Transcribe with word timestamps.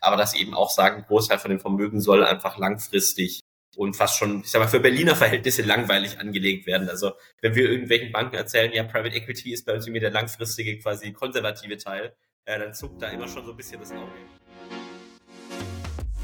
aber 0.00 0.16
dass 0.16 0.34
eben 0.34 0.54
auch 0.54 0.70
sagen, 0.70 1.04
Großteil 1.06 1.38
von 1.38 1.50
dem 1.50 1.60
Vermögen 1.60 2.00
soll 2.00 2.24
einfach 2.24 2.58
langfristig 2.58 3.40
und 3.76 3.94
fast 3.94 4.18
schon, 4.18 4.40
ich 4.40 4.50
sag 4.50 4.60
mal, 4.60 4.68
für 4.68 4.80
Berliner 4.80 5.14
Verhältnisse 5.14 5.62
langweilig 5.62 6.18
angelegt 6.18 6.66
werden. 6.66 6.88
Also 6.88 7.12
wenn 7.40 7.54
wir 7.54 7.70
irgendwelchen 7.70 8.12
Banken 8.12 8.36
erzählen, 8.36 8.72
ja, 8.72 8.82
Private 8.82 9.14
Equity 9.14 9.52
ist 9.52 9.64
bei 9.64 9.74
uns 9.74 9.86
irgendwie 9.86 10.00
der 10.00 10.10
langfristige, 10.10 10.78
quasi 10.78 11.12
konservative 11.12 11.76
Teil, 11.76 12.14
äh, 12.46 12.58
dann 12.58 12.74
zuckt 12.74 13.00
da 13.00 13.08
immer 13.08 13.28
schon 13.28 13.44
so 13.44 13.52
ein 13.52 13.56
bisschen 13.56 13.80
das 13.80 13.92
Auge. 13.92 14.10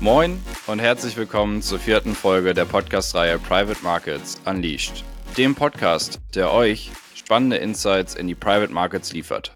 Moin 0.01 0.43
und 0.67 0.79
herzlich 0.79 1.17
willkommen 1.17 1.63
zur 1.63 1.79
vierten 1.79 2.15
Folge 2.15 2.53
der 2.53 2.67
Podcast-Reihe 2.67 3.39
Private 3.39 3.83
Markets 3.83 4.41
Unleashed, 4.45 5.05
dem 5.39 5.55
Podcast, 5.55 6.21
der 6.35 6.53
euch 6.53 6.91
spannende 7.15 7.57
Insights 7.57 8.15
in 8.15 8.27
die 8.27 8.35
Private 8.35 8.73
Markets 8.73 9.13
liefert. 9.13 9.55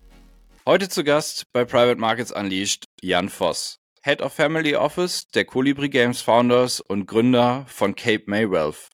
Heute 0.66 0.88
zu 0.88 1.04
Gast 1.04 1.44
bei 1.52 1.64
Private 1.64 2.00
Markets 2.00 2.32
Unleashed 2.32 2.84
Jan 3.02 3.28
Voss. 3.28 3.79
Head 4.02 4.22
of 4.22 4.32
Family 4.32 4.74
Office 4.74 5.28
der 5.28 5.44
Colibri 5.44 5.90
Games 5.90 6.22
Founders 6.22 6.80
und 6.80 7.04
Gründer 7.04 7.66
von 7.68 7.94
Cape 7.94 8.22
May 8.24 8.50
Wealth. 8.50 8.88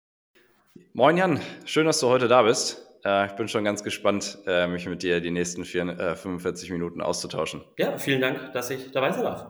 Moin 0.94 1.16
Jan, 1.16 1.40
schön, 1.64 1.86
dass 1.86 2.00
du 2.00 2.08
heute 2.08 2.26
da 2.26 2.42
bist. 2.42 2.84
Äh, 3.04 3.26
ich 3.26 3.32
bin 3.34 3.46
schon 3.46 3.62
ganz 3.62 3.84
gespannt, 3.84 4.36
äh, 4.48 4.66
mich 4.66 4.84
mit 4.86 5.04
dir 5.04 5.20
die 5.20 5.30
nächsten 5.30 5.64
vier, 5.64 5.86
äh, 5.86 6.16
45 6.16 6.72
Minuten 6.72 7.00
auszutauschen. 7.00 7.62
Ja, 7.78 7.96
vielen 7.98 8.20
Dank, 8.20 8.52
dass 8.52 8.68
ich 8.70 8.90
dabei 8.90 9.12
sein 9.12 9.22
darf. 9.22 9.46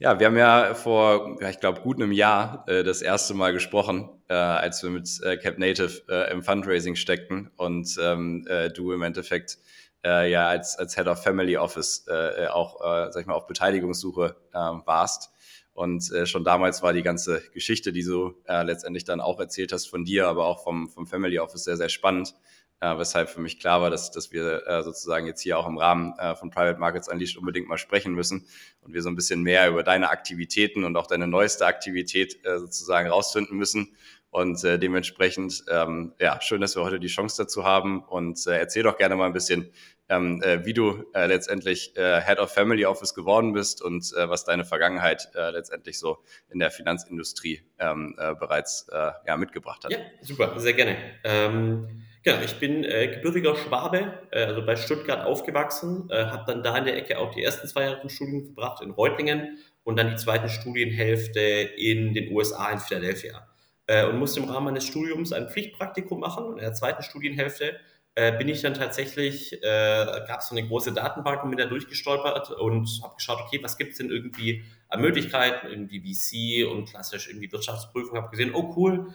Ja, 0.00 0.18
wir 0.18 0.26
haben 0.26 0.36
ja 0.36 0.74
vor, 0.74 1.40
ich 1.40 1.60
glaube, 1.60 1.80
gut 1.82 2.02
einem 2.02 2.10
Jahr 2.10 2.64
das 2.66 3.02
erste 3.02 3.34
Mal 3.34 3.52
gesprochen, 3.52 4.08
als 4.28 4.82
wir 4.82 4.90
mit 4.90 5.08
Cap 5.42 5.58
Native 5.58 6.28
im 6.30 6.42
Fundraising 6.42 6.94
steckten 6.94 7.50
und 7.56 7.96
ähm, 8.00 8.46
äh, 8.48 8.68
du 8.68 8.92
im 8.92 9.02
Endeffekt 9.02 9.58
äh, 10.04 10.30
ja 10.30 10.48
als, 10.48 10.78
als 10.78 10.94
Head 10.94 11.06
of 11.06 11.22
Family 11.22 11.56
Office 11.56 12.06
äh, 12.08 12.44
äh, 12.44 12.46
auch, 12.48 12.80
äh, 12.80 13.12
sag 13.12 13.20
ich 13.20 13.26
mal, 13.26 13.34
auf 13.34 13.46
Beteiligungssuche 13.46 14.36
äh, 14.52 14.56
warst. 14.56 15.30
Und 15.72 16.10
äh, 16.10 16.26
schon 16.26 16.42
damals 16.42 16.82
war 16.82 16.92
die 16.92 17.02
ganze 17.02 17.40
Geschichte, 17.52 17.92
die 17.92 18.02
du 18.02 18.34
äh, 18.48 18.64
letztendlich 18.64 19.04
dann 19.04 19.20
auch 19.20 19.38
erzählt 19.38 19.72
hast 19.72 19.86
von 19.86 20.04
dir, 20.04 20.26
aber 20.26 20.46
auch 20.46 20.64
vom, 20.64 20.88
vom 20.88 21.06
Family 21.06 21.38
Office 21.38 21.64
sehr, 21.64 21.76
sehr 21.76 21.88
spannend. 21.88 22.34
Äh, 22.80 22.96
weshalb 22.96 23.28
für 23.28 23.40
mich 23.40 23.58
klar 23.58 23.80
war, 23.80 23.90
dass, 23.90 24.12
dass 24.12 24.30
wir 24.30 24.64
äh, 24.68 24.84
sozusagen 24.84 25.26
jetzt 25.26 25.40
hier 25.40 25.58
auch 25.58 25.66
im 25.66 25.78
Rahmen 25.78 26.16
äh, 26.18 26.36
von 26.36 26.50
Private 26.50 26.78
Markets 26.78 27.08
Unleashed 27.08 27.36
unbedingt 27.36 27.68
mal 27.68 27.76
sprechen 27.76 28.14
müssen 28.14 28.46
und 28.82 28.92
wir 28.92 29.02
so 29.02 29.08
ein 29.08 29.16
bisschen 29.16 29.42
mehr 29.42 29.68
über 29.68 29.82
deine 29.82 30.10
Aktivitäten 30.10 30.84
und 30.84 30.96
auch 30.96 31.08
deine 31.08 31.26
neueste 31.26 31.66
Aktivität 31.66 32.44
äh, 32.44 32.60
sozusagen 32.60 33.08
rausfinden 33.08 33.56
müssen. 33.56 33.96
Und 34.30 34.62
äh, 34.64 34.78
dementsprechend, 34.78 35.64
ähm, 35.70 36.12
ja, 36.20 36.40
schön, 36.42 36.60
dass 36.60 36.76
wir 36.76 36.84
heute 36.84 37.00
die 37.00 37.08
Chance 37.08 37.42
dazu 37.42 37.64
haben. 37.64 38.02
Und 38.04 38.46
äh, 38.46 38.58
erzähl 38.58 38.82
doch 38.82 38.98
gerne 38.98 39.16
mal 39.16 39.26
ein 39.26 39.32
bisschen, 39.32 39.72
ähm, 40.08 40.42
äh, 40.42 40.64
wie 40.64 40.72
du 40.72 41.04
äh, 41.14 41.26
letztendlich 41.26 41.96
äh, 41.96 42.20
Head 42.20 42.38
of 42.38 42.52
Family 42.52 42.84
Office 42.86 43.14
geworden 43.14 43.52
bist 43.52 43.82
und 43.82 44.12
äh, 44.16 44.28
was 44.28 44.44
deine 44.44 44.64
Vergangenheit 44.64 45.28
äh, 45.34 45.50
letztendlich 45.50 45.98
so 45.98 46.18
in 46.50 46.58
der 46.58 46.70
Finanzindustrie 46.70 47.62
ähm, 47.78 48.16
äh, 48.18 48.34
bereits 48.34 48.88
äh, 48.90 49.10
ja, 49.26 49.36
mitgebracht 49.36 49.84
hat. 49.84 49.92
Ja, 49.92 49.98
super, 50.22 50.58
sehr 50.58 50.72
gerne. 50.72 50.96
Ähm, 51.24 52.04
genau, 52.22 52.40
ich 52.42 52.54
bin 52.58 52.84
äh, 52.84 53.08
gebürtiger 53.08 53.54
Schwabe, 53.56 54.12
äh, 54.30 54.44
also 54.44 54.64
bei 54.64 54.76
Stuttgart 54.76 55.24
aufgewachsen, 55.26 56.08
äh, 56.10 56.24
habe 56.24 56.44
dann 56.46 56.62
da 56.62 56.76
in 56.78 56.84
der 56.84 56.96
Ecke 56.96 57.18
auch 57.18 57.34
die 57.34 57.42
ersten 57.42 57.68
zwei 57.68 57.84
Jahre 57.84 58.08
Studium 58.08 58.44
verbracht 58.44 58.82
in 58.82 58.90
Reutlingen 58.90 59.58
und 59.84 59.98
dann 59.98 60.10
die 60.10 60.16
zweite 60.16 60.48
Studienhälfte 60.48 61.40
in 61.40 62.14
den 62.14 62.32
USA 62.32 62.70
in 62.70 62.78
Philadelphia. 62.78 63.47
Äh, 63.88 64.04
und 64.04 64.18
musste 64.18 64.40
im 64.40 64.48
Rahmen 64.48 64.66
meines 64.66 64.86
Studiums 64.86 65.32
ein 65.32 65.48
Pflichtpraktikum 65.48 66.20
machen 66.20 66.44
und 66.44 66.58
in 66.58 66.60
der 66.60 66.74
zweiten 66.74 67.02
Studienhälfte 67.02 67.80
äh, 68.16 68.36
bin 68.36 68.46
ich 68.46 68.60
dann 68.60 68.74
tatsächlich, 68.74 69.54
äh, 69.62 70.06
gab 70.28 70.40
es 70.40 70.48
so 70.48 70.54
eine 70.54 70.68
große 70.68 70.92
Datenbank 70.92 71.42
und 71.42 71.50
bin 71.50 71.58
da 71.58 71.64
durchgestolpert 71.64 72.50
und 72.50 72.86
habe 73.02 73.14
geschaut, 73.14 73.38
okay, 73.46 73.60
was 73.62 73.78
gibt 73.78 73.92
es 73.92 73.98
denn 73.98 74.10
irgendwie 74.10 74.62
an 74.90 75.00
Möglichkeiten, 75.00 75.68
irgendwie 75.68 76.00
VC 76.00 76.70
und 76.70 76.86
klassisch 76.90 77.28
irgendwie 77.28 77.50
Wirtschaftsprüfung, 77.50 78.18
habe 78.18 78.28
gesehen, 78.28 78.52
oh 78.54 78.74
cool, 78.76 79.14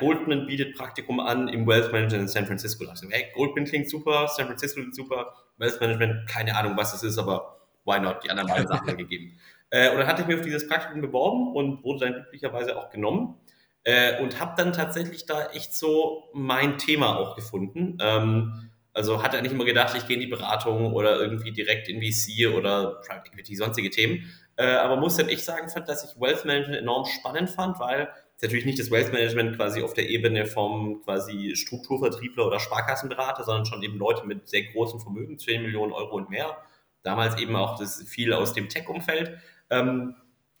Goldman 0.00 0.46
bietet 0.46 0.76
Praktikum 0.76 1.18
an 1.18 1.48
im 1.48 1.66
Wealth 1.66 1.92
Management 1.92 2.24
in 2.24 2.28
San 2.28 2.44
Francisco. 2.44 2.84
Da 2.84 2.90
dachte 2.90 3.06
ich, 3.06 3.14
hey, 3.14 3.32
Goldman 3.32 3.64
klingt 3.64 3.88
super, 3.88 4.28
San 4.28 4.44
Francisco 4.44 4.80
klingt 4.80 4.94
super, 4.94 5.32
Wealth 5.56 5.80
Management, 5.80 6.28
keine 6.28 6.54
Ahnung, 6.54 6.76
was 6.76 6.92
das 6.92 7.02
ist, 7.04 7.16
aber 7.16 7.58
why 7.86 7.98
not, 7.98 8.22
die 8.22 8.28
anderen 8.28 8.50
beiden 8.50 8.68
Sachen 8.68 8.94
gegeben. 8.98 9.38
Und 9.70 9.98
dann 9.98 10.06
hatte 10.06 10.20
ich 10.20 10.28
mich 10.28 10.36
auf 10.36 10.44
dieses 10.44 10.68
Praktikum 10.68 11.00
beworben 11.00 11.54
und 11.54 11.82
wurde 11.84 12.00
dann 12.00 12.12
glücklicherweise 12.12 12.76
auch 12.76 12.90
genommen. 12.90 13.38
Äh, 13.84 14.22
und 14.22 14.38
habe 14.38 14.54
dann 14.56 14.72
tatsächlich 14.72 15.26
da 15.26 15.46
echt 15.46 15.74
so 15.74 16.30
mein 16.32 16.78
Thema 16.78 17.16
auch 17.16 17.34
gefunden. 17.34 17.98
Ähm, 18.00 18.70
also 18.92 19.22
hatte 19.22 19.40
nicht 19.42 19.52
immer 19.52 19.64
gedacht, 19.64 19.96
ich 19.96 20.06
gehe 20.06 20.16
in 20.16 20.20
die 20.20 20.28
Beratung 20.28 20.92
oder 20.92 21.18
irgendwie 21.18 21.50
direkt 21.50 21.88
in 21.88 22.00
VC 22.00 22.54
oder 22.54 23.00
Private 23.06 23.30
Equity, 23.32 23.56
sonstige 23.56 23.90
Themen. 23.90 24.30
Äh, 24.56 24.66
aber 24.66 24.96
muss 24.96 25.16
dann 25.16 25.28
echt 25.28 25.44
sagen, 25.44 25.66
dass 25.86 26.04
ich 26.04 26.20
Wealth 26.20 26.44
Management 26.44 26.78
enorm 26.78 27.06
spannend 27.06 27.50
fand, 27.50 27.80
weil 27.80 28.08
es 28.36 28.42
natürlich 28.42 28.66
nicht 28.66 28.78
das 28.78 28.90
Wealth 28.90 29.12
Management 29.12 29.56
quasi 29.56 29.82
auf 29.82 29.94
der 29.94 30.10
Ebene 30.10 30.46
vom 30.46 31.02
quasi 31.02 31.56
Strukturvertriebler 31.56 32.46
oder 32.46 32.60
Sparkassenberater, 32.60 33.44
sondern 33.44 33.64
schon 33.64 33.82
eben 33.82 33.96
Leute 33.98 34.26
mit 34.26 34.48
sehr 34.48 34.64
großem 34.64 35.00
Vermögen, 35.00 35.38
10 35.38 35.62
Millionen 35.62 35.92
Euro 35.92 36.16
und 36.16 36.28
mehr. 36.28 36.58
Damals 37.02 37.38
eben 37.38 37.56
auch 37.56 37.78
das 37.78 38.02
viel 38.02 38.32
aus 38.32 38.52
dem 38.52 38.68
Tech-Umfeld. 38.68 39.38
Ähm, 39.70 40.14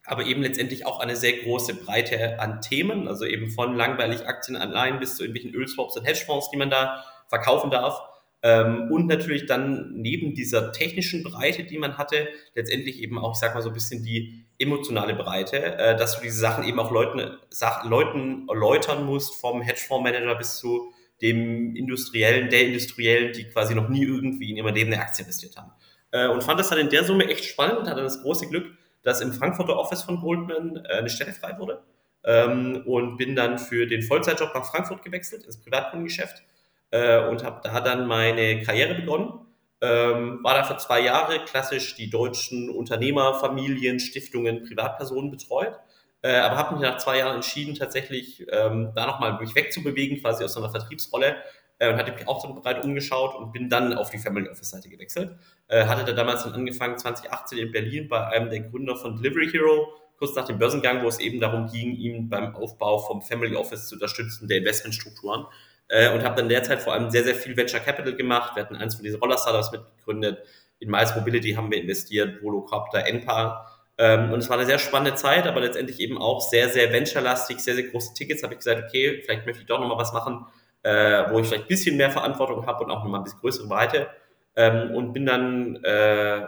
aber 0.04 0.24
eben 0.24 0.42
letztendlich 0.42 0.86
auch 0.86 1.00
eine 1.00 1.16
sehr 1.16 1.32
große 1.38 1.74
Breite 1.74 2.40
an 2.40 2.60
Themen, 2.60 3.08
also 3.08 3.24
eben 3.24 3.50
von 3.50 3.76
langweilig 3.76 4.26
Aktienanleihen 4.26 4.98
bis 4.98 5.16
zu 5.16 5.22
irgendwelchen 5.22 5.54
Ölswaps 5.54 5.96
und 5.96 6.04
Hedgefonds, 6.04 6.50
die 6.50 6.56
man 6.56 6.70
da 6.70 7.04
verkaufen 7.28 7.70
darf. 7.70 8.00
Ähm, 8.44 8.90
und 8.90 9.06
natürlich 9.06 9.46
dann 9.46 9.92
neben 9.94 10.34
dieser 10.34 10.72
technischen 10.72 11.22
Breite, 11.22 11.62
die 11.62 11.78
man 11.78 11.96
hatte, 11.96 12.28
letztendlich 12.56 13.00
eben 13.00 13.16
auch, 13.16 13.34
ich 13.34 13.38
sag 13.38 13.54
mal 13.54 13.62
so 13.62 13.70
ein 13.70 13.74
bisschen 13.74 14.02
die 14.02 14.44
emotionale 14.58 15.14
Breite, 15.14 15.78
äh, 15.78 15.96
dass 15.96 16.16
du 16.16 16.22
diese 16.22 16.38
Sachen 16.38 16.64
eben 16.64 16.80
auch 16.80 16.90
Leuten, 16.90 17.38
Leuten 17.84 18.48
erläutern 18.48 19.06
musst, 19.06 19.40
vom 19.40 19.62
Hedgefondsmanager 19.62 20.34
bis 20.34 20.56
zu 20.56 20.92
dem 21.20 21.76
Industriellen, 21.76 22.50
der 22.50 22.66
Industriellen, 22.66 23.32
die 23.32 23.44
quasi 23.44 23.76
noch 23.76 23.88
nie 23.88 24.02
irgendwie 24.02 24.50
in 24.50 24.56
ihrem 24.56 24.74
Leben 24.74 24.92
eine 24.92 25.00
Aktie 25.00 25.24
investiert 25.24 25.56
haben. 25.56 25.70
Äh, 26.10 26.26
und 26.26 26.42
fand 26.42 26.58
das 26.58 26.68
dann 26.68 26.78
in 26.78 26.90
der 26.90 27.04
Summe 27.04 27.28
echt 27.28 27.44
spannend 27.44 27.78
und 27.78 27.88
hatte 27.88 28.02
das 28.02 28.22
große 28.22 28.48
Glück, 28.48 28.66
dass 29.02 29.20
im 29.20 29.32
Frankfurter 29.32 29.76
Office 29.76 30.02
von 30.02 30.20
Goldman 30.20 30.84
äh, 30.84 30.98
eine 30.98 31.10
Stelle 31.10 31.32
frei 31.32 31.58
wurde 31.58 31.82
ähm, 32.24 32.82
und 32.86 33.16
bin 33.16 33.36
dann 33.36 33.58
für 33.58 33.86
den 33.86 34.02
Vollzeitjob 34.02 34.54
nach 34.54 34.64
Frankfurt 34.64 35.02
gewechselt, 35.02 35.44
ins 35.44 35.60
Privatkundengeschäft 35.60 36.42
äh, 36.90 37.26
und 37.26 37.44
habe 37.44 37.60
da 37.62 37.80
dann 37.80 38.06
meine 38.06 38.62
Karriere 38.62 38.94
begonnen. 38.94 39.40
Ähm, 39.80 40.38
war 40.44 40.54
da 40.54 40.62
für 40.62 40.76
zwei 40.76 41.00
Jahre 41.00 41.44
klassisch 41.44 41.96
die 41.96 42.08
deutschen 42.08 42.70
Unternehmer, 42.70 43.34
Familien, 43.34 43.98
Stiftungen, 43.98 44.62
Privatpersonen 44.62 45.32
betreut. 45.32 45.76
Äh, 46.22 46.36
aber 46.36 46.56
habe 46.56 46.74
mich 46.74 46.82
nach 46.82 46.98
zwei 46.98 47.18
Jahren 47.18 47.34
entschieden, 47.36 47.74
tatsächlich 47.74 48.46
ähm, 48.52 48.92
da 48.94 49.06
nochmal 49.06 49.40
mich 49.40 49.56
wegzubewegen, 49.56 50.20
quasi 50.20 50.44
aus 50.44 50.52
so 50.52 50.60
einer 50.60 50.70
Vertriebsrolle 50.70 51.34
äh, 51.82 51.92
und 51.92 51.98
hatte 51.98 52.12
mich 52.12 52.28
auch 52.28 52.40
so 52.40 52.54
breit 52.54 52.84
umgeschaut 52.84 53.34
und 53.34 53.52
bin 53.52 53.68
dann 53.68 53.92
auf 53.94 54.10
die 54.10 54.18
Family 54.18 54.48
Office 54.48 54.70
Seite 54.70 54.88
gewechselt. 54.88 55.36
Äh, 55.66 55.84
hatte 55.86 56.04
da 56.04 56.12
damals 56.12 56.44
dann 56.44 56.52
angefangen 56.52 56.96
2018 56.96 57.58
in 57.58 57.72
Berlin 57.72 58.08
bei 58.08 58.24
einem 58.28 58.50
der 58.50 58.60
Gründer 58.60 58.94
von 58.94 59.16
Delivery 59.16 59.50
Hero, 59.50 59.88
kurz 60.16 60.36
nach 60.36 60.46
dem 60.46 60.58
Börsengang, 60.60 61.02
wo 61.02 61.08
es 61.08 61.18
eben 61.18 61.40
darum 61.40 61.66
ging, 61.66 61.96
ihn 61.96 62.28
beim 62.28 62.54
Aufbau 62.54 62.98
vom 62.98 63.20
Family 63.20 63.56
Office 63.56 63.88
zu 63.88 63.96
unterstützen, 63.96 64.46
der 64.46 64.58
Investmentstrukturen. 64.58 65.46
Äh, 65.88 66.14
und 66.14 66.22
habe 66.22 66.36
dann 66.36 66.48
derzeit 66.48 66.80
vor 66.80 66.92
allem 66.92 67.10
sehr, 67.10 67.24
sehr 67.24 67.34
viel 67.34 67.56
Venture 67.56 67.80
Capital 67.80 68.14
gemacht. 68.14 68.54
Wir 68.54 68.62
hatten 68.62 68.76
eins 68.76 68.94
von 68.94 69.02
diesen 69.02 69.18
Roller-Startups 69.18 69.72
mitgegründet. 69.72 70.38
In 70.78 70.88
Miles 70.88 71.16
Mobility 71.16 71.54
haben 71.54 71.70
wir 71.72 71.80
investiert, 71.80 72.44
Volocopter, 72.44 73.04
Enpa. 73.06 73.66
Ähm, 73.98 74.32
und 74.32 74.38
es 74.38 74.48
war 74.48 74.56
eine 74.56 74.66
sehr 74.66 74.78
spannende 74.78 75.16
Zeit, 75.16 75.48
aber 75.48 75.60
letztendlich 75.60 75.98
eben 75.98 76.16
auch 76.16 76.40
sehr, 76.40 76.68
sehr 76.68 76.92
venture-lastig, 76.92 77.58
sehr, 77.58 77.74
sehr 77.74 77.88
große 77.88 78.14
Tickets. 78.14 78.44
Habe 78.44 78.54
ich 78.54 78.60
gesagt, 78.60 78.84
okay, 78.86 79.20
vielleicht 79.24 79.46
möchte 79.46 79.62
ich 79.62 79.66
doch 79.66 79.80
nochmal 79.80 79.98
was 79.98 80.12
machen, 80.12 80.46
äh, 80.82 81.30
wo 81.30 81.38
ich 81.38 81.46
vielleicht 81.46 81.64
ein 81.64 81.68
bisschen 81.68 81.96
mehr 81.96 82.10
Verantwortung 82.10 82.66
habe 82.66 82.84
und 82.84 82.90
auch 82.90 83.02
nochmal 83.02 83.20
ein 83.20 83.24
bisschen 83.24 83.40
größere 83.40 83.68
Breite. 83.68 84.08
Ähm, 84.54 84.94
und 84.94 85.12
bin 85.12 85.26
dann 85.26 85.76
äh, 85.84 86.46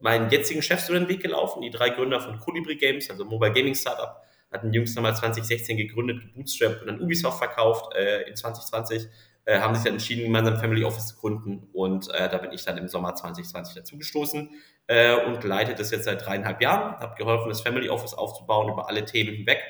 meinen 0.00 0.30
jetzigen 0.30 0.62
Chefs 0.62 0.88
über 0.88 0.98
den 0.98 1.08
Weg 1.08 1.22
gelaufen. 1.22 1.62
Die 1.62 1.70
drei 1.70 1.90
Gründer 1.90 2.20
von 2.20 2.38
Colibri 2.40 2.76
Games, 2.76 3.10
also 3.10 3.24
Mobile 3.24 3.52
Gaming 3.52 3.74
Startup, 3.74 4.22
hatten 4.52 4.72
jüngst 4.72 4.96
einmal 4.96 5.14
2016 5.14 5.76
gegründet, 5.76 6.20
gebootstrapped 6.22 6.80
und 6.80 6.86
dann 6.88 7.00
Ubisoft 7.00 7.38
verkauft 7.38 7.94
äh, 7.94 8.22
in 8.22 8.34
2020. 8.34 9.08
Äh, 9.44 9.60
haben 9.60 9.74
sich 9.74 9.84
dann 9.84 9.94
entschieden, 9.94 10.24
gemeinsam 10.24 10.58
Family 10.58 10.84
Office 10.84 11.06
zu 11.06 11.16
gründen 11.16 11.68
und 11.72 12.10
äh, 12.10 12.28
da 12.28 12.36
bin 12.36 12.52
ich 12.52 12.66
dann 12.66 12.76
im 12.76 12.86
Sommer 12.86 13.14
2020 13.14 13.76
dazugestoßen 13.76 14.50
äh, 14.88 15.24
und 15.24 15.42
leite 15.42 15.74
das 15.74 15.90
jetzt 15.90 16.04
seit 16.04 16.26
dreieinhalb 16.26 16.60
Jahren, 16.60 17.00
habe 17.00 17.14
geholfen, 17.16 17.48
das 17.48 17.62
Family 17.62 17.88
Office 17.88 18.12
aufzubauen 18.12 18.70
über 18.70 18.88
alle 18.88 19.06
Themen 19.06 19.34
hinweg 19.34 19.62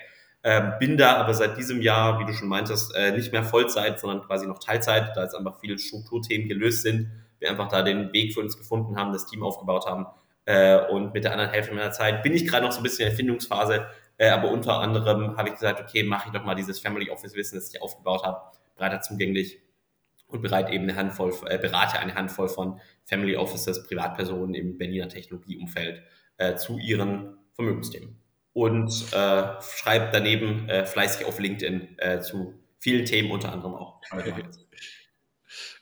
ähm, 0.44 0.72
bin 0.78 0.96
da 0.96 1.16
aber 1.16 1.34
seit 1.34 1.56
diesem 1.56 1.80
Jahr, 1.80 2.20
wie 2.20 2.24
du 2.24 2.32
schon 2.32 2.48
meintest, 2.48 2.94
äh, 2.94 3.12
nicht 3.12 3.32
mehr 3.32 3.42
Vollzeit, 3.42 3.98
sondern 3.98 4.22
quasi 4.22 4.46
noch 4.46 4.58
Teilzeit, 4.58 5.16
da 5.16 5.22
jetzt 5.22 5.34
einfach 5.34 5.58
viele 5.60 5.78
Strukturthemen 5.78 6.48
gelöst 6.48 6.82
sind. 6.82 7.10
Wir 7.38 7.50
einfach 7.50 7.68
da 7.68 7.82
den 7.82 8.12
Weg 8.12 8.34
für 8.34 8.40
uns 8.40 8.56
gefunden 8.56 8.96
haben, 8.96 9.12
das 9.12 9.26
Team 9.26 9.42
aufgebaut 9.42 9.86
haben. 9.86 10.06
Äh, 10.44 10.86
und 10.86 11.12
mit 11.12 11.24
der 11.24 11.32
anderen 11.32 11.50
Hälfte 11.50 11.74
meiner 11.74 11.92
Zeit 11.92 12.22
bin 12.22 12.32
ich 12.32 12.46
gerade 12.46 12.64
noch 12.64 12.72
so 12.72 12.80
ein 12.80 12.82
bisschen 12.82 13.02
in 13.04 13.08
der 13.08 13.16
Findungsphase, 13.16 13.86
äh, 14.16 14.30
aber 14.30 14.50
unter 14.50 14.78
anderem 14.78 15.36
habe 15.36 15.48
ich 15.48 15.54
gesagt, 15.54 15.80
okay, 15.80 16.02
mache 16.04 16.28
ich 16.28 16.32
doch 16.32 16.44
mal 16.44 16.54
dieses 16.54 16.78
Family 16.78 17.10
Office 17.10 17.34
Wissen, 17.34 17.56
das 17.56 17.72
ich 17.72 17.82
aufgebaut 17.82 18.22
habe, 18.24 18.40
breiter 18.76 19.00
zugänglich 19.00 19.60
und 20.28 20.42
bereit 20.42 20.70
eben 20.70 20.84
eine 20.84 20.96
Handvoll, 20.96 21.34
äh, 21.46 21.58
berate 21.58 21.98
eine 21.98 22.14
Handvoll 22.14 22.48
von 22.48 22.80
Family 23.04 23.36
Offices, 23.36 23.82
Privatpersonen 23.86 24.54
im 24.54 24.78
Berliner 24.78 25.08
Technologieumfeld 25.08 26.02
äh, 26.38 26.54
zu 26.56 26.78
ihren 26.78 27.36
Vermögensthemen. 27.52 28.17
Und 28.58 29.12
äh, 29.12 29.42
schreibt 29.62 30.12
daneben 30.12 30.68
äh, 30.68 30.84
fleißig 30.84 31.24
auf 31.26 31.38
LinkedIn 31.38 31.96
äh, 31.98 32.18
zu 32.18 32.54
vielen 32.80 33.04
Themen, 33.04 33.30
unter 33.30 33.52
anderem 33.52 33.74
auch. 33.74 34.00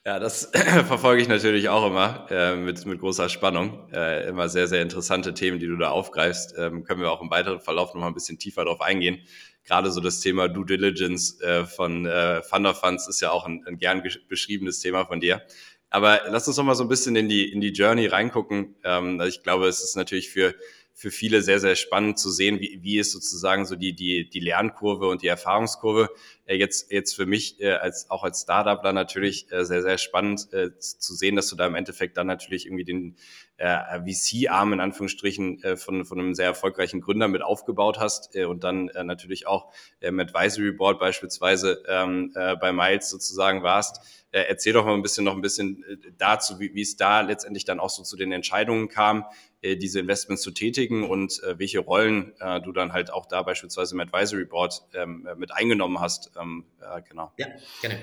Ja, 0.05 0.21
das 0.21 0.53
verfolge 0.87 1.21
ich 1.21 1.27
natürlich 1.27 1.69
auch 1.69 1.85
immer 1.85 2.29
äh, 2.31 2.55
mit, 2.55 2.87
mit 2.87 3.01
großer 3.01 3.29
Spannung. 3.29 3.91
Äh, 3.93 4.29
immer 4.29 4.49
sehr, 4.49 4.69
sehr 4.69 4.81
interessante 4.81 5.35
Themen, 5.35 5.59
die 5.59 5.67
du 5.67 5.77
da 5.77 5.91
aufgreifst. 5.91 6.55
Ähm, 6.57 6.85
können 6.85 7.01
wir 7.01 7.11
auch 7.11 7.21
im 7.21 7.29
weiteren 7.29 7.61
Verlauf 7.61 7.93
noch 7.93 8.03
mal 8.03 8.07
ein 8.07 8.15
bisschen 8.15 8.39
tiefer 8.39 8.65
darauf 8.65 8.81
eingehen. 8.83 9.23
Gerade 9.65 9.91
so 9.91 10.01
das 10.01 10.21
Thema 10.21 10.47
Due 10.47 10.65
Diligence 10.65 11.41
äh, 11.41 11.65
von 11.65 12.07
äh, 12.07 12.41
Thunder 12.49 12.73
Funds 12.73 13.09
ist 13.09 13.21
ja 13.21 13.33
auch 13.33 13.47
ein, 13.47 13.65
ein 13.67 13.79
gern 13.79 14.01
beschriebenes 14.29 14.79
Thema 14.79 15.07
von 15.07 15.19
dir. 15.19 15.43
Aber 15.91 16.21
lass 16.29 16.47
uns 16.47 16.57
noch 16.57 16.65
mal 16.65 16.77
so 16.77 16.85
ein 16.85 16.89
bisschen 16.89 17.17
in 17.17 17.29
die, 17.29 17.51
in 17.51 17.61
die 17.61 17.73
Journey 17.73 18.07
reingucken. 18.07 18.77
Ähm, 18.85 19.21
ich 19.23 19.43
glaube, 19.43 19.67
es 19.67 19.83
ist 19.83 19.97
natürlich 19.97 20.31
für 20.31 20.55
für 20.97 21.11
viele 21.11 21.43
sehr, 21.43 21.61
sehr 21.61 21.77
spannend 21.77 22.19
zu 22.19 22.31
sehen, 22.31 22.59
wie, 22.59 22.79
wie 22.83 22.99
ist 22.99 23.13
sozusagen 23.13 23.67
so 23.67 23.77
die, 23.77 23.93
die, 23.93 24.31
die 24.31 24.41
Lernkurve 24.41 25.07
und 25.09 25.21
die 25.21 25.27
Erfahrungskurve. 25.27 26.09
Äh, 26.47 26.57
jetzt, 26.57 26.91
jetzt 26.91 27.15
für 27.15 27.27
mich 27.27 27.61
äh, 27.61 27.73
als, 27.73 28.11
auch 28.11 28.25
als 28.25 28.43
Startupler 28.43 28.93
natürlich 28.93 29.51
äh, 29.53 29.65
sehr, 29.65 29.83
sehr 29.83 29.99
spannend 29.99 30.53
äh, 30.53 30.79
zu 30.79 31.15
sehen, 31.15 31.37
dass 31.37 31.49
du 31.49 31.57
da 31.57 31.67
im 31.67 31.75
Endeffekt 31.75 32.17
dann 32.17 32.27
natürlich 32.27 32.67
irgendwie 32.67 32.85
den 32.85 33.17
äh, 33.59 34.01
VC-Arm 34.01 34.73
in 34.73 34.81
Anführungsstrichen 34.81 35.63
äh, 35.63 35.77
von, 35.77 36.05
von 36.05 36.19
einem 36.19 36.35
sehr 36.35 36.47
erfolgreichen 36.47 37.01
Gründer 37.01 37.29
mit 37.29 37.43
aufgebaut 37.43 37.99
hast 37.99 38.35
äh, 38.35 38.45
und 38.45 38.65
dann 38.65 38.89
äh, 38.91 39.03
natürlich 39.05 39.47
auch 39.47 39.73
äh, 40.01 40.09
im 40.09 40.21
Advisory 40.21 40.73
Board 40.73 40.99
beispielsweise 40.99 41.83
ähm, 41.89 42.33
äh, 42.35 42.57
bei 42.57 42.73
Miles 42.73 43.11
sozusagen 43.11 43.63
warst. 43.63 44.01
Äh, 44.31 44.45
erzähl 44.49 44.75
doch 44.75 44.85
mal 44.85 44.93
ein 44.93 45.03
bisschen 45.03 45.25
noch 45.25 45.35
ein 45.35 45.41
bisschen 45.41 45.83
äh, 45.85 45.97
dazu, 46.19 46.61
wie, 46.61 46.75
wie 46.75 46.83
es 46.83 46.97
da 46.97 47.23
letztendlich 47.23 47.65
dann 47.65 47.81
auch 47.81 47.91
so 47.91 48.03
zu 48.03 48.17
den 48.17 48.33
Entscheidungen 48.33 48.89
kam, 48.89 49.25
äh, 49.63 49.77
diese 49.77 50.01
Investments 50.01 50.43
zu 50.43 50.51
tätigen 50.51 51.05
und 51.09 51.43
äh, 51.43 51.59
welche 51.59 51.79
Rollen 51.79 52.35
äh, 52.41 52.61
du 52.61 52.73
dann 52.73 52.93
halt 52.93 53.11
auch 53.11 53.25
da 53.25 53.43
beispielsweise 53.43 53.95
im 53.95 54.01
Advisory 54.01 54.45
Board 54.45 54.83
ähm, 54.95 55.27
mit 55.39 55.53
eingenommen 55.53 56.01
hast. 56.01 56.36
Ähm, 56.41 56.65
genau. 57.09 57.33
Ja, 57.39 57.47
gerne. 57.81 57.99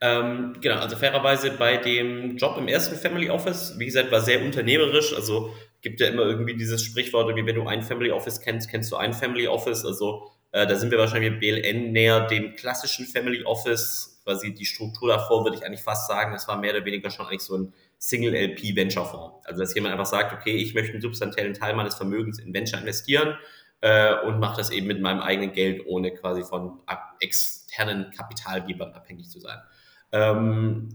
Ähm, 0.00 0.56
genau, 0.60 0.76
also 0.76 0.96
fairerweise 0.96 1.50
bei 1.52 1.76
dem 1.76 2.36
Job 2.36 2.56
im 2.56 2.68
ersten 2.68 2.96
Family 2.96 3.30
Office, 3.30 3.74
wie 3.78 3.86
gesagt, 3.86 4.12
war 4.12 4.20
sehr 4.20 4.42
unternehmerisch. 4.42 5.12
Also 5.14 5.54
gibt 5.80 6.00
ja 6.00 6.08
immer 6.08 6.22
irgendwie 6.22 6.56
dieses 6.56 6.82
Sprichwort, 6.82 7.34
wie 7.34 7.46
wenn 7.46 7.56
du 7.56 7.66
ein 7.66 7.82
Family 7.82 8.10
Office 8.10 8.40
kennst, 8.40 8.70
kennst 8.70 8.92
du 8.92 8.96
ein 8.96 9.12
Family 9.12 9.48
Office. 9.48 9.84
Also 9.84 10.30
äh, 10.52 10.66
da 10.66 10.76
sind 10.76 10.90
wir 10.90 10.98
wahrscheinlich 10.98 11.32
mit 11.32 11.40
BLN 11.40 11.92
näher 11.92 12.26
dem 12.26 12.54
klassischen 12.54 13.06
Family 13.06 13.42
Office. 13.44 14.20
Quasi 14.24 14.54
die 14.54 14.66
Struktur 14.66 15.08
davor 15.08 15.44
würde 15.44 15.56
ich 15.56 15.64
eigentlich 15.64 15.82
fast 15.82 16.06
sagen, 16.06 16.32
das 16.32 16.46
war 16.46 16.58
mehr 16.58 16.74
oder 16.74 16.84
weniger 16.84 17.10
schon 17.10 17.26
eigentlich 17.26 17.42
so 17.42 17.56
ein 17.56 17.72
Single 17.98 18.34
LP 18.34 18.76
Venture 18.76 19.04
Fonds. 19.04 19.44
Also 19.46 19.62
dass 19.62 19.74
jemand 19.74 19.92
einfach 19.92 20.06
sagt, 20.06 20.32
okay, 20.32 20.54
ich 20.54 20.74
möchte 20.74 20.92
einen 20.92 21.02
substanziellen 21.02 21.54
Teil 21.54 21.74
meines 21.74 21.96
Vermögens 21.96 22.38
in 22.38 22.54
Venture 22.54 22.80
investieren 22.80 23.36
äh, 23.80 24.14
und 24.20 24.40
mache 24.40 24.58
das 24.58 24.70
eben 24.70 24.86
mit 24.86 25.00
meinem 25.00 25.20
eigenen 25.20 25.52
Geld, 25.52 25.86
ohne 25.86 26.12
quasi 26.12 26.42
von 26.42 26.80
externen 27.20 28.10
Kapitalgebern 28.10 28.92
abhängig 28.92 29.30
zu 29.30 29.40
sein. 29.40 29.58
Ähm, 30.12 30.88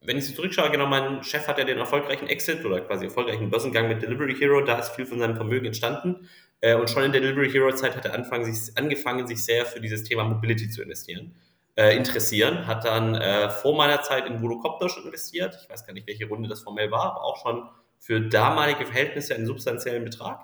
wenn 0.00 0.18
ich 0.18 0.26
so 0.26 0.34
zurückschaue, 0.34 0.70
genau, 0.70 0.86
mein 0.86 1.22
Chef 1.22 1.46
hat 1.46 1.58
ja 1.58 1.64
den 1.64 1.78
erfolgreichen 1.78 2.26
Exit 2.26 2.64
oder 2.64 2.80
quasi 2.80 3.04
erfolgreichen 3.04 3.50
Börsengang 3.50 3.88
mit 3.88 4.02
Delivery 4.02 4.34
Hero, 4.34 4.60
da 4.62 4.78
ist 4.78 4.90
viel 4.90 5.06
von 5.06 5.18
seinem 5.20 5.36
Vermögen 5.36 5.66
entstanden. 5.66 6.28
Äh, 6.60 6.74
und 6.74 6.90
schon 6.90 7.04
in 7.04 7.12
der 7.12 7.20
Delivery 7.20 7.50
Hero 7.50 7.72
Zeit 7.72 7.96
hat 7.96 8.04
er 8.04 8.14
angefangen 8.14 8.44
sich, 8.44 8.76
angefangen, 8.76 9.26
sich 9.26 9.44
sehr 9.44 9.64
für 9.64 9.80
dieses 9.80 10.02
Thema 10.04 10.24
Mobility 10.24 10.68
zu 10.68 10.82
investieren 10.82 11.34
äh, 11.76 11.96
interessieren. 11.96 12.66
Hat 12.66 12.84
dann 12.84 13.14
äh, 13.14 13.50
vor 13.50 13.76
meiner 13.76 14.02
Zeit 14.02 14.26
in 14.26 14.42
Volocopter 14.42 14.88
schon 14.88 15.04
investiert. 15.04 15.58
Ich 15.62 15.70
weiß 15.70 15.86
gar 15.86 15.92
nicht, 15.92 16.06
welche 16.06 16.26
Runde 16.26 16.48
das 16.48 16.62
formell 16.62 16.90
war, 16.90 17.12
aber 17.12 17.24
auch 17.24 17.36
schon 17.38 17.68
für 17.98 18.20
damalige 18.20 18.84
Verhältnisse 18.86 19.34
einen 19.34 19.46
substanziellen 19.46 20.04
Betrag. 20.04 20.40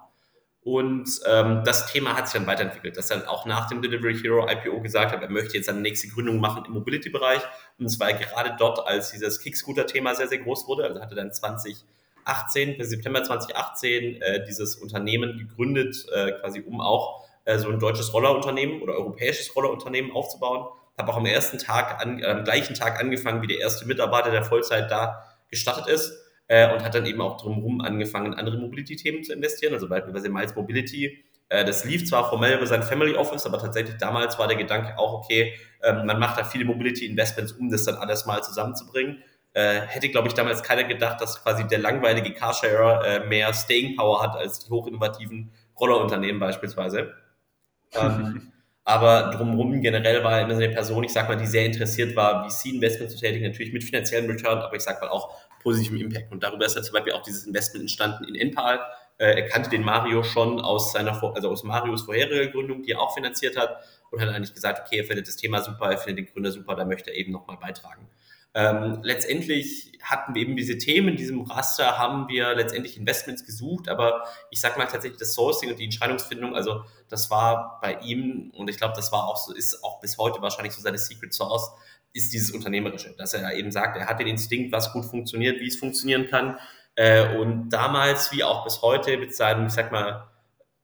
Und 0.63 1.09
ähm, 1.27 1.63
das 1.65 1.91
Thema 1.91 2.17
hat 2.17 2.29
sich 2.29 2.39
dann 2.39 2.47
weiterentwickelt, 2.47 2.97
dass 2.97 3.11
er 3.11 3.31
auch 3.31 3.47
nach 3.47 3.69
dem 3.69 3.81
Delivery 3.81 4.19
Hero 4.19 4.47
IPO 4.49 4.81
gesagt 4.81 5.13
hat, 5.13 5.23
er 5.23 5.31
möchte 5.31 5.57
jetzt 5.57 5.67
seine 5.67 5.81
nächste 5.81 6.09
Gründung 6.09 6.41
machen 6.41 6.65
im 6.67 6.73
Mobility-Bereich. 6.73 7.41
Und 7.79 7.89
zwar 7.89 8.13
gerade 8.13 8.55
dort, 8.59 8.87
als 8.87 9.13
dieses 9.13 9.41
Kickscooter-Thema 9.41 10.15
sehr, 10.15 10.29
sehr 10.29 10.39
groß 10.39 10.67
wurde. 10.67 10.85
Also 10.85 11.01
hatte 11.01 11.15
dann 11.15 11.33
2018, 11.33 12.77
bis 12.77 12.91
September 12.91 13.23
2018, 13.23 14.21
äh, 14.21 14.45
dieses 14.47 14.77
Unternehmen 14.77 15.39
gegründet, 15.39 16.05
äh, 16.13 16.33
quasi 16.33 16.61
um 16.61 16.81
auch 16.81 17.25
äh, 17.45 17.59
so 17.59 17.71
ein 17.71 17.79
deutsches 17.79 18.13
Rollerunternehmen 18.13 18.83
oder 18.83 18.95
europäisches 18.95 19.55
Rollerunternehmen 19.55 20.13
aufzubauen 20.13 20.69
habe 20.99 21.13
auch 21.13 21.17
am 21.17 21.27
ersten 21.27 21.59
Tag, 21.59 22.03
an, 22.03 22.23
am 22.25 22.45
gleichen 22.45 22.75
Tag 22.75 22.99
angefangen, 22.99 23.41
wie 23.41 23.47
der 23.47 23.61
erste 23.61 23.87
Mitarbeiter, 23.87 24.31
der 24.31 24.43
Vollzeit 24.43 24.91
da 24.91 25.23
gestartet 25.49 25.87
ist 25.87 26.13
äh, 26.49 26.73
und 26.73 26.83
hat 26.83 26.95
dann 26.95 27.07
eben 27.07 27.21
auch 27.21 27.41
drumherum 27.41 27.81
angefangen, 27.81 28.33
in 28.33 28.35
andere 28.35 28.59
Mobility-Themen 28.59 29.23
zu 29.23 29.33
investieren, 29.33 29.75
also 29.75 29.89
beispielsweise 29.89 30.29
Miles 30.31 30.55
Mobility. 30.57 31.25
Äh, 31.49 31.65
das 31.65 31.85
lief 31.85 32.07
zwar 32.07 32.29
formell 32.29 32.57
über 32.57 32.67
sein 32.67 32.83
Family 32.83 33.15
Office, 33.15 33.47
aber 33.47 33.59
tatsächlich 33.59 33.97
damals 33.99 34.39
war 34.39 34.49
der 34.49 34.57
Gedanke 34.57 34.99
auch, 34.99 35.25
okay, 35.25 35.55
ähm, 35.83 36.07
man 36.07 36.19
macht 36.19 36.39
da 36.39 36.45
viele 36.45 36.65
Mobility-Investments, 36.65 37.53
um 37.53 37.71
das 37.71 37.85
dann 37.85 37.97
alles 37.97 38.27
mal 38.27 38.43
zusammenzubringen. 38.43 39.23
Äh, 39.53 39.81
hätte, 39.81 40.09
glaube 40.09 40.29
ich, 40.29 40.35
damals 40.35 40.63
keiner 40.63 40.85
gedacht, 40.85 41.21
dass 41.21 41.43
quasi 41.43 41.67
der 41.67 41.79
langweilige 41.79 42.33
Carsharer 42.35 43.07
äh, 43.07 43.27
mehr 43.27 43.53
Staying 43.55 43.97
Power 43.97 44.23
hat 44.23 44.37
als 44.37 44.61
die 44.61 44.71
hochinnovativen 44.71 45.53
Rollerunternehmen 45.79 46.41
beispielsweise. 46.41 47.15
Ähm, 47.95 48.53
Aber 48.89 49.31
drumherum 49.37 49.83
generell 49.83 50.25
war 50.25 50.39
er 50.39 50.45
immer 50.45 50.55
so 50.55 50.63
eine 50.63 50.73
Person, 50.73 51.05
ich 51.05 51.13
sag 51.13 51.29
mal, 51.29 51.37
die 51.37 51.45
sehr 51.45 51.67
interessiert 51.67 52.17
war, 52.17 52.49
VC-Investment 52.49 53.11
zu 53.11 53.19
tätigen, 53.19 53.45
natürlich 53.45 53.71
mit 53.71 53.85
finanziellen 53.85 54.31
Return, 54.31 54.61
aber 54.61 54.75
ich 54.75 54.81
sag 54.81 55.03
mal 55.03 55.11
auch 55.11 55.37
positivem 55.69 56.01
Impact. 56.01 56.33
Und 56.33 56.43
darüber 56.43 56.65
ist 56.65 56.77
ja 56.77 56.83
zum 56.83 56.95
Beispiel 56.95 57.13
auch 57.13 57.23
dieses 57.23 57.47
Investment 57.47 57.83
entstanden 57.83 58.25
in 58.25 58.35
Enpal. 58.35 58.81
Äh, 59.19 59.35
er 59.35 59.49
kannte 59.49 59.69
den 59.69 59.85
Mario 59.85 60.23
schon 60.23 60.61
aus 60.61 60.93
seiner, 60.93 61.23
also 61.23 61.51
aus 61.51 61.63
Marios 61.63 62.03
vorheriger 62.03 62.51
Gründung, 62.51 62.83
die 62.83 62.93
er 62.93 63.01
auch 63.01 63.15
finanziert 63.15 63.57
hat 63.59 63.83
und 64.11 64.21
hat 64.21 64.31
eigentlich 64.31 64.55
gesagt, 64.55 64.87
okay, 64.87 65.01
er 65.01 65.05
findet 65.05 65.29
das 65.29 65.37
Thema 65.37 65.61
super, 65.61 65.91
er 65.91 65.99
findet 65.99 66.27
den 66.27 66.33
Gründer 66.33 66.53
super, 66.53 66.75
da 66.75 66.87
möchte 66.87 67.11
er 67.11 67.17
eben 67.17 67.33
nochmal 67.33 67.59
beitragen. 67.59 68.09
Ähm, 68.55 69.01
letztendlich 69.03 69.93
hatten 70.03 70.35
wir 70.35 70.41
eben 70.41 70.57
diese 70.57 70.79
Themen, 70.79 71.09
in 71.09 71.17
diesem 71.17 71.43
Raster 71.43 71.99
haben 71.99 72.29
wir 72.29 72.55
letztendlich 72.55 72.97
Investments 72.97 73.45
gesucht, 73.45 73.91
aber 73.91 74.25
ich 74.51 74.61
sag 74.61 74.79
mal 74.79 74.87
tatsächlich 74.87 75.19
das 75.19 75.35
Sourcing 75.35 75.71
und 75.71 75.79
die 75.79 75.85
Entscheidungsfindung, 75.85 76.57
also 76.57 76.83
das 77.11 77.31
war 77.31 77.79
bei 77.83 77.99
ihm 78.01 78.51
und 78.57 78.71
ich 78.71 78.79
glaube, 78.79 78.95
das 78.97 79.13
war 79.13 79.29
auch 79.29 79.37
so, 79.37 79.53
ist 79.53 79.85
auch 79.85 80.01
bis 80.01 80.17
heute 80.17 80.41
wahrscheinlich 80.41 80.73
so 80.73 80.81
seine 80.81 80.97
Secret 80.97 81.35
Source, 81.35 81.71
ist 82.13 82.33
dieses 82.33 82.51
Unternehmerische, 82.51 83.15
dass 83.17 83.35
er 83.35 83.55
eben 83.55 83.71
sagt, 83.71 83.97
er 83.97 84.07
hat 84.07 84.21
den 84.21 84.27
Instinkt, 84.27 84.73
was 84.73 84.93
gut 84.93 85.05
funktioniert, 85.05 85.61
wie 85.61 85.69
es 85.69 85.77
funktionieren 85.77 86.27
kann. 86.27 86.59
Äh, 86.95 87.37
und 87.37 87.71
damals, 87.71 88.33
wie 88.33 88.43
auch 88.43 88.65
bis 88.65 88.83
heute, 88.83 89.17
mit 89.19 89.35
seinem, 89.35 89.67
ich 89.67 89.73
sag 89.73 89.93
mal, 89.93 90.29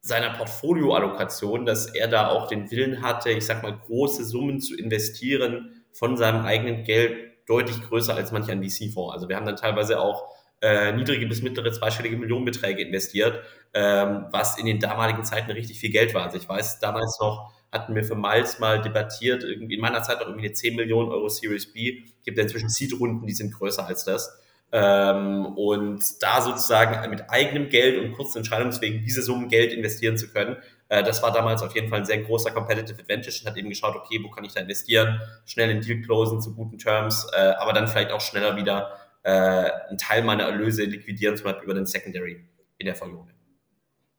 seiner 0.00 0.30
Portfolioallokation, 0.34 1.64
dass 1.64 1.86
er 1.86 2.08
da 2.08 2.28
auch 2.28 2.46
den 2.46 2.70
Willen 2.70 3.00
hatte, 3.00 3.30
ich 3.30 3.46
sag 3.46 3.62
mal, 3.62 3.76
große 3.86 4.24
Summen 4.24 4.60
zu 4.60 4.76
investieren 4.76 5.82
von 5.92 6.16
seinem 6.18 6.44
eigenen 6.44 6.84
Geld 6.84 7.32
deutlich 7.48 7.80
größer 7.82 8.14
als 8.14 8.30
manch 8.30 8.50
ein 8.50 8.62
VC-Fonds. 8.62 9.14
Also 9.14 9.28
wir 9.30 9.36
haben 9.36 9.46
dann 9.46 9.56
teilweise 9.56 9.98
auch 9.98 10.28
äh, 10.60 10.92
niedrige 10.92 11.26
bis 11.26 11.40
mittlere 11.40 11.72
zweistellige 11.72 12.18
Millionenbeträge 12.18 12.82
investiert, 12.82 13.42
ähm, 13.72 14.26
was 14.30 14.58
in 14.58 14.66
den 14.66 14.78
damaligen 14.78 15.24
Zeiten 15.24 15.50
richtig 15.50 15.78
viel 15.78 15.90
Geld 15.90 16.12
war. 16.12 16.24
Also 16.24 16.36
ich 16.36 16.48
weiß, 16.48 16.80
damals 16.80 17.18
noch 17.18 17.53
hatten 17.74 17.94
wir 17.94 18.04
für 18.04 18.14
Miles 18.14 18.58
mal 18.60 18.80
debattiert, 18.80 19.44
irgendwie 19.44 19.74
in 19.74 19.80
meiner 19.80 20.02
Zeit 20.02 20.18
auch 20.18 20.26
irgendwie 20.26 20.46
eine 20.46 20.54
10 20.54 20.76
Millionen 20.76 21.10
Euro 21.10 21.28
Series 21.28 21.72
B. 21.72 22.04
Gibt 22.24 22.38
ja 22.38 22.44
inzwischen 22.44 22.68
Seed-Runden, 22.68 23.26
die 23.26 23.34
sind 23.34 23.52
größer 23.52 23.86
als 23.86 24.04
das. 24.04 24.40
Ähm, 24.72 25.46
und 25.56 26.02
da 26.22 26.40
sozusagen 26.40 27.08
mit 27.10 27.30
eigenem 27.30 27.68
Geld 27.68 28.02
und 28.02 28.12
kurzen 28.12 28.38
Entscheidungswegen 28.38 29.04
diese 29.04 29.22
Summen 29.22 29.48
Geld 29.48 29.72
investieren 29.72 30.16
zu 30.16 30.32
können, 30.32 30.56
äh, 30.88 31.02
das 31.02 31.22
war 31.22 31.32
damals 31.32 31.62
auf 31.62 31.74
jeden 31.74 31.88
Fall 31.88 32.00
ein 32.00 32.04
sehr 32.04 32.18
großer 32.18 32.50
Competitive 32.50 33.00
Advantage 33.00 33.40
und 33.42 33.50
hat 33.50 33.56
eben 33.56 33.68
geschaut, 33.68 33.94
okay, 33.96 34.20
wo 34.22 34.30
kann 34.30 34.44
ich 34.44 34.52
da 34.52 34.60
investieren, 34.60 35.20
schnell 35.44 35.70
in 35.70 35.80
Deal 35.80 36.00
closen 36.00 36.40
zu 36.40 36.54
guten 36.54 36.78
Terms, 36.78 37.26
äh, 37.36 37.52
aber 37.58 37.72
dann 37.72 37.88
vielleicht 37.88 38.10
auch 38.10 38.20
schneller 38.20 38.56
wieder 38.56 38.98
äh, 39.22 39.30
einen 39.30 39.98
Teil 39.98 40.22
meiner 40.22 40.44
Erlöse 40.44 40.84
liquidieren, 40.84 41.36
zum 41.36 41.44
Beispiel 41.44 41.64
über 41.64 41.74
den 41.74 41.86
Secondary 41.86 42.44
in 42.78 42.86
der 42.86 42.94
Folge. 42.94 43.18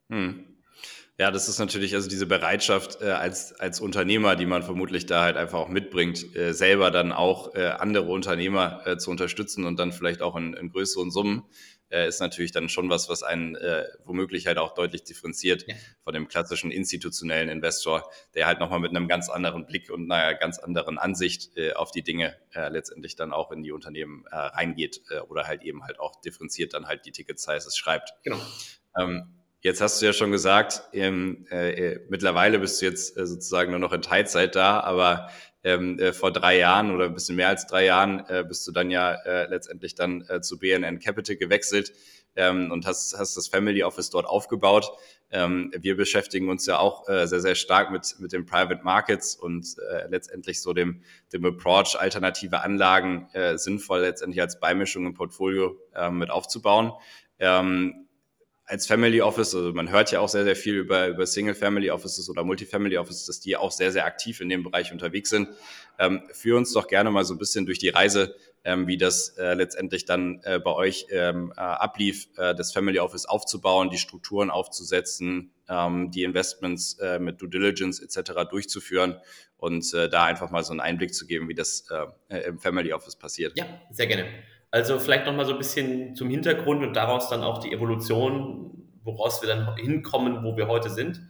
Hm. 0.10 0.55
Ja, 1.18 1.32
das 1.32 1.48
ist 1.48 1.60
natürlich 1.60 1.96
also 1.96 2.10
diese 2.10 2.26
Bereitschaft 2.26 3.02
äh, 3.02 3.06
als, 3.06 3.54
als 3.54 3.80
Unternehmer, 3.80 4.36
die 4.36 4.46
man 4.46 4.64
vermutlich 4.64 5.06
da 5.06 5.24
halt 5.24 5.38
einfach 5.38 5.60
auch 5.60 5.70
mitbringt, 5.70 6.36
äh, 6.36 6.54
selber 6.54 6.92
dann 6.92 7.14
auch 7.14 7.56
äh, 7.56 7.68
andere 7.68 8.08
Unternehmer 8.08 8.86
äh, 8.86 8.98
zu 8.98 9.12
unterstützen 9.12 9.64
und 9.64 9.80
dann 9.80 9.94
vielleicht 9.94 10.22
auch 10.22 10.36
in, 10.36 10.54
in 10.56 10.72
größeren 10.72 11.12
Summen, 11.12 11.44
äh, 11.90 12.06
ist 12.06 12.20
natürlich 12.20 12.52
dann 12.52 12.68
schon 12.68 12.90
was, 12.90 13.08
was 13.08 13.24
einen 13.24 13.56
äh, 13.56 13.86
womöglich 14.04 14.46
halt 14.46 14.58
auch 14.58 14.74
deutlich 14.74 15.06
differenziert 15.06 15.64
ja. 15.66 15.76
von 16.04 16.14
dem 16.14 16.28
klassischen 16.28 16.70
institutionellen 16.70 17.48
Investor, 17.48 18.12
der 18.34 18.46
halt 18.46 18.60
nochmal 18.60 18.82
mit 18.82 18.90
einem 18.90 19.08
ganz 19.08 19.30
anderen 19.30 19.66
Blick 19.66 19.90
und 19.90 20.12
einer 20.12 20.36
ganz 20.36 20.60
anderen 20.60 20.98
Ansicht 20.98 21.52
auf 21.76 21.92
die 21.92 22.02
Dinge 22.02 22.36
letztendlich 22.54 23.16
dann 23.16 23.32
auch 23.32 23.52
in 23.52 23.64
die 23.64 23.72
Unternehmen 23.72 24.26
reingeht 24.30 25.02
oder 25.30 25.48
halt 25.48 25.64
eben 25.64 25.84
halt 25.84 26.00
auch 26.00 26.20
differenziert 26.22 26.74
dann 26.74 26.88
halt 26.88 27.06
die 27.06 27.12
Ticket 27.12 27.40
Sizes 27.40 27.78
schreibt. 27.78 28.14
Genau. 28.24 28.40
Ähm, 28.98 29.35
Jetzt 29.66 29.82
hast 29.82 30.00
du 30.00 30.06
ja 30.06 30.14
schon 30.14 30.32
gesagt, 30.32 30.84
ähm, 30.94 31.48
äh, 31.50 31.98
mittlerweile 32.08 32.60
bist 32.60 32.80
du 32.80 32.86
jetzt 32.86 33.18
äh, 33.18 33.26
sozusagen 33.26 33.72
nur 33.72 33.80
noch 33.80 33.94
in 33.94 34.04
Teilzeit 34.04 34.56
da, 34.56 34.80
aber 34.82 35.32
ähm, 35.64 35.98
äh, 35.98 36.14
vor 36.14 36.32
drei 36.32 36.60
Jahren 36.60 36.94
oder 36.94 37.06
ein 37.06 37.16
bisschen 37.16 37.36
mehr 37.36 37.48
als 37.48 37.66
drei 37.66 37.84
Jahren 37.86 38.24
äh, 38.30 38.44
bist 38.48 38.68
du 38.68 38.72
dann 38.72 38.92
ja 38.92 39.16
äh, 39.26 39.48
letztendlich 39.48 39.96
dann 39.96 40.24
äh, 40.30 40.40
zu 40.42 40.60
BNN 40.60 41.00
Capital 41.00 41.36
gewechselt. 41.36 41.94
ähm, 42.36 42.72
und 42.72 42.86
hast, 42.86 43.18
hast 43.18 43.38
das 43.38 43.48
Family 43.48 43.82
Office 43.82 44.12
dort 44.12 44.28
aufgebaut. 44.28 44.92
Ähm, 45.32 45.74
wir 45.76 45.98
beschäftigen 45.98 46.48
uns 46.50 46.68
ja 46.68 46.78
auch 46.78 47.10
äh, 47.10 47.26
sehr, 47.26 47.40
sehr 47.40 47.56
stark 47.56 47.90
mit, 47.90 48.18
mit 48.20 48.34
den 48.34 48.46
Private 48.46 48.84
Markets 48.84 49.36
und 49.36 49.66
äh, 49.90 50.08
letztendlich 50.10 50.62
so 50.62 50.74
dem, 50.74 51.02
dem 51.34 51.44
Approach, 51.44 51.96
alternative 52.00 52.62
Anlagen 52.62 53.30
äh, 53.34 53.58
sinnvoll 53.58 54.02
letztendlich 54.02 54.42
als 54.42 54.60
Beimischung 54.60 55.08
im 55.08 55.16
Portfolio 55.16 55.76
äh, 55.96 56.12
mit 56.12 56.30
aufzubauen. 56.30 56.92
Ähm, 57.40 58.05
als 58.68 58.88
Family 58.88 59.22
Office, 59.22 59.54
also 59.54 59.74
man 59.74 59.92
hört 59.92 60.12
ja 60.12 60.20
auch 60.20 60.30
sehr, 60.30 60.44
sehr 60.44 60.56
viel 60.56 60.76
über, 60.76 61.08
über 61.08 61.28
Single 61.28 61.54
Family 61.54 61.92
Offices 61.92 62.30
oder 62.30 62.44
Multifamily 62.44 62.98
Offices, 62.98 63.26
dass 63.26 63.40
die 63.40 63.56
auch 63.56 63.72
sehr, 63.72 63.92
sehr 63.92 64.06
aktiv 64.06 64.42
in 64.42 64.50
dem 64.50 64.64
Bereich 64.64 64.92
unterwegs 64.92 65.30
sind. 65.30 65.50
Ähm, 66.00 66.24
führ 66.32 66.58
uns 66.58 66.74
doch 66.74 66.88
gerne 66.88 67.12
mal 67.12 67.24
so 67.26 67.36
ein 67.36 67.38
bisschen 67.38 67.68
durch 67.68 67.78
die 67.78 67.90
Reise, 67.90 68.36
ähm, 68.64 68.88
wie 68.88 68.98
das 68.98 69.30
äh, 69.38 69.54
letztendlich 69.54 70.06
dann 70.06 70.42
äh, 70.44 70.60
bei 70.60 70.72
euch 70.72 71.06
ähm, 71.12 71.54
äh, 71.56 71.60
ablief, 71.60 72.28
äh, 72.38 72.56
das 72.56 72.74
Family 72.74 73.00
Office 73.00 73.26
aufzubauen, 73.26 73.92
die 73.92 74.00
Strukturen 74.00 74.50
aufzusetzen, 74.50 75.52
ähm, 75.70 76.10
die 76.10 76.24
Investments 76.24 76.98
äh, 77.00 77.20
mit 77.20 77.40
Due 77.40 77.50
Diligence 77.50 78.02
etc. 78.02 78.50
durchzuführen 78.50 79.18
und 79.58 79.94
äh, 79.94 80.10
da 80.10 80.26
einfach 80.26 80.50
mal 80.50 80.64
so 80.64 80.72
einen 80.72 80.80
Einblick 80.80 81.14
zu 81.14 81.28
geben, 81.28 81.48
wie 81.50 81.56
das 81.56 81.88
im 82.30 82.60
Family 82.60 82.94
Office 82.94 83.16
passiert. 83.16 83.54
Ja, 83.56 83.66
sehr 83.92 84.08
gerne. 84.08 84.26
Also 84.72 85.00
vielleicht 85.00 85.26
nochmal 85.26 85.46
so 85.46 85.54
ein 85.54 85.58
bisschen 85.58 86.16
zum 86.16 86.30
Hintergrund 86.30 86.84
und 86.84 86.96
daraus 86.96 87.30
dann 87.30 87.44
auch 87.44 87.60
die 87.60 87.72
Evolution, 87.72 88.90
woraus 89.04 89.42
wir 89.42 89.50
dann 89.50 89.76
hinkommen, 89.78 90.44
wo 90.44 90.58
wir 90.58 90.68
heute 90.68 90.90
sind. 90.90 91.22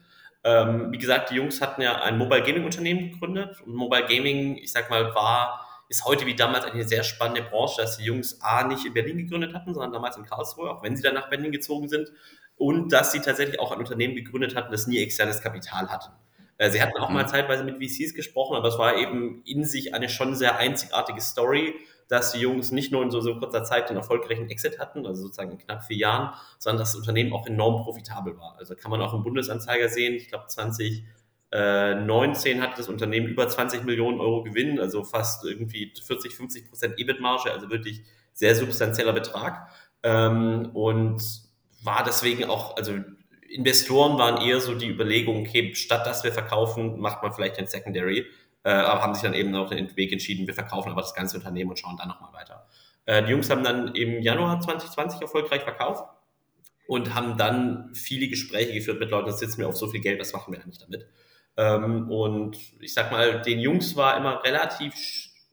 Ähm, 0.44 0.92
wie 0.92 0.98
gesagt, 0.98 1.32
die 1.32 1.36
Jungs 1.36 1.62
hatten 1.62 1.82
ja 1.82 2.01
ein 2.01 2.18
Mobile 2.18 2.44
Gaming 2.44 2.65
Unternehmen 2.65 3.12
gegründet 3.12 3.62
und 3.62 3.74
Mobile 3.74 4.06
Gaming, 4.06 4.58
ich 4.58 4.72
sag 4.72 4.89
mal, 4.89 5.13
war 5.15 5.65
ist 5.88 6.06
heute 6.06 6.25
wie 6.25 6.36
damals 6.36 6.65
eine 6.65 6.84
sehr 6.84 7.04
spannende 7.04 7.44
Branche, 7.44 7.82
dass 7.82 7.98
die 7.98 8.06
Jungs 8.06 8.42
A 8.42 8.63
nicht 8.63 8.86
in 8.86 8.94
Berlin 8.94 9.18
gegründet 9.18 9.54
hatten, 9.54 9.74
sondern 9.74 9.94
damals 9.94 10.18
in 10.18 10.25
Karlsruhe, 10.25 10.72
auch 10.72 10.84
wenn 10.84 10.96
sie 10.96 11.04
dann 11.04 11.13
nach 11.13 11.30
Berlin 11.30 11.51
gezogen 11.51 11.88
sind. 11.88 12.12
Und 12.58 12.92
dass 12.92 13.12
sie 13.12 13.20
tatsächlich 13.20 13.60
auch 13.60 13.72
ein 13.72 13.80
Unternehmen 13.80 14.15
gegründet 14.15 14.56
hatten, 14.56 14.72
das 14.72 14.88
nie 14.88 15.01
externes 15.01 15.42
Kapital 15.42 15.89
hatte. 15.89 16.12
Äh, 16.58 16.72
sie 16.72 16.82
hatten 16.82 16.98
auch 16.98 17.10
mal 17.10 17.24
mhm. 17.24 17.27
zeitweise 17.27 17.63
mit 17.63 17.77
VCs 17.77 18.13
gesprochen, 18.13 18.56
aber 18.56 18.70
es 18.70 18.77
war 18.77 18.98
eben 18.98 19.44
in 19.46 19.65
sich 19.65 19.94
eine 19.94 20.10
schon 20.10 20.36
sehr 20.36 20.58
einzigartige 20.58 21.22
Story 21.22 21.75
dass 22.08 22.34
die 22.34 22.40
Jungs 22.40 22.72
nicht 22.72 22.92
nur 22.92 23.04
in 23.04 23.12
so, 23.12 23.22
so 23.22 23.40
kurzer 23.40 23.64
Zeit 23.64 23.90
den 23.90 23.98
erfolgreichen 23.98 24.50
Exit 24.50 24.80
hatten, 24.80 25.06
also 25.06 25.24
sozusagen 25.24 25.52
in 25.52 25.58
knapp 25.58 25.84
vier 25.84 25.98
Jahren, 25.98 26.34
sondern 26.60 26.80
dass 26.80 26.92
das 26.92 27.00
Unternehmen 27.00 27.34
auch 27.34 27.48
enorm 27.48 27.84
profitabel 27.84 28.38
war. 28.38 28.56
Also 28.58 28.76
kann 28.76 28.92
man 28.92 29.02
auch 29.02 29.14
im 29.14 29.24
Bundesanzeiger 29.24 29.90
sehen, 29.90 30.14
ich 30.14 30.28
glaube 30.28 30.46
2019 30.48 32.62
hatte 32.62 32.78
das 32.78 32.90
Unternehmen 32.90 33.28
über 33.28 33.48
20 33.48 33.86
Millionen 33.86 34.20
Euro 34.20 34.44
Gewinn, 34.44 34.80
also 34.80 35.04
fast 35.04 35.46
irgendwie 35.46 35.94
40, 36.02 36.36
50 36.36 36.70
Prozent 36.70 37.00
EBIT-Marge, 37.00 37.52
also 37.52 37.70
wirklich 37.70 38.04
sehr 38.34 38.56
substanzieller 38.56 39.14
Betrag. 39.14 39.70
Ähm, 40.04 40.70
und 40.74 41.24
war 41.84 42.04
deswegen 42.04 42.46
auch, 42.46 42.78
also 42.78 42.94
Investoren 43.50 44.18
waren 44.18 44.46
eher 44.46 44.60
so 44.60 44.76
die 44.76 44.90
Überlegung, 44.90 45.42
okay, 45.42 45.74
statt 45.76 46.06
dass 46.06 46.24
wir 46.24 46.32
verkaufen, 46.32 47.00
macht 47.00 47.24
man 47.24 47.32
vielleicht 47.32 47.58
ein 47.58 47.68
Secondary 47.68 48.26
äh, 48.66 48.72
aber 48.72 49.02
haben 49.02 49.14
sich 49.14 49.24
dann 49.24 49.34
eben 49.34 49.52
noch 49.52 49.70
den 49.70 49.96
Weg 49.96 50.12
entschieden, 50.12 50.48
wir 50.48 50.56
verkaufen 50.56 50.92
aber 50.92 51.02
das 51.02 51.14
ganze 51.14 51.38
Unternehmen 51.38 51.70
und 51.70 51.80
schauen 51.80 51.98
dann 51.98 52.08
nochmal 52.08 52.34
weiter. 52.34 52.68
Äh, 53.06 53.24
die 53.24 53.32
Jungs 53.32 53.50
haben 53.50 53.64
dann 53.64 53.94
im 53.94 54.22
Januar 54.22 54.60
2020 54.60 55.22
erfolgreich 55.22 55.62
verkauft 55.62 56.04
und 56.88 57.14
haben 57.14 57.38
dann 57.38 57.94
viele 57.94 58.28
Gespräche 58.28 58.74
geführt 58.74 59.00
mit 59.00 59.12
Leuten, 59.12 59.28
das 59.28 59.40
sitzen 59.40 59.60
wir 59.60 59.68
auf 59.68 59.78
so 59.78 59.88
viel 59.88 60.02
Geld, 60.02 60.20
was 60.20 60.34
machen 60.34 60.52
wir 60.52 60.62
eigentlich 60.62 60.80
damit? 60.80 61.06
Ähm, 61.58 62.10
und 62.10 62.58
ich 62.82 62.94
sag 62.94 63.12
mal, 63.12 63.42
den 63.44 63.60
Jungs 63.60 63.96
war 63.96 64.18
immer 64.18 64.44
relativ 64.44 64.94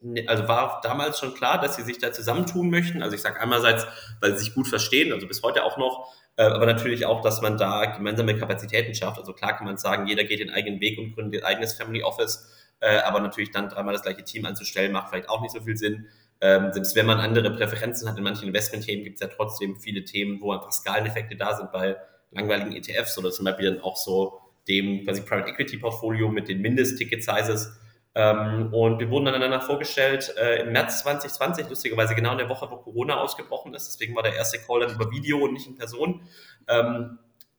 ne, 0.01 0.27
also 0.27 0.47
war 0.47 0.81
damals 0.83 1.19
schon 1.19 1.35
klar, 1.35 1.61
dass 1.61 1.75
sie 1.75 1.83
sich 1.83 1.99
da 1.99 2.11
zusammentun 2.11 2.69
möchten. 2.71 3.03
Also 3.03 3.15
ich 3.15 3.21
sage 3.21 3.39
einerseits, 3.39 3.85
weil 4.21 4.31
sie 4.33 4.45
sich 4.45 4.55
gut 4.55 4.67
verstehen, 4.67 5.13
also 5.13 5.27
bis 5.27 5.43
heute 5.43 5.63
auch 5.63 5.77
noch, 5.77 6.11
äh, 6.35 6.43
aber 6.43 6.65
natürlich 6.65 7.05
auch, 7.05 7.21
dass 7.21 7.41
man 7.41 7.57
da 7.57 7.85
gemeinsame 7.85 8.35
Kapazitäten 8.35 8.95
schafft. 8.95 9.19
Also 9.19 9.33
klar 9.33 9.55
kann 9.55 9.67
man 9.67 9.77
sagen, 9.77 10.07
jeder 10.07 10.23
geht 10.23 10.39
den 10.39 10.49
eigenen 10.49 10.81
Weg 10.81 10.97
und 10.97 11.13
gründet 11.13 11.43
ein 11.43 11.53
eigenes 11.53 11.73
Family 11.73 12.03
Office. 12.03 12.49
Äh, 12.83 12.97
aber 12.97 13.21
natürlich 13.21 13.51
dann 13.51 13.69
dreimal 13.69 13.93
das 13.93 14.01
gleiche 14.01 14.25
Team 14.25 14.45
anzustellen, 14.45 14.91
macht 14.91 15.07
vielleicht 15.07 15.29
auch 15.29 15.41
nicht 15.41 15.51
so 15.51 15.61
viel 15.61 15.77
Sinn. 15.77 16.07
Ähm, 16.41 16.73
selbst 16.73 16.97
wenn 16.97 17.05
man 17.05 17.19
andere 17.21 17.55
Präferenzen 17.55 18.09
hat 18.09 18.17
in 18.17 18.23
manchen 18.25 18.49
Investmentthemen, 18.49 19.05
gibt 19.05 19.15
es 19.15 19.21
ja 19.21 19.33
trotzdem 19.33 19.77
viele 19.79 20.03
Themen, 20.03 20.41
wo 20.41 20.51
einfach 20.51 20.73
Skaleneffekte 20.73 21.37
da 21.37 21.55
sind 21.55 21.71
bei 21.71 21.95
langweiligen 22.31 22.75
ETFs 22.75 23.17
oder 23.17 23.31
zum 23.31 23.45
Beispiel 23.45 23.71
dann 23.71 23.81
auch 23.81 23.95
so 23.95 24.41
dem 24.67 25.05
quasi 25.05 25.21
Private 25.21 25.49
Equity 25.49 25.77
Portfolio 25.77 26.27
mit 26.27 26.49
den 26.49 26.59
Mindest-Ticket-Sizes. 26.59 27.79
Ähm, 28.15 28.73
und 28.73 28.99
wir 28.99 29.09
wurden 29.09 29.25
dann 29.25 29.39
danach 29.39 29.63
vorgestellt 29.63 30.35
äh, 30.37 30.63
im 30.63 30.73
März 30.73 31.03
2020, 31.03 31.69
lustigerweise 31.69 32.15
genau 32.15 32.33
in 32.33 32.39
der 32.39 32.49
Woche, 32.49 32.69
wo 32.69 32.75
Corona 32.75 33.15
ausgebrochen 33.21 33.73
ist. 33.73 33.87
Deswegen 33.87 34.13
war 34.13 34.23
der 34.23 34.35
erste 34.35 34.59
Call 34.59 34.81
dann 34.81 34.93
über 34.95 35.09
Video 35.09 35.37
und 35.37 35.53
nicht 35.53 35.67
in 35.67 35.77
Person. 35.77 36.21
Ähm, 36.67 37.17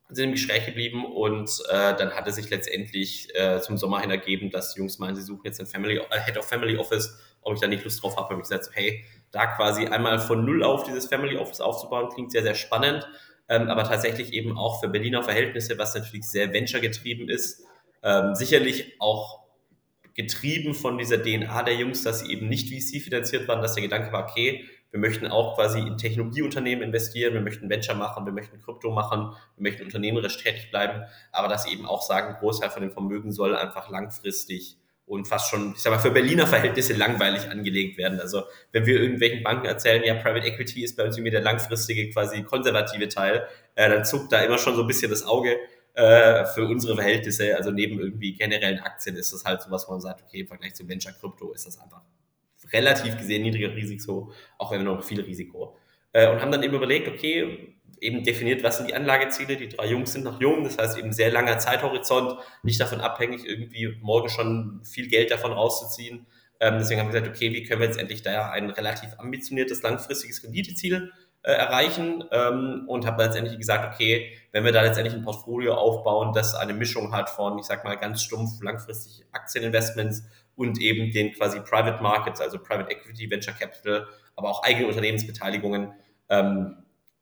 sind 0.08 0.24
im 0.24 0.32
Gespräch 0.32 0.66
geblieben 0.66 1.04
und 1.04 1.50
äh, 1.70 1.96
dann 1.96 2.10
hatte 2.10 2.30
sich 2.30 2.50
letztendlich 2.50 3.34
äh, 3.34 3.60
zum 3.60 3.78
Sommer 3.78 4.00
hin 4.00 4.10
ergeben, 4.10 4.50
dass 4.50 4.74
die 4.74 4.80
Jungs 4.80 4.98
meinen, 4.98 5.16
sie 5.16 5.22
suchen 5.22 5.42
jetzt 5.44 5.60
ein 5.60 5.66
Family, 5.66 5.96
äh, 5.96 6.20
Head 6.20 6.36
of 6.36 6.46
Family 6.46 6.76
Office, 6.76 7.18
ob 7.40 7.54
ich 7.54 7.60
da 7.60 7.66
nicht 7.66 7.84
Lust 7.84 8.02
drauf 8.02 8.16
habe, 8.16 8.30
habe 8.30 8.42
ich 8.42 8.48
gesagt, 8.48 8.70
hey, 8.74 9.04
da 9.30 9.46
quasi 9.46 9.86
einmal 9.86 10.18
von 10.18 10.44
null 10.44 10.62
auf 10.62 10.84
dieses 10.84 11.06
Family 11.06 11.36
Office 11.36 11.60
aufzubauen, 11.60 12.10
klingt 12.10 12.32
sehr, 12.32 12.42
sehr 12.42 12.54
spannend, 12.54 13.08
ähm, 13.48 13.68
aber 13.68 13.84
tatsächlich 13.84 14.32
eben 14.32 14.56
auch 14.58 14.80
für 14.80 14.88
Berliner 14.88 15.22
Verhältnisse, 15.22 15.78
was 15.78 15.94
natürlich 15.94 16.26
sehr 16.26 16.52
venture 16.52 16.80
getrieben 16.80 17.28
ist, 17.28 17.64
ähm, 18.02 18.34
sicherlich 18.34 18.94
auch 19.00 19.44
getrieben 20.14 20.74
von 20.74 20.98
dieser 20.98 21.20
DNA 21.20 21.62
der 21.64 21.74
Jungs, 21.74 22.02
dass 22.02 22.20
sie 22.20 22.32
eben 22.32 22.48
nicht 22.48 22.68
VC 22.68 23.02
finanziert 23.02 23.48
waren, 23.48 23.62
dass 23.62 23.74
der 23.74 23.82
Gedanke 23.82 24.12
war, 24.12 24.28
okay, 24.28 24.64
wir 24.94 25.00
möchten 25.00 25.26
auch 25.26 25.56
quasi 25.56 25.80
in 25.80 25.98
Technologieunternehmen 25.98 26.84
investieren, 26.84 27.34
wir 27.34 27.40
möchten 27.40 27.68
Venture 27.68 27.96
machen, 27.96 28.26
wir 28.26 28.32
möchten 28.32 28.60
Krypto 28.60 28.92
machen, 28.92 29.34
wir 29.56 29.62
möchten 29.62 29.82
unternehmerisch 29.82 30.40
tätig 30.40 30.70
bleiben, 30.70 31.02
aber 31.32 31.48
dass 31.48 31.64
sie 31.64 31.72
eben 31.72 31.84
auch 31.84 32.00
sagen, 32.00 32.36
Großteil 32.38 32.70
von 32.70 32.80
dem 32.80 32.92
Vermögen 32.92 33.32
soll 33.32 33.56
einfach 33.56 33.90
langfristig 33.90 34.78
und 35.04 35.26
fast 35.26 35.50
schon, 35.50 35.72
ich 35.72 35.82
sag 35.82 35.92
mal, 35.92 35.98
für 35.98 36.12
Berliner 36.12 36.46
Verhältnisse 36.46 36.92
langweilig 36.92 37.50
angelegt 37.50 37.98
werden. 37.98 38.20
Also 38.20 38.44
wenn 38.70 38.86
wir 38.86 39.00
irgendwelchen 39.00 39.42
Banken 39.42 39.66
erzählen, 39.66 40.04
ja, 40.04 40.14
Private 40.14 40.46
Equity 40.46 40.84
ist 40.84 40.96
bei 40.96 41.02
uns 41.02 41.16
irgendwie 41.16 41.32
der 41.32 41.42
langfristige, 41.42 42.08
quasi 42.10 42.44
konservative 42.44 43.08
Teil, 43.08 43.48
äh, 43.74 43.88
dann 43.88 44.04
zuckt 44.04 44.32
da 44.32 44.42
immer 44.42 44.58
schon 44.58 44.76
so 44.76 44.82
ein 44.82 44.86
bisschen 44.86 45.10
das 45.10 45.24
Auge 45.24 45.56
äh, 45.94 46.44
für 46.44 46.66
unsere 46.66 46.94
Verhältnisse. 46.94 47.56
Also 47.56 47.72
neben 47.72 47.98
irgendwie 47.98 48.36
generellen 48.36 48.78
Aktien 48.78 49.16
ist 49.16 49.32
das 49.32 49.44
halt 49.44 49.60
so 49.60 49.72
was, 49.72 49.88
wo 49.88 49.92
man 49.92 50.00
sagt, 50.00 50.22
okay, 50.22 50.42
im 50.42 50.46
Vergleich 50.46 50.74
zu 50.74 50.88
Venture 50.88 51.14
Krypto 51.14 51.52
ist 51.52 51.66
das 51.66 51.80
einfach 51.80 52.02
relativ 52.72 53.16
gesehen 53.16 53.42
niedriger 53.42 53.74
Risiko, 53.74 54.32
auch 54.58 54.72
wenn 54.72 54.84
noch 54.84 55.04
viel 55.04 55.20
Risiko. 55.20 55.76
Äh, 56.12 56.30
und 56.30 56.40
haben 56.40 56.52
dann 56.52 56.62
eben 56.62 56.74
überlegt, 56.74 57.08
okay, 57.08 57.74
eben 58.00 58.22
definiert, 58.22 58.62
was 58.62 58.76
sind 58.76 58.88
die 58.88 58.94
Anlageziele. 58.94 59.56
Die 59.56 59.68
drei 59.68 59.86
Jungs 59.86 60.12
sind 60.12 60.24
noch 60.24 60.40
jung, 60.40 60.64
das 60.64 60.78
heißt 60.78 60.98
eben 60.98 61.12
sehr 61.12 61.30
langer 61.30 61.58
Zeithorizont, 61.58 62.38
nicht 62.62 62.80
davon 62.80 63.00
abhängig, 63.00 63.46
irgendwie 63.46 63.96
morgen 64.00 64.28
schon 64.28 64.82
viel 64.84 65.08
Geld 65.08 65.30
davon 65.30 65.52
rauszuziehen. 65.52 66.26
Ähm, 66.60 66.76
deswegen 66.78 67.00
haben 67.00 67.12
wir 67.12 67.20
gesagt, 67.20 67.34
okay, 67.36 67.52
wie 67.52 67.64
können 67.64 67.80
wir 67.80 67.86
jetzt 67.86 67.98
endlich 67.98 68.22
da 68.22 68.50
ein 68.50 68.70
relativ 68.70 69.10
ambitioniertes, 69.18 69.82
langfristiges 69.82 70.44
Renditeziel 70.44 71.12
äh, 71.42 71.52
erreichen 71.52 72.24
ähm, 72.30 72.84
und 72.86 73.06
habe 73.06 73.22
letztendlich 73.22 73.58
gesagt, 73.58 73.92
okay, 73.92 74.32
wenn 74.52 74.64
wir 74.64 74.72
da 74.72 74.82
letztendlich 74.82 75.14
ein 75.14 75.24
Portfolio 75.24 75.74
aufbauen, 75.74 76.32
das 76.32 76.54
eine 76.54 76.74
Mischung 76.74 77.12
hat 77.12 77.28
von, 77.28 77.58
ich 77.58 77.66
sag 77.66 77.84
mal, 77.84 77.96
ganz 77.96 78.22
stumpf 78.22 78.62
langfristig 78.62 79.26
Aktieninvestments 79.32 80.24
und 80.56 80.80
eben 80.80 81.10
den 81.12 81.32
quasi 81.32 81.60
Private 81.60 82.02
Markets, 82.02 82.40
also 82.40 82.58
Private 82.58 82.90
Equity, 82.90 83.30
Venture 83.30 83.54
Capital, 83.54 84.06
aber 84.36 84.50
auch 84.50 84.62
eigene 84.62 84.86
Unternehmensbeteiligungen, 84.86 85.92
ähm, 86.28 86.76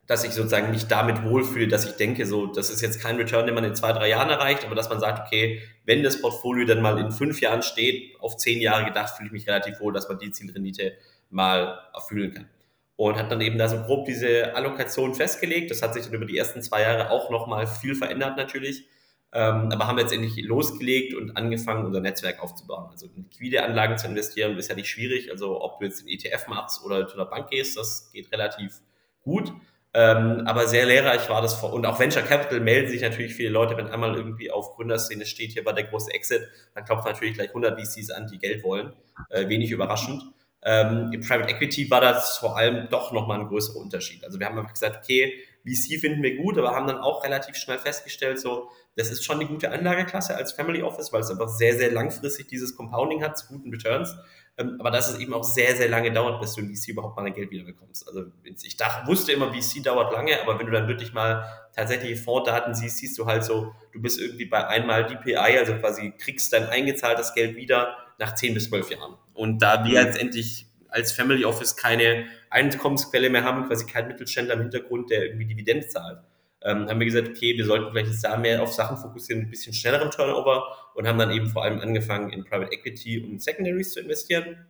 dass 0.07 0.25
ich 0.25 0.33
sozusagen 0.33 0.71
mich 0.71 0.89
damit 0.89 1.23
wohlfühle, 1.23 1.69
dass 1.69 1.87
ich 1.87 1.93
denke, 1.93 2.27
so, 2.27 2.47
das 2.47 2.71
ist 2.71 2.83
jetzt 2.83 3.01
kein 3.01 3.17
Return, 3.17 3.47
den 3.47 3.55
man 3.55 3.65
in 3.65 3.75
zwei, 3.75 3.93
drei 3.93 4.09
Jahren 4.09 4.31
erreicht, 4.31 4.65
aber 4.65 4.75
dass 4.75 4.89
man 4.89 5.01
sagt, 5.01 5.27
okay, 5.27 5.63
wenn 5.85 6.03
das 6.03 6.21
Portfolio 6.21 6.67
dann 6.67 6.83
mal 6.83 6.99
in 6.99 7.13
fünf 7.13 7.41
Jahren 7.41 7.63
steht, 7.63 8.21
auf 8.21 8.37
zehn 8.37 8.61
Jahre 8.61 8.85
gedacht, 8.85 9.17
fühle 9.17 9.29
ich 9.29 9.33
mich 9.33 9.49
relativ 9.49 9.81
wohl, 9.81 9.93
dass 9.93 10.09
man 10.09 10.19
die 10.19 10.33
Zielrendite 10.33 10.95
mal 11.31 11.79
erfüllen 11.95 12.35
kann. 12.35 12.49
Und 12.97 13.17
hat 13.17 13.33
dann 13.33 13.41
eben 13.41 13.59
da 13.59 13.69
so 13.69 13.79
grob 13.83 14.05
diese 14.05 14.55
Allokation 14.55 15.15
festgelegt. 15.15 15.71
Das 15.71 15.83
hat 15.83 15.95
sich 15.95 16.05
dann 16.05 16.15
über 16.15 16.27
die 16.27 16.37
ersten 16.37 16.63
zwei 16.63 16.83
Jahre 16.83 17.11
auch 17.11 17.31
nochmal 17.31 17.67
viel 17.67 17.95
verändert 17.95 18.37
natürlich. 18.37 18.87
Ähm, 19.35 19.71
aber 19.73 19.87
haben 19.87 19.97
letztendlich 19.97 20.45
losgelegt 20.45 21.15
und 21.15 21.37
angefangen, 21.37 21.87
unser 21.87 22.01
Netzwerk 22.01 22.43
aufzubauen. 22.43 22.89
Also 22.91 23.07
in 23.07 23.25
liquide 23.25 23.65
Anlagen 23.65 23.97
zu 23.97 24.07
investieren 24.07 24.59
ist 24.59 24.69
ja 24.69 24.75
nicht 24.75 24.89
schwierig. 24.89 25.31
Also 25.31 25.63
ob 25.63 25.79
du 25.79 25.87
jetzt 25.87 26.03
den 26.03 26.09
ETF 26.09 26.49
machst 26.49 26.85
oder 26.85 27.09
zu 27.09 27.17
der 27.17 27.25
Bank 27.25 27.49
gehst, 27.49 27.79
das 27.79 28.11
geht 28.13 28.31
relativ 28.31 28.81
gut. 29.23 29.53
Ähm, 29.95 30.43
aber 30.47 30.69
sehr 30.69 30.87
lehrreich 30.87 31.29
war 31.29 31.43
das. 31.43 31.63
Und 31.63 31.85
auch 31.87 31.99
Venture 31.99 32.23
Capital 32.23 32.61
melden 32.61 32.91
sich 32.91 33.03
natürlich 33.03 33.35
viele 33.35 33.51
Leute, 33.51 33.77
wenn 33.77 33.89
einmal 33.89 34.15
irgendwie 34.15 34.51
auf 34.51 34.75
Gründerszene 34.75 35.27
steht, 35.27 35.53
hier 35.53 35.65
war 35.65 35.75
der 35.75 35.85
große 35.85 36.13
Exit, 36.13 36.49
dann 36.75 36.85
klopfen 36.85 37.11
natürlich 37.11 37.35
gleich 37.35 37.49
100 37.49 37.79
VCs 37.79 38.11
an, 38.11 38.27
die 38.27 38.39
Geld 38.39 38.65
wollen. 38.65 38.93
Äh, 39.29 39.49
wenig 39.49 39.71
überraschend. 39.71 40.23
Ähm, 40.65 41.11
Im 41.13 41.21
Private 41.21 41.51
Equity 41.51 41.91
war 41.91 42.01
das 42.01 42.39
vor 42.39 42.57
allem 42.57 42.89
doch 42.89 43.13
nochmal 43.13 43.41
ein 43.41 43.49
größerer 43.49 43.81
Unterschied. 43.81 44.25
Also 44.25 44.39
wir 44.39 44.47
haben 44.47 44.59
einfach 44.59 44.73
gesagt, 44.73 44.97
okay, 45.03 45.35
VC 45.65 46.01
finden 46.01 46.23
wir 46.23 46.37
gut, 46.37 46.59
aber 46.59 46.75
haben 46.75 46.87
dann 46.87 46.99
auch 46.99 47.25
relativ 47.25 47.57
schnell 47.57 47.79
festgestellt, 47.79 48.41
so, 48.41 48.71
das 48.97 49.11
ist 49.11 49.25
schon 49.25 49.41
eine 49.41 49.49
gute 49.49 49.71
Anlageklasse 49.71 50.35
als 50.35 50.53
Family 50.53 50.83
Office, 50.83 51.13
weil 51.13 51.21
es 51.21 51.31
einfach 51.31 51.49
sehr, 51.49 51.77
sehr 51.77 51.93
langfristig 51.93 52.49
dieses 52.49 52.77
Compounding 52.77 53.23
hat 53.23 53.39
zu 53.39 53.47
guten 53.47 53.71
Returns. 53.71 54.17
Ähm, 54.59 54.77
aber 54.81 54.91
dass 54.91 55.11
es 55.11 55.19
eben 55.19 55.33
auch 55.33 55.45
sehr, 55.45 55.77
sehr 55.77 55.89
lange 55.89 56.13
dauert, 56.13 56.41
bis 56.41 56.55
du 56.55 56.61
in 56.61 56.75
VC 56.75 56.89
überhaupt 56.89 57.17
mal 57.17 57.23
dein 57.23 57.33
Geld 57.33 57.51
wieder 57.51 57.65
bekommst. 57.65 58.07
Also 58.07 58.25
ich 58.45 58.77
dachte, 58.77 59.07
wusste 59.07 59.33
immer, 59.33 59.53
VC 59.55 59.83
dauert 59.83 60.13
lange, 60.13 60.41
aber 60.43 60.59
wenn 60.59 60.67
du 60.67 60.73
dann 60.73 60.89
wirklich 60.89 61.15
mal 61.15 61.47
tatsächliche 61.75 62.17
Fonddaten 62.17 62.75
siehst, 62.75 62.99
siehst 62.99 63.19
du 63.19 63.25
halt 63.25 63.45
so, 63.45 63.73
du 63.93 64.03
bist 64.03 64.21
irgendwie 64.21 64.45
bei 64.45 64.67
einmal 64.67 65.07
DPI, 65.07 65.59
also 65.59 65.75
quasi 65.77 66.13
kriegst 66.19 66.53
dein 66.53 66.67
eingezahltes 66.67 67.33
Geld 67.33 67.57
wieder 67.57 67.97
nach 68.19 68.35
10 68.35 68.53
bis 68.53 68.69
12 68.69 68.91
Jahren. 68.91 69.17
Und 69.33 69.63
da 69.63 69.85
wir 69.87 70.03
letztendlich 70.03 70.67
als 70.93 71.13
Family 71.13 71.45
Office 71.45 71.77
keine 71.77 72.27
Einkommensquelle 72.51 73.31
mehr 73.31 73.45
haben, 73.45 73.67
quasi 73.67 73.87
kein 73.87 74.09
Mittelständler 74.09 74.55
im 74.55 74.61
Hintergrund, 74.61 75.11
der 75.11 75.25
irgendwie 75.25 75.47
Dividend 75.47 75.91
zahlt, 75.91 76.19
ähm, 76.65 76.89
haben 76.89 77.01
wir 77.01 77.07
gesagt, 77.07 77.29
okay, 77.29 77.57
wir 77.57 77.65
sollten 77.65 77.91
vielleicht 77.91 78.11
jetzt 78.11 78.25
da 78.25 78.37
mehr 78.37 78.63
auf 78.63 78.73
Sachen 78.73 78.97
fokussieren, 78.97 79.43
ein 79.43 79.51
bisschen 79.51 79.73
schnellerem 79.73 80.11
Turnover 80.11 80.65
und 80.95 81.09
haben 81.09 81.19
dann 81.19 81.31
eben 81.31 81.49
vor 81.49 81.65
allem 81.65 81.81
angefangen, 81.81 82.31
in 82.31 82.45
Private 82.45 82.73
Equity 82.73 83.25
und 83.25 83.43
Secondaries 83.43 83.93
zu 83.95 84.01
investieren. 84.01 84.67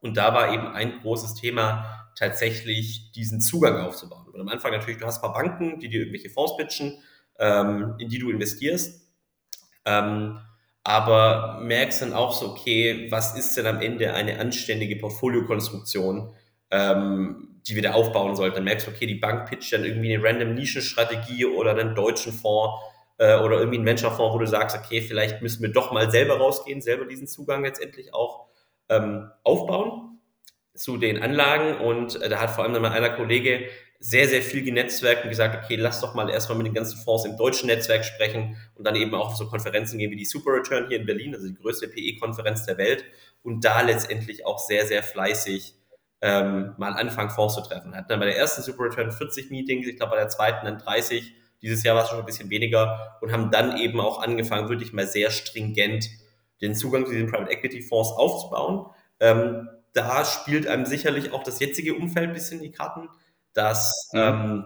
Und 0.00 0.16
da 0.16 0.32
war 0.32 0.52
eben 0.52 0.66
ein 0.68 1.00
großes 1.00 1.34
Thema, 1.34 2.06
tatsächlich 2.16 3.12
diesen 3.12 3.40
Zugang 3.40 3.76
aufzubauen. 3.78 4.26
Und 4.32 4.40
am 4.40 4.48
Anfang 4.48 4.72
natürlich, 4.72 4.98
du 4.98 5.06
hast 5.06 5.18
ein 5.18 5.32
paar 5.32 5.34
Banken, 5.34 5.78
die 5.80 5.88
dir 5.88 6.00
irgendwelche 6.00 6.30
Fonds 6.30 6.56
pitchen, 6.56 6.98
ähm, 7.38 7.94
in 7.98 8.08
die 8.08 8.18
du 8.18 8.30
investierst. 8.30 9.06
Ähm, 9.84 10.38
aber 10.86 11.58
merkst 11.62 12.02
dann 12.02 12.12
auch 12.12 12.32
so, 12.32 12.50
okay, 12.50 13.08
was 13.10 13.36
ist 13.36 13.56
denn 13.56 13.66
am 13.66 13.80
Ende 13.80 14.14
eine 14.14 14.38
anständige 14.38 14.94
Portfoliokonstruktion, 14.94 16.30
ähm, 16.70 17.60
die 17.66 17.74
wir 17.74 17.82
da 17.82 17.94
aufbauen 17.94 18.36
sollten. 18.36 18.54
Dann 18.54 18.64
merkst 18.64 18.86
du, 18.86 18.92
okay, 18.92 19.06
die 19.06 19.16
Bank 19.16 19.48
pitcht 19.48 19.72
dann 19.72 19.84
irgendwie 19.84 20.14
eine 20.14 20.22
random 20.22 20.54
Nischenstrategie 20.54 21.44
oder 21.44 21.72
einen 21.72 21.96
deutschen 21.96 22.32
Fonds 22.32 22.80
äh, 23.18 23.36
oder 23.40 23.58
irgendwie 23.58 23.78
einen 23.78 23.86
Venture-Fonds, 23.86 24.32
wo 24.32 24.38
du 24.38 24.46
sagst, 24.46 24.76
okay, 24.76 25.00
vielleicht 25.00 25.42
müssen 25.42 25.60
wir 25.60 25.72
doch 25.72 25.90
mal 25.90 26.08
selber 26.08 26.38
rausgehen, 26.38 26.80
selber 26.80 27.04
diesen 27.04 27.26
Zugang 27.26 27.64
letztendlich 27.64 28.14
auch 28.14 28.46
ähm, 28.88 29.28
aufbauen 29.42 30.15
zu 30.76 30.96
den 30.96 31.22
Anlagen. 31.22 31.78
Und 31.78 32.20
äh, 32.20 32.28
da 32.28 32.40
hat 32.40 32.50
vor 32.50 32.64
allem 32.64 32.72
dann 32.72 32.82
mal 32.82 32.92
einer 32.92 33.10
Kollege 33.10 33.68
sehr, 33.98 34.28
sehr 34.28 34.42
viel 34.42 34.62
genetzwerkt 34.62 35.24
und 35.24 35.30
gesagt, 35.30 35.64
okay, 35.64 35.76
lass 35.76 36.00
doch 36.00 36.14
mal 36.14 36.28
erstmal 36.28 36.58
mit 36.58 36.66
den 36.66 36.74
ganzen 36.74 36.98
Fonds 36.98 37.24
im 37.24 37.36
deutschen 37.36 37.68
Netzwerk 37.68 38.04
sprechen 38.04 38.56
und 38.74 38.86
dann 38.86 38.94
eben 38.94 39.14
auch 39.14 39.30
auf 39.30 39.36
so 39.36 39.48
Konferenzen 39.48 39.98
gehen 39.98 40.10
wie 40.10 40.16
die 40.16 40.24
Super 40.24 40.52
Return 40.52 40.86
hier 40.88 40.98
in 40.98 41.06
Berlin, 41.06 41.34
also 41.34 41.46
die 41.46 41.54
größte 41.54 41.88
PE-Konferenz 41.88 42.66
der 42.66 42.78
Welt 42.78 43.04
und 43.42 43.64
da 43.64 43.80
letztendlich 43.80 44.44
auch 44.44 44.58
sehr, 44.58 44.86
sehr 44.86 45.02
fleißig 45.02 45.74
ähm, 46.20 46.74
mal 46.76 46.92
anfangen, 46.92 47.30
Fonds 47.30 47.54
zu 47.54 47.62
treffen. 47.62 47.94
Hatten 47.94 48.08
dann 48.08 48.20
bei 48.20 48.26
der 48.26 48.36
ersten 48.36 48.62
Super 48.62 48.84
Return 48.84 49.12
40 49.12 49.50
Meetings, 49.50 49.86
ich 49.86 49.96
glaube 49.96 50.10
bei 50.10 50.18
der 50.18 50.28
zweiten 50.28 50.66
dann 50.66 50.78
30. 50.78 51.34
Dieses 51.62 51.82
Jahr 51.82 51.96
war 51.96 52.04
es 52.04 52.10
schon 52.10 52.18
ein 52.18 52.26
bisschen 52.26 52.50
weniger 52.50 53.18
und 53.22 53.32
haben 53.32 53.50
dann 53.50 53.78
eben 53.78 54.00
auch 54.00 54.22
angefangen, 54.22 54.68
wirklich 54.68 54.92
mal 54.92 55.06
sehr 55.06 55.30
stringent 55.30 56.08
den 56.60 56.74
Zugang 56.74 57.06
zu 57.06 57.12
diesen 57.12 57.30
Private 57.30 57.50
Equity 57.50 57.82
Fonds 57.82 58.10
aufzubauen. 58.10 58.86
Ähm, 59.20 59.68
da 59.96 60.24
spielt 60.24 60.66
einem 60.66 60.84
sicherlich 60.84 61.32
auch 61.32 61.42
das 61.42 61.58
jetzige 61.58 61.94
Umfeld 61.94 62.28
ein 62.28 62.34
bisschen 62.34 62.60
die 62.60 62.70
Karten, 62.70 63.08
dass 63.54 64.10
mhm. 64.12 64.20
ähm, 64.20 64.64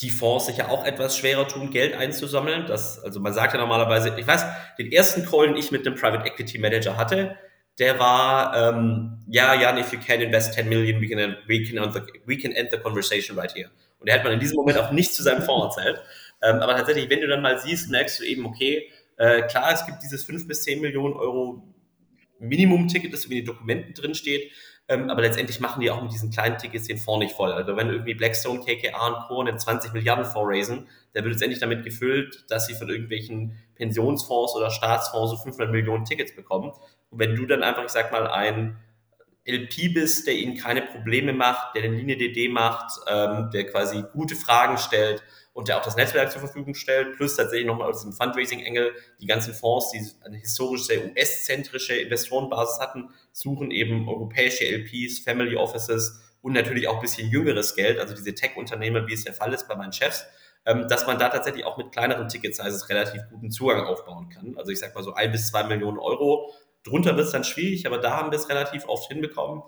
die 0.00 0.10
Fonds 0.10 0.46
sich 0.46 0.58
ja 0.58 0.68
auch 0.68 0.84
etwas 0.84 1.16
schwerer 1.16 1.48
tun, 1.48 1.70
Geld 1.70 1.94
einzusammeln. 1.94 2.66
Das, 2.66 3.02
also 3.02 3.20
man 3.20 3.32
sagt 3.32 3.54
ja 3.54 3.60
normalerweise, 3.60 4.14
ich 4.18 4.26
weiß, 4.26 4.44
den 4.78 4.92
ersten 4.92 5.24
Call, 5.24 5.48
den 5.48 5.56
ich 5.56 5.70
mit 5.70 5.86
dem 5.86 5.94
Private 5.94 6.26
Equity 6.26 6.58
Manager 6.58 6.96
hatte, 6.96 7.38
der 7.78 7.98
war, 7.98 8.56
ähm, 8.56 9.24
ja, 9.28 9.54
Jan, 9.54 9.78
if 9.78 9.92
you 9.92 9.98
can 9.98 10.20
invest 10.20 10.54
10 10.54 10.68
million, 10.68 11.00
we 11.00 11.08
can, 11.08 11.36
we 11.46 11.64
can, 11.64 11.78
end 11.78 11.94
the, 11.94 12.00
we 12.26 12.36
can 12.36 12.52
end 12.52 12.68
the 12.70 12.78
conversation 12.78 13.38
right 13.38 13.54
here. 13.54 13.70
Und 13.98 14.08
der 14.08 14.16
hat 14.16 14.24
man 14.24 14.34
in 14.34 14.40
diesem 14.40 14.56
Moment 14.56 14.78
auch 14.78 14.92
nicht 14.92 15.14
zu 15.14 15.22
seinem 15.22 15.42
Fonds 15.42 15.76
erzählt. 15.76 16.02
Ähm, 16.42 16.56
aber 16.56 16.76
tatsächlich, 16.76 17.08
wenn 17.08 17.20
du 17.20 17.28
dann 17.28 17.40
mal 17.40 17.58
siehst, 17.58 17.90
merkst 17.90 18.20
du 18.20 18.24
eben, 18.24 18.44
okay, 18.44 18.90
äh, 19.16 19.42
klar, 19.42 19.72
es 19.72 19.86
gibt 19.86 20.02
dieses 20.02 20.24
5 20.24 20.46
bis 20.46 20.64
10 20.64 20.80
Millionen 20.80 21.14
Euro 21.14 21.62
Minimum-Ticket, 22.48 23.12
das 23.12 23.24
in 23.24 23.30
den 23.30 23.44
Dokumenten 23.44 23.94
drin 23.94 24.14
steht, 24.14 24.50
ähm, 24.86 25.08
aber 25.08 25.22
letztendlich 25.22 25.60
machen 25.60 25.80
die 25.80 25.90
auch 25.90 26.02
mit 26.02 26.12
diesen 26.12 26.30
kleinen 26.30 26.58
Tickets 26.58 26.86
den 26.86 26.98
Fonds 26.98 27.24
nicht 27.24 27.34
voll. 27.34 27.52
Also 27.52 27.76
wenn 27.76 27.88
irgendwie 27.88 28.14
Blackstone, 28.14 28.60
KKA 28.60 29.06
und 29.06 29.28
Co. 29.28 29.40
einen 29.40 29.58
20 29.58 29.94
Milliarden 29.94 30.26
Fonds 30.26 30.50
raisen, 30.50 30.88
der 31.14 31.24
wird 31.24 31.32
letztendlich 31.32 31.60
damit 31.60 31.84
gefüllt, 31.84 32.44
dass 32.50 32.66
sie 32.66 32.74
von 32.74 32.90
irgendwelchen 32.90 33.56
Pensionsfonds 33.76 34.54
oder 34.54 34.70
Staatsfonds 34.70 35.30
so 35.30 35.36
500 35.38 35.70
Millionen 35.70 36.04
Tickets 36.04 36.36
bekommen. 36.36 36.72
Und 37.10 37.18
wenn 37.18 37.34
du 37.34 37.46
dann 37.46 37.62
einfach, 37.62 37.84
ich 37.84 37.90
sag 37.90 38.12
mal, 38.12 38.26
ein 38.26 38.76
LP 39.46 39.94
bist, 39.94 40.26
der 40.26 40.34
ihnen 40.34 40.56
keine 40.56 40.82
Probleme 40.82 41.32
macht, 41.32 41.74
der 41.74 41.84
eine 41.84 41.96
Linie 41.96 42.16
DD 42.16 42.48
macht, 42.48 42.98
ähm, 43.08 43.50
der 43.52 43.66
quasi 43.70 44.04
gute 44.12 44.36
Fragen 44.36 44.76
stellt 44.76 45.22
und 45.54 45.68
der 45.68 45.78
auch 45.78 45.84
das 45.84 45.96
Netzwerk 45.96 46.30
zur 46.30 46.40
Verfügung 46.40 46.74
stellt, 46.74 47.16
plus 47.16 47.36
tatsächlich 47.36 47.66
nochmal 47.66 47.88
aus 47.88 48.02
dem 48.02 48.12
Fundraising-Engel 48.12 48.92
die 49.20 49.26
ganzen 49.26 49.54
Fonds, 49.54 49.92
die 49.92 50.04
eine 50.24 50.36
historisch 50.36 50.82
sehr 50.82 51.04
US-zentrische 51.06 51.94
Investorenbasis 51.94 52.80
hatten, 52.80 53.08
suchen 53.32 53.70
eben 53.70 54.06
europäische 54.08 54.64
LPs, 54.64 55.20
Family 55.20 55.56
Offices 55.56 56.20
und 56.42 56.52
natürlich 56.52 56.88
auch 56.88 56.96
ein 56.96 57.00
bisschen 57.00 57.30
jüngeres 57.30 57.74
Geld, 57.74 57.98
also 57.98 58.14
diese 58.14 58.34
Tech-Unternehmer, 58.34 59.06
wie 59.06 59.14
es 59.14 59.24
der 59.24 59.32
Fall 59.32 59.54
ist 59.54 59.66
bei 59.66 59.76
meinen 59.76 59.92
Chefs, 59.92 60.26
ähm, 60.66 60.88
dass 60.88 61.06
man 61.06 61.18
da 61.18 61.28
tatsächlich 61.28 61.64
auch 61.64 61.78
mit 61.78 61.92
kleineren 61.92 62.28
Ticket-Sizes 62.28 62.88
relativ 62.88 63.22
guten 63.30 63.50
Zugang 63.50 63.86
aufbauen 63.86 64.28
kann. 64.28 64.58
Also 64.58 64.72
ich 64.72 64.80
sag 64.80 64.94
mal 64.94 65.02
so 65.02 65.14
ein 65.14 65.32
bis 65.32 65.48
zwei 65.48 65.62
Millionen 65.62 65.98
Euro 65.98 66.52
Drunter 66.84 67.16
wird 67.16 67.26
es 67.26 67.32
dann 67.32 67.44
schwierig, 67.44 67.86
aber 67.86 67.98
da 67.98 68.16
haben 68.16 68.30
wir 68.30 68.38
es 68.38 68.48
relativ 68.48 68.86
oft 68.86 69.08
hinbekommen, 69.08 69.62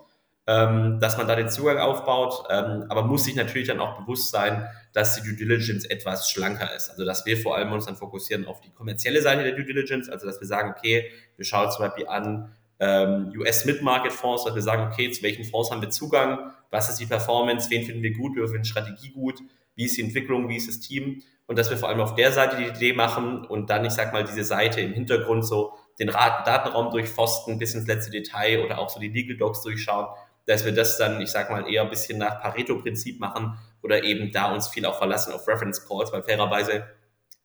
ähm, 0.47 0.99
dass 1.01 1.17
man 1.17 1.27
da 1.27 1.35
den 1.35 1.49
Zugang 1.49 1.77
aufbaut. 1.77 2.45
Ähm, 2.49 2.85
aber 2.87 3.03
muss 3.03 3.25
sich 3.25 3.35
natürlich 3.35 3.67
dann 3.67 3.79
auch 3.79 3.99
bewusst 3.99 4.31
sein, 4.31 4.65
dass 4.93 5.15
die 5.15 5.21
Due 5.21 5.35
Diligence 5.35 5.85
etwas 5.85 6.31
schlanker 6.31 6.73
ist. 6.73 6.89
Also 6.89 7.05
dass 7.05 7.25
wir 7.25 7.37
vor 7.37 7.57
allem 7.57 7.71
uns 7.73 7.85
dann 7.85 7.97
fokussieren 7.97 8.47
auf 8.47 8.61
die 8.61 8.71
kommerzielle 8.71 9.21
Seite 9.21 9.43
der 9.43 9.51
Due 9.51 9.65
Diligence, 9.65 10.09
also 10.09 10.25
dass 10.25 10.39
wir 10.39 10.47
sagen, 10.47 10.73
okay, 10.75 11.11
wir 11.35 11.45
schauen 11.45 11.69
zum 11.69 11.85
Beispiel 11.85 12.07
an 12.07 12.51
ähm, 12.79 13.33
US 13.37 13.65
Mid-Market 13.65 14.13
Fonds, 14.13 14.45
dass 14.45 14.55
wir 14.55 14.61
sagen, 14.61 14.89
okay, 14.91 15.11
zu 15.11 15.21
welchen 15.23 15.43
Fonds 15.43 15.69
haben 15.69 15.81
wir 15.81 15.89
Zugang, 15.89 16.51
was 16.71 16.89
ist 16.89 16.99
die 16.99 17.05
Performance, 17.05 17.69
wen 17.69 17.85
finden 17.85 18.01
wir 18.01 18.13
gut, 18.13 18.35
wir 18.35 18.47
finden 18.47 18.65
Strategie 18.65 19.09
gut, 19.09 19.39
wie 19.75 19.85
ist 19.85 19.97
die 19.97 20.01
Entwicklung, 20.01 20.47
wie 20.47 20.55
ist 20.55 20.67
das 20.67 20.79
Team 20.79 21.21
und 21.47 21.57
dass 21.57 21.69
wir 21.69 21.77
vor 21.77 21.89
allem 21.89 22.01
auf 22.01 22.15
der 22.15 22.31
Seite 22.31 22.57
die 22.57 22.65
Idee 22.65 22.93
machen 22.93 23.45
und 23.45 23.69
dann, 23.69 23.83
ich 23.85 23.93
sag 23.93 24.13
mal, 24.13 24.23
diese 24.23 24.43
Seite 24.43 24.81
im 24.81 24.93
Hintergrund 24.93 25.45
so 25.45 25.73
den 25.99 26.07
Datenraum 26.07 26.91
durchforsten 26.91 27.57
bis 27.57 27.73
ins 27.73 27.87
letzte 27.87 28.11
Detail 28.11 28.63
oder 28.63 28.79
auch 28.79 28.89
so 28.89 28.99
die 28.99 29.07
Legal 29.07 29.37
Docs 29.37 29.63
durchschauen, 29.63 30.07
dass 30.47 30.65
wir 30.65 30.71
das 30.71 30.97
dann, 30.97 31.21
ich 31.21 31.29
sag 31.29 31.51
mal, 31.51 31.69
eher 31.69 31.83
ein 31.83 31.89
bisschen 31.89 32.17
nach 32.17 32.41
Pareto-Prinzip 32.41 33.19
machen 33.19 33.59
oder 33.83 34.03
eben 34.03 34.31
da 34.31 34.51
uns 34.53 34.67
viel 34.67 34.85
auch 34.85 34.97
verlassen 34.97 35.33
auf 35.33 35.47
Reference 35.47 35.87
Calls, 35.87 36.11
weil 36.11 36.23
fairerweise, 36.23 36.85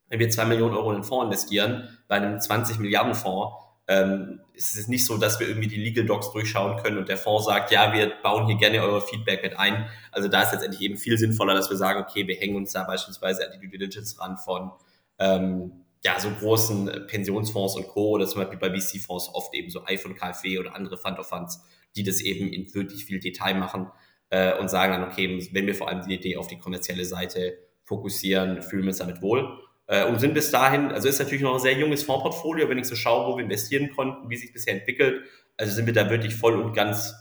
wenn 0.08 0.20
wir 0.20 0.30
zwei 0.30 0.44
Millionen 0.44 0.74
Euro 0.74 0.90
in 0.90 0.98
den 0.98 1.04
Fonds 1.04 1.24
investieren, 1.24 1.98
bei 2.08 2.16
einem 2.16 2.40
20 2.40 2.78
Milliarden 2.78 3.14
Fonds, 3.14 3.56
ähm, 3.88 4.40
ist 4.54 4.76
es 4.76 4.86
nicht 4.86 5.04
so, 5.04 5.16
dass 5.16 5.40
wir 5.40 5.48
irgendwie 5.48 5.66
die 5.66 5.82
Legal 5.82 6.04
Docs 6.04 6.32
durchschauen 6.32 6.80
können 6.80 6.98
und 6.98 7.08
der 7.08 7.16
Fonds 7.16 7.46
sagt, 7.46 7.72
ja, 7.72 7.92
wir 7.92 8.12
bauen 8.22 8.46
hier 8.46 8.56
gerne 8.56 8.80
eure 8.80 9.00
Feedback 9.00 9.42
mit 9.42 9.58
ein. 9.58 9.86
Also 10.12 10.28
da 10.28 10.42
ist 10.42 10.52
letztendlich 10.52 10.82
eben 10.82 10.96
viel 10.96 11.18
sinnvoller, 11.18 11.54
dass 11.54 11.68
wir 11.68 11.76
sagen, 11.76 12.00
okay, 12.00 12.26
wir 12.28 12.36
hängen 12.36 12.54
uns 12.54 12.72
da 12.72 12.84
beispielsweise 12.84 13.44
an 13.44 13.52
die 13.52 13.58
Due 13.58 13.70
Diligence 13.70 14.20
ran 14.20 14.38
von 14.38 14.70
ähm, 15.18 15.72
ja, 16.04 16.18
so 16.20 16.30
großen 16.30 17.06
Pensionsfonds 17.08 17.76
und 17.76 17.88
Co. 17.88 18.10
oder 18.10 18.26
zum 18.26 18.42
Beispiel 18.42 18.58
bei 18.58 18.70
VC-Fonds 18.70 19.30
oft 19.34 19.54
eben 19.54 19.70
so 19.70 19.84
iPhone 19.86 20.14
KfW 20.14 20.58
oder 20.58 20.74
andere 20.74 20.98
Fund 20.98 21.18
of 21.18 21.28
Funds, 21.28 21.64
die 21.96 22.04
das 22.04 22.20
eben 22.20 22.52
in 22.52 22.72
wirklich 22.74 23.04
viel 23.04 23.20
Detail 23.20 23.54
machen 23.54 23.90
äh, 24.30 24.56
und 24.58 24.68
sagen 24.68 24.92
dann, 24.92 25.04
okay, 25.04 25.48
wenn 25.52 25.66
wir 25.66 25.74
vor 25.74 25.88
allem 25.88 26.06
die 26.06 26.14
Idee 26.14 26.36
auf 26.36 26.48
die 26.48 26.58
kommerzielle 26.58 27.04
Seite 27.04 27.58
fokussieren, 27.84 28.62
fühlen 28.62 28.82
wir 28.82 28.88
uns 28.88 28.98
damit 28.98 29.22
wohl. 29.22 29.58
Äh, 29.86 30.06
und 30.06 30.20
sind 30.20 30.34
bis 30.34 30.50
dahin, 30.50 30.92
also 30.92 31.08
ist 31.08 31.18
natürlich 31.18 31.42
noch 31.42 31.54
ein 31.54 31.60
sehr 31.60 31.78
junges 31.78 32.04
Fondsportfolio, 32.04 32.68
wenn 32.68 32.78
ich 32.78 32.86
so 32.86 32.94
schaue, 32.94 33.30
wo 33.30 33.36
wir 33.36 33.44
investieren 33.44 33.90
konnten, 33.94 34.30
wie 34.30 34.36
sich 34.36 34.52
bisher 34.52 34.74
entwickelt, 34.74 35.24
also 35.56 35.72
sind 35.72 35.86
wir 35.86 35.92
da 35.92 36.08
wirklich 36.08 36.34
voll 36.34 36.56
und 36.60 36.72
ganz 36.72 37.14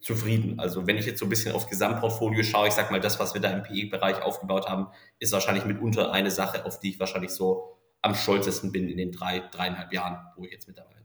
zufrieden. 0.00 0.58
Also 0.58 0.86
wenn 0.86 0.96
ich 0.98 1.06
jetzt 1.06 1.18
so 1.18 1.26
ein 1.26 1.28
bisschen 1.28 1.52
aufs 1.52 1.68
Gesamtportfolio 1.68 2.42
schaue, 2.42 2.68
ich 2.68 2.74
sag 2.74 2.90
mal, 2.90 3.00
das, 3.00 3.18
was 3.18 3.34
wir 3.34 3.40
da 3.40 3.50
im 3.50 3.62
PE-Bereich 3.62 4.22
aufgebaut 4.22 4.68
haben, 4.68 4.88
ist 5.18 5.32
wahrscheinlich 5.32 5.64
mitunter 5.64 6.12
eine 6.12 6.30
Sache, 6.30 6.64
auf 6.64 6.78
die 6.80 6.90
ich 6.90 7.00
wahrscheinlich 7.00 7.32
so 7.32 7.76
am 8.02 8.14
stolzesten 8.14 8.72
bin 8.72 8.88
in 8.88 8.98
den 8.98 9.12
drei, 9.12 9.40
dreieinhalb 9.40 9.92
Jahren, 9.92 10.18
wo 10.36 10.44
ich 10.44 10.52
jetzt 10.52 10.68
mit 10.68 10.78
dabei 10.78 10.94
bin. 10.94 10.95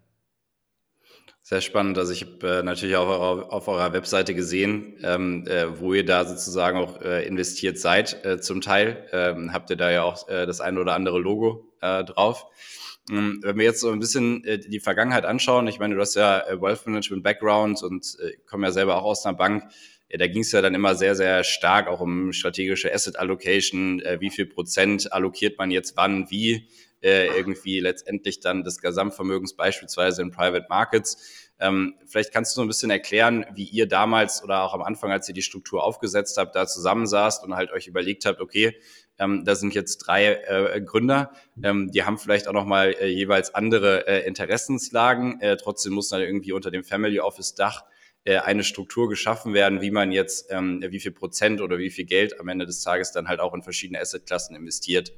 Sehr 1.51 1.59
spannend. 1.59 1.97
Also 1.97 2.13
ich 2.13 2.21
habe 2.21 2.59
äh, 2.59 2.63
natürlich 2.63 2.95
auch 2.95 3.09
auf, 3.09 3.49
auf, 3.49 3.67
eurer 3.67 3.91
Webseite 3.91 4.33
gesehen, 4.33 4.95
ähm, 5.03 5.45
äh, 5.47 5.81
wo 5.81 5.93
ihr 5.93 6.05
da 6.05 6.23
sozusagen 6.23 6.77
auch 6.77 7.01
äh, 7.01 7.27
investiert 7.27 7.77
seid. 7.77 8.23
Äh, 8.23 8.39
zum 8.39 8.61
Teil 8.61 9.05
ähm, 9.11 9.51
habt 9.51 9.69
ihr 9.69 9.75
da 9.75 9.91
ja 9.91 10.03
auch 10.03 10.29
äh, 10.29 10.45
das 10.45 10.61
ein 10.61 10.77
oder 10.77 10.95
andere 10.95 11.19
Logo 11.19 11.67
äh, 11.81 12.05
drauf. 12.05 12.45
Ähm, 13.09 13.41
wenn 13.43 13.57
wir 13.57 13.65
jetzt 13.65 13.81
so 13.81 13.89
ein 13.89 13.99
bisschen 13.99 14.45
die 14.65 14.79
Vergangenheit 14.79 15.25
anschauen, 15.25 15.67
ich 15.67 15.77
meine, 15.77 15.93
du 15.93 15.99
hast 15.99 16.15
ja 16.15 16.41
Wealth 16.61 16.87
Management 16.87 17.21
Background 17.21 17.83
und 17.83 18.15
äh, 18.21 18.31
komm 18.49 18.63
ja 18.63 18.71
selber 18.71 18.95
auch 18.95 19.03
aus 19.03 19.25
einer 19.25 19.35
Bank. 19.35 19.65
Ja, 20.12 20.17
da 20.17 20.28
ging 20.28 20.41
es 20.41 20.52
ja 20.52 20.62
dann 20.62 20.76
immer 20.76 20.95
sehr, 20.95 21.15
sehr 21.15 21.43
stark 21.43 21.88
auch 21.88 22.02
um 22.02 22.34
strategische 22.34 22.93
Asset 22.93 23.17
Allocation. 23.17 24.02
wie 24.19 24.30
viel 24.30 24.45
Prozent 24.45 25.12
allokiert 25.13 25.58
man 25.58 25.71
jetzt 25.71 25.95
wann, 25.95 26.30
wie? 26.30 26.67
äh, 27.02 27.28
irgendwie 27.36 27.80
letztendlich 27.80 28.39
dann 28.39 28.63
des 28.63 28.80
Gesamtvermögens 28.80 29.56
beispielsweise 29.56 30.21
in 30.21 30.32
Private 30.32 30.67
Markets. 30.69 31.50
Ähm, 31.60 31.95
vielleicht 32.06 32.34
kannst 32.34 32.56
du 32.56 32.56
so 32.56 32.62
ein 32.63 32.67
bisschen 32.67 32.89
erklären, 32.89 33.45
wie 33.54 33.65
ihr 33.65 33.88
damals 33.88 34.43
oder 34.43 34.63
auch 34.63 34.74
am 34.74 34.82
Anfang, 34.82 35.12
als 35.12 35.28
ihr 35.28 35.34
die 35.34 35.41
Struktur 35.41 35.84
aufgesetzt 35.84 36.38
habt, 36.38 36.56
da 36.56 36.65
zusammensaßt 36.65 37.43
und 37.43 37.56
halt 37.56 37.71
euch 37.71 37.88
überlegt 37.88 38.26
habt, 38.26 38.41
okay, 38.41 38.78
Ähm, 39.19 39.43
da 39.45 39.54
sind 39.54 39.76
jetzt 39.76 40.00
drei 40.00 40.34
äh, 40.34 40.82
Gründer, 40.82 41.32
ähm, 41.62 41.91
die 41.91 42.04
haben 42.04 42.17
vielleicht 42.17 42.47
auch 42.47 42.54
nochmal 42.54 42.95
äh, 43.00 43.06
jeweils 43.08 43.54
andere 43.54 44.08
äh, 44.08 44.26
Interessenslagen. 44.26 45.39
Äh, 45.41 45.58
trotzdem 45.58 45.93
muss 45.93 46.10
dann 46.10 46.21
irgendwie 46.21 46.54
unter 46.54 46.71
dem 46.71 46.84
Family 46.84 47.19
Office 47.19 47.54
Dach 47.54 47.84
äh, 48.23 48.38
eine 48.38 48.63
Struktur 48.63 49.10
geschaffen 49.10 49.53
werden, 49.53 49.81
wie 49.81 49.91
man 49.91 50.12
jetzt, 50.12 50.51
ähm, 50.51 50.84
wie 50.88 50.99
viel 50.99 51.12
Prozent 51.12 51.62
oder 51.62 51.77
wie 51.77 51.89
viel 51.89 52.05
Geld 52.05 52.39
am 52.39 52.47
Ende 52.47 52.65
des 52.65 52.81
Tages 52.81 53.12
dann 53.12 53.27
halt 53.27 53.39
auch 53.39 53.53
in 53.53 53.63
verschiedene 53.63 53.99
Assetklassen 53.99 54.55
investiert. 54.55 55.12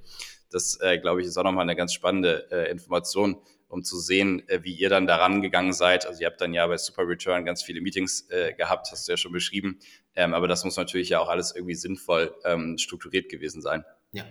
Das, 0.49 0.79
äh, 0.81 0.99
glaube 0.99 1.21
ich, 1.21 1.27
ist 1.27 1.37
auch 1.37 1.43
nochmal 1.43 1.63
eine 1.63 1.75
ganz 1.75 1.93
spannende 1.93 2.47
äh, 2.51 2.71
Information, 2.71 3.41
um 3.67 3.83
zu 3.83 3.99
sehen, 3.99 4.47
äh, 4.47 4.63
wie 4.63 4.73
ihr 4.73 4.89
dann 4.89 5.07
daran 5.07 5.41
gegangen 5.41 5.73
seid. 5.73 6.05
Also 6.05 6.21
ihr 6.21 6.27
habt 6.27 6.39
dann 6.39 6.53
ja 6.53 6.65
bei 6.67 6.77
Super 6.77 7.07
Return 7.07 7.43
ganz 7.43 7.63
viele 7.63 7.81
Meetings 7.81 8.29
äh, 8.29 8.53
gehabt, 8.53 8.91
hast 8.91 9.07
du 9.07 9.13
ja 9.13 9.17
schon 9.17 9.31
beschrieben. 9.31 9.79
Ähm, 10.15 10.33
aber 10.33 10.47
das 10.47 10.63
muss 10.63 10.77
natürlich 10.77 11.09
ja 11.09 11.19
auch 11.19 11.29
alles 11.29 11.55
irgendwie 11.55 11.75
sinnvoll 11.75 12.33
ähm, 12.45 12.77
strukturiert 12.77 13.29
gewesen 13.29 13.61
sein. 13.61 13.83
Ja, 14.11 14.25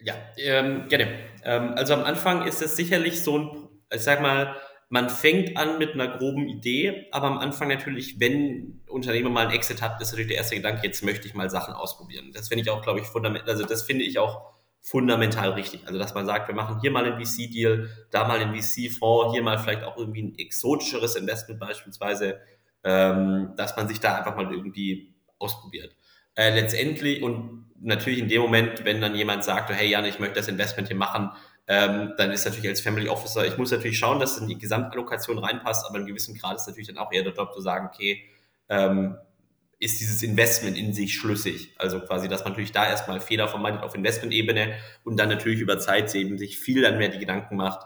ja, 0.00 0.14
ähm, 0.36 0.88
gerne. 0.88 1.08
Ähm, 1.44 1.74
also 1.76 1.94
am 1.94 2.04
Anfang 2.04 2.46
ist 2.46 2.62
es 2.62 2.76
sicherlich 2.76 3.20
so 3.22 3.38
ein, 3.38 3.68
ich 3.92 4.02
sag 4.02 4.20
mal, 4.22 4.56
man 4.92 5.08
fängt 5.08 5.56
an 5.56 5.78
mit 5.78 5.94
einer 5.94 6.18
groben 6.18 6.46
Idee, 6.50 7.06
aber 7.12 7.26
am 7.28 7.38
Anfang 7.38 7.68
natürlich, 7.68 8.20
wenn 8.20 8.82
Unternehmer 8.86 9.30
mal 9.30 9.46
einen 9.46 9.56
Exit 9.56 9.80
hat, 9.80 9.98
ist 10.02 10.10
natürlich 10.10 10.28
der 10.28 10.36
erste 10.36 10.54
Gedanke, 10.54 10.86
jetzt 10.86 11.02
möchte 11.02 11.26
ich 11.26 11.32
mal 11.32 11.48
Sachen 11.48 11.72
ausprobieren. 11.72 12.30
Das 12.34 12.48
finde 12.48 12.60
ich 12.60 12.68
auch, 12.68 12.82
glaube 12.82 13.00
ich, 13.00 13.06
fundamental, 13.06 13.48
also 13.48 13.64
das 13.64 13.84
finde 13.84 14.04
ich 14.04 14.18
auch 14.18 14.52
fundamental 14.82 15.52
richtig. 15.52 15.86
Also, 15.86 15.98
dass 15.98 16.12
man 16.12 16.26
sagt, 16.26 16.46
wir 16.48 16.54
machen 16.54 16.78
hier 16.82 16.90
mal 16.90 17.06
einen 17.06 17.24
VC-Deal, 17.24 17.88
da 18.10 18.28
mal 18.28 18.38
einen 18.38 18.54
VC-Fonds, 18.54 19.32
hier 19.32 19.42
mal 19.42 19.58
vielleicht 19.58 19.82
auch 19.82 19.96
irgendwie 19.96 20.24
ein 20.24 20.38
exotischeres 20.38 21.16
Investment 21.16 21.58
beispielsweise, 21.58 22.38
ähm, 22.84 23.54
dass 23.56 23.74
man 23.74 23.88
sich 23.88 23.98
da 23.98 24.18
einfach 24.18 24.36
mal 24.36 24.52
irgendwie 24.52 25.14
ausprobiert. 25.38 25.96
Äh, 26.34 26.54
letztendlich 26.54 27.22
und 27.22 27.70
natürlich 27.80 28.18
in 28.18 28.28
dem 28.28 28.42
Moment, 28.42 28.84
wenn 28.84 29.00
dann 29.00 29.14
jemand 29.14 29.42
sagt, 29.42 29.70
hey 29.70 29.88
Jan, 29.88 30.04
ich 30.04 30.18
möchte 30.18 30.34
das 30.34 30.48
Investment 30.48 30.88
hier 30.88 30.98
machen, 30.98 31.30
ähm, 31.66 32.14
dann 32.16 32.32
ist 32.32 32.44
natürlich 32.44 32.68
als 32.68 32.80
Family 32.80 33.08
Officer, 33.08 33.46
ich 33.46 33.56
muss 33.56 33.70
natürlich 33.70 33.98
schauen, 33.98 34.18
dass 34.18 34.36
es 34.36 34.38
in 34.38 34.48
die 34.48 34.58
Gesamtallokation 34.58 35.38
reinpasst, 35.38 35.86
aber 35.88 35.98
in 35.98 36.06
gewissem 36.06 36.34
Grad 36.34 36.56
ist 36.56 36.66
natürlich 36.66 36.88
dann 36.88 36.98
auch 36.98 37.12
eher 37.12 37.22
der 37.22 37.34
Job 37.34 37.52
zu 37.52 37.60
sagen, 37.60 37.88
okay, 37.92 38.24
ähm, 38.68 39.16
ist 39.78 40.00
dieses 40.00 40.22
Investment 40.22 40.78
in 40.78 40.92
sich 40.92 41.14
schlüssig. 41.14 41.74
Also 41.76 42.00
quasi, 42.00 42.28
dass 42.28 42.44
man 42.44 42.52
natürlich 42.52 42.70
da 42.70 42.88
erstmal 42.88 43.20
Fehler 43.20 43.48
vermeidet 43.48 43.82
auf 43.82 43.96
Investment-Ebene 43.96 44.74
und 45.02 45.16
dann 45.18 45.28
natürlich 45.28 45.60
über 45.60 45.78
Zeit 45.80 46.14
eben 46.14 46.38
sich 46.38 46.58
viel 46.58 46.82
dann 46.82 46.98
mehr 46.98 47.08
die 47.08 47.18
Gedanken 47.18 47.56
macht, 47.56 47.84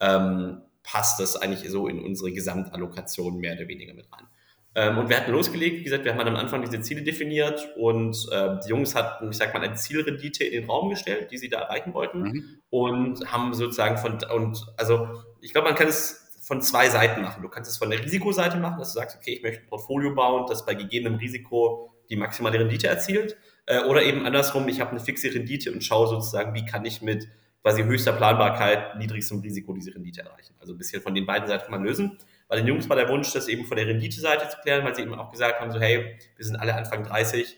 ähm, 0.00 0.60
passt 0.82 1.18
das 1.18 1.36
eigentlich 1.36 1.70
so 1.70 1.88
in 1.88 2.02
unsere 2.02 2.32
Gesamtallokation 2.32 3.38
mehr 3.38 3.54
oder 3.54 3.68
weniger 3.68 3.94
mit 3.94 4.12
rein. 4.12 4.26
Ähm, 4.74 4.98
und 4.98 5.08
wir 5.08 5.16
hatten 5.16 5.32
losgelegt, 5.32 5.80
wie 5.80 5.84
gesagt, 5.84 6.04
wir 6.04 6.14
haben 6.14 6.20
am 6.20 6.36
Anfang 6.36 6.62
diese 6.62 6.80
Ziele 6.80 7.02
definiert 7.02 7.68
und 7.76 8.16
äh, 8.30 8.56
die 8.64 8.68
Jungs 8.68 8.94
hatten, 8.94 9.30
ich 9.30 9.36
sag 9.36 9.52
mal, 9.52 9.62
eine 9.62 9.74
Zielrendite 9.74 10.44
in 10.44 10.62
den 10.62 10.70
Raum 10.70 10.90
gestellt, 10.90 11.30
die 11.32 11.38
sie 11.38 11.48
da 11.48 11.62
erreichen 11.62 11.92
wollten 11.92 12.22
mhm. 12.22 12.44
und 12.70 13.32
haben 13.32 13.52
sozusagen 13.52 13.98
von, 13.98 14.18
und 14.32 14.66
also 14.76 15.08
ich 15.40 15.52
glaube, 15.52 15.68
man 15.68 15.76
kann 15.76 15.88
es 15.88 16.30
von 16.40 16.62
zwei 16.62 16.88
Seiten 16.88 17.22
machen. 17.22 17.42
Du 17.42 17.48
kannst 17.48 17.70
es 17.70 17.78
von 17.78 17.90
der 17.90 18.02
Risikoseite 18.04 18.58
machen, 18.58 18.78
dass 18.78 18.92
du 18.92 18.98
sagst, 19.00 19.16
okay, 19.16 19.34
ich 19.34 19.42
möchte 19.42 19.62
ein 19.62 19.66
Portfolio 19.66 20.14
bauen, 20.14 20.46
das 20.48 20.64
bei 20.64 20.74
gegebenem 20.74 21.18
Risiko 21.18 21.92
die 22.08 22.16
maximale 22.16 22.58
Rendite 22.58 22.86
erzielt. 22.86 23.36
Äh, 23.66 23.84
oder 23.84 24.02
eben 24.02 24.24
andersrum, 24.24 24.68
ich 24.68 24.80
habe 24.80 24.90
eine 24.90 25.00
fixe 25.00 25.32
Rendite 25.32 25.72
und 25.72 25.82
schaue 25.82 26.06
sozusagen, 26.08 26.54
wie 26.54 26.64
kann 26.64 26.84
ich 26.84 27.02
mit 27.02 27.28
quasi 27.62 27.82
höchster 27.82 28.12
Planbarkeit, 28.12 28.96
niedrigstem 28.98 29.40
Risiko 29.40 29.72
diese 29.74 29.94
Rendite 29.94 30.22
erreichen. 30.22 30.54
Also 30.58 30.74
ein 30.74 30.78
bisschen 30.78 31.02
von 31.02 31.14
den 31.14 31.26
beiden 31.26 31.46
Seiten 31.46 31.64
kann 31.64 31.72
man 31.72 31.84
lösen. 31.84 32.18
Bei 32.50 32.56
den 32.56 32.66
Jungs 32.66 32.88
war 32.88 32.96
der 32.96 33.08
Wunsch, 33.08 33.32
das 33.32 33.48
eben 33.48 33.64
von 33.64 33.78
der 33.78 33.86
Rendite-Seite 33.86 34.48
zu 34.50 34.58
klären, 34.58 34.84
weil 34.84 34.94
sie 34.94 35.02
eben 35.02 35.14
auch 35.14 35.30
gesagt 35.30 35.60
haben, 35.60 35.70
so 35.70 35.80
hey, 35.80 36.18
wir 36.36 36.44
sind 36.44 36.56
alle 36.56 36.74
Anfang 36.74 37.04
30, 37.04 37.56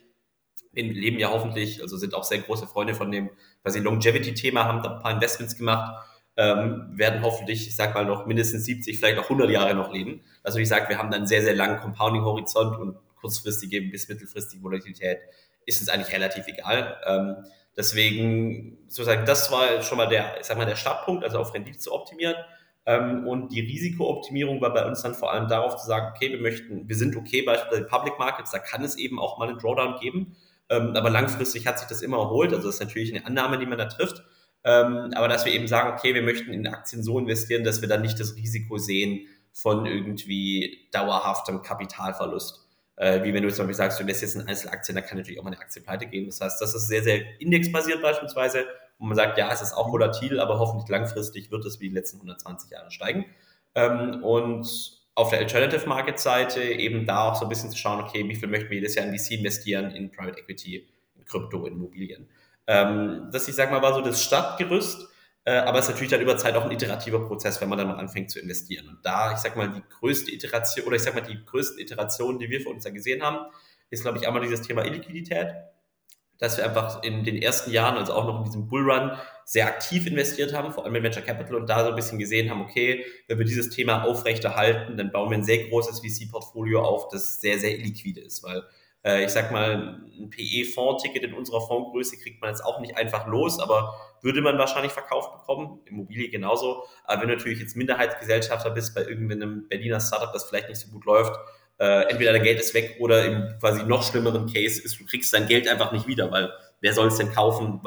wir 0.72 0.84
leben 0.84 1.18
ja 1.18 1.30
hoffentlich, 1.30 1.82
also 1.82 1.96
sind 1.96 2.14
auch 2.14 2.24
sehr 2.24 2.38
große 2.38 2.68
Freunde 2.68 2.94
von 2.94 3.10
dem 3.10 3.30
quasi 3.62 3.80
Longevity-Thema, 3.80 4.64
haben 4.64 4.82
da 4.82 4.96
ein 4.96 5.02
paar 5.02 5.12
Investments 5.12 5.56
gemacht 5.56 6.06
ähm, 6.36 6.92
werden 6.92 7.22
hoffentlich, 7.22 7.68
ich 7.68 7.76
sag 7.76 7.94
mal, 7.94 8.04
noch 8.04 8.26
mindestens 8.26 8.64
70, 8.64 8.98
vielleicht 8.98 9.18
auch 9.18 9.24
100 9.24 9.50
Jahre 9.50 9.74
noch 9.74 9.92
leben. 9.92 10.22
Also 10.42 10.58
ich 10.58 10.68
sage, 10.68 10.88
wir 10.88 10.98
haben 10.98 11.10
dann 11.10 11.20
einen 11.20 11.26
sehr, 11.26 11.42
sehr 11.42 11.54
langen 11.54 11.78
Compounding-Horizont 11.78 12.78
und 12.78 12.96
kurzfristige 13.20 13.82
bis 13.82 14.08
mittelfristige 14.08 14.62
Volatilität 14.62 15.18
ist 15.64 15.80
uns 15.80 15.90
eigentlich 15.90 16.12
relativ 16.12 16.46
egal. 16.48 16.96
Ähm, 17.06 17.36
deswegen, 17.76 18.78
sozusagen, 18.88 19.26
das 19.26 19.52
war 19.52 19.82
schon 19.82 19.98
mal 19.98 20.08
der, 20.08 20.40
ich 20.40 20.46
sag 20.46 20.56
mal, 20.56 20.64
der 20.64 20.74
Startpunkt, 20.76 21.22
also 21.22 21.38
auf 21.38 21.54
Rendite 21.54 21.78
zu 21.78 21.92
optimieren. 21.92 22.34
Ähm, 22.84 23.26
und 23.26 23.52
die 23.52 23.60
Risikooptimierung 23.60 24.60
war 24.60 24.72
bei 24.72 24.86
uns 24.86 25.02
dann 25.02 25.14
vor 25.14 25.32
allem 25.32 25.48
darauf 25.48 25.76
zu 25.76 25.86
sagen, 25.86 26.12
okay, 26.14 26.30
wir 26.30 26.40
möchten, 26.40 26.88
wir 26.88 26.96
sind 26.96 27.16
okay 27.16 27.42
beispielsweise 27.42 27.84
Public 27.84 28.18
Markets, 28.18 28.50
da 28.50 28.58
kann 28.58 28.82
es 28.82 28.96
eben 28.96 29.20
auch 29.20 29.38
mal 29.38 29.48
einen 29.48 29.58
Drawdown 29.58 30.00
geben. 30.00 30.36
Ähm, 30.68 30.96
aber 30.96 31.10
langfristig 31.10 31.66
hat 31.66 31.78
sich 31.78 31.88
das 31.88 32.02
immer 32.02 32.18
erholt. 32.18 32.52
Also 32.52 32.66
das 32.66 32.76
ist 32.76 32.80
natürlich 32.80 33.14
eine 33.14 33.26
Annahme, 33.26 33.58
die 33.58 33.66
man 33.66 33.78
da 33.78 33.86
trifft. 33.86 34.22
Ähm, 34.64 35.10
aber 35.14 35.28
dass 35.28 35.44
wir 35.44 35.52
eben 35.52 35.66
sagen, 35.66 35.96
okay, 35.96 36.14
wir 36.14 36.22
möchten 36.22 36.52
in 36.52 36.66
Aktien 36.66 37.02
so 37.02 37.18
investieren, 37.18 37.64
dass 37.64 37.80
wir 37.80 37.88
dann 37.88 38.02
nicht 38.02 38.18
das 38.18 38.36
Risiko 38.36 38.78
sehen 38.78 39.26
von 39.52 39.86
irgendwie 39.86 40.88
dauerhaftem 40.92 41.62
Kapitalverlust. 41.62 42.66
Äh, 42.96 43.24
wie 43.24 43.34
wenn 43.34 43.42
du 43.42 43.50
zum 43.50 43.66
Beispiel 43.66 43.74
sagst, 43.74 43.98
du 43.98 44.02
investierst 44.02 44.36
in 44.36 44.42
Einzelaktien, 44.42 44.94
da 44.94 45.02
kann 45.02 45.18
natürlich 45.18 45.40
auch 45.40 45.44
mal 45.44 45.52
eine 45.52 45.60
Aktie 45.60 45.82
pleite 45.82 46.06
gehen. 46.06 46.26
Das 46.26 46.40
heißt, 46.40 46.60
das 46.60 46.74
ist 46.74 46.88
sehr, 46.88 47.02
sehr 47.02 47.40
indexbasiert 47.40 48.00
beispielsweise, 48.02 48.66
wo 49.02 49.06
man 49.06 49.16
sagt, 49.16 49.36
ja, 49.36 49.50
es 49.52 49.60
ist 49.60 49.72
auch 49.72 49.92
volatil, 49.92 50.38
aber 50.38 50.60
hoffentlich 50.60 50.88
langfristig 50.88 51.50
wird 51.50 51.64
es 51.64 51.80
wie 51.80 51.88
die 51.88 51.94
letzten 51.94 52.18
120 52.18 52.70
Jahre 52.70 52.88
steigen. 52.92 53.24
Ähm, 53.74 54.22
und 54.22 54.64
auf 55.16 55.30
der 55.30 55.40
Alternative 55.40 55.88
Market 55.88 56.20
Seite 56.20 56.62
eben 56.62 57.04
da 57.04 57.28
auch 57.28 57.34
so 57.34 57.44
ein 57.44 57.48
bisschen 57.48 57.70
zu 57.70 57.76
schauen, 57.76 58.00
okay, 58.00 58.26
wie 58.28 58.36
viel 58.36 58.48
möchten 58.48 58.70
wir 58.70 58.76
jedes 58.76 58.94
Jahr 58.94 59.04
in 59.04 59.18
VC 59.18 59.32
investieren, 59.32 59.90
in 59.90 60.12
Private 60.12 60.38
Equity, 60.38 60.88
in 61.16 61.24
Krypto, 61.24 61.66
in 61.66 61.74
Immobilien. 61.74 62.28
Ähm, 62.68 63.28
das, 63.32 63.48
ich 63.48 63.56
sag 63.56 63.72
mal, 63.72 63.82
war 63.82 63.92
so 63.92 64.02
das 64.02 64.22
Stadtgerüst, 64.22 65.08
äh, 65.46 65.56
aber 65.56 65.80
es 65.80 65.86
ist 65.86 65.90
natürlich 65.90 66.12
dann 66.12 66.20
über 66.20 66.36
Zeit 66.36 66.54
auch 66.54 66.64
ein 66.64 66.70
iterativer 66.70 67.26
Prozess, 67.26 67.60
wenn 67.60 67.68
man 67.68 67.78
dann 67.78 67.88
mal 67.88 67.96
anfängt 67.96 68.30
zu 68.30 68.38
investieren. 68.38 68.88
Und 68.88 68.98
da, 69.02 69.32
ich 69.32 69.38
sag 69.38 69.56
mal, 69.56 69.68
die 69.68 69.82
größte 69.98 70.30
Iteration, 70.30 70.86
oder 70.86 70.94
ich 70.94 71.02
sag 71.02 71.16
mal, 71.16 71.22
die 71.22 71.44
größten 71.44 71.80
Iterationen, 71.80 72.38
die 72.38 72.48
wir 72.48 72.60
für 72.60 72.68
uns 72.68 72.84
da 72.84 72.90
gesehen 72.90 73.20
haben, 73.20 73.46
ist, 73.90 74.02
glaube 74.02 74.18
ich, 74.18 74.28
einmal 74.28 74.42
dieses 74.42 74.62
Thema 74.62 74.84
Illiquidität, 74.84 75.48
dass 76.42 76.56
wir 76.56 76.64
einfach 76.64 77.04
in 77.04 77.22
den 77.22 77.40
ersten 77.40 77.70
Jahren, 77.70 77.96
also 77.96 78.14
auch 78.14 78.26
noch 78.26 78.38
in 78.38 78.44
diesem 78.44 78.66
Bullrun, 78.66 79.12
sehr 79.44 79.66
aktiv 79.66 80.08
investiert 80.08 80.52
haben, 80.52 80.72
vor 80.72 80.84
allem 80.84 80.96
in 80.96 81.04
Venture 81.04 81.22
Capital 81.22 81.54
und 81.54 81.68
da 81.68 81.84
so 81.84 81.90
ein 81.90 81.94
bisschen 81.94 82.18
gesehen 82.18 82.50
haben, 82.50 82.62
okay, 82.62 83.04
wenn 83.28 83.38
wir 83.38 83.46
dieses 83.46 83.70
Thema 83.70 84.02
aufrechterhalten, 84.02 84.96
dann 84.96 85.12
bauen 85.12 85.30
wir 85.30 85.38
ein 85.38 85.44
sehr 85.44 85.68
großes 85.68 86.00
VC-Portfolio 86.00 86.82
auf, 86.82 87.08
das 87.10 87.40
sehr, 87.40 87.60
sehr 87.60 87.78
illiquide 87.78 88.20
ist, 88.20 88.42
weil 88.42 88.64
äh, 89.04 89.24
ich 89.24 89.30
sag 89.30 89.52
mal, 89.52 90.00
ein 90.18 90.30
PE-Fonds-Ticket 90.30 91.22
in 91.22 91.34
unserer 91.34 91.60
Fondsgröße 91.60 92.18
kriegt 92.18 92.40
man 92.40 92.50
jetzt 92.50 92.64
auch 92.64 92.80
nicht 92.80 92.96
einfach 92.96 93.28
los, 93.28 93.60
aber 93.60 93.94
würde 94.20 94.42
man 94.42 94.58
wahrscheinlich 94.58 94.92
verkauft 94.92 95.32
bekommen, 95.32 95.78
Immobilie 95.84 96.28
genauso. 96.28 96.82
Aber 97.04 97.22
wenn 97.22 97.28
du 97.28 97.36
natürlich 97.36 97.60
jetzt 97.60 97.76
Minderheitsgesellschafter 97.76 98.70
bist 98.70 98.96
bei 98.96 99.02
irgendeinem 99.02 99.68
Berliner 99.68 100.00
Startup, 100.00 100.32
das 100.32 100.44
vielleicht 100.44 100.68
nicht 100.68 100.80
so 100.80 100.90
gut 100.90 101.04
läuft, 101.04 101.36
äh, 101.78 102.10
entweder 102.10 102.32
dein 102.32 102.42
Geld 102.42 102.60
ist 102.60 102.74
weg 102.74 102.96
oder 103.00 103.24
im 103.24 103.58
quasi 103.60 103.82
noch 103.84 104.02
schlimmeren 104.02 104.52
Case 104.52 104.80
ist, 104.82 105.00
du 105.00 105.04
kriegst 105.04 105.32
dein 105.32 105.46
Geld 105.46 105.68
einfach 105.68 105.92
nicht 105.92 106.06
wieder, 106.06 106.30
weil 106.30 106.52
wer 106.80 106.92
soll 106.92 107.08
es 107.08 107.16
denn 107.16 107.32
kaufen? 107.32 107.80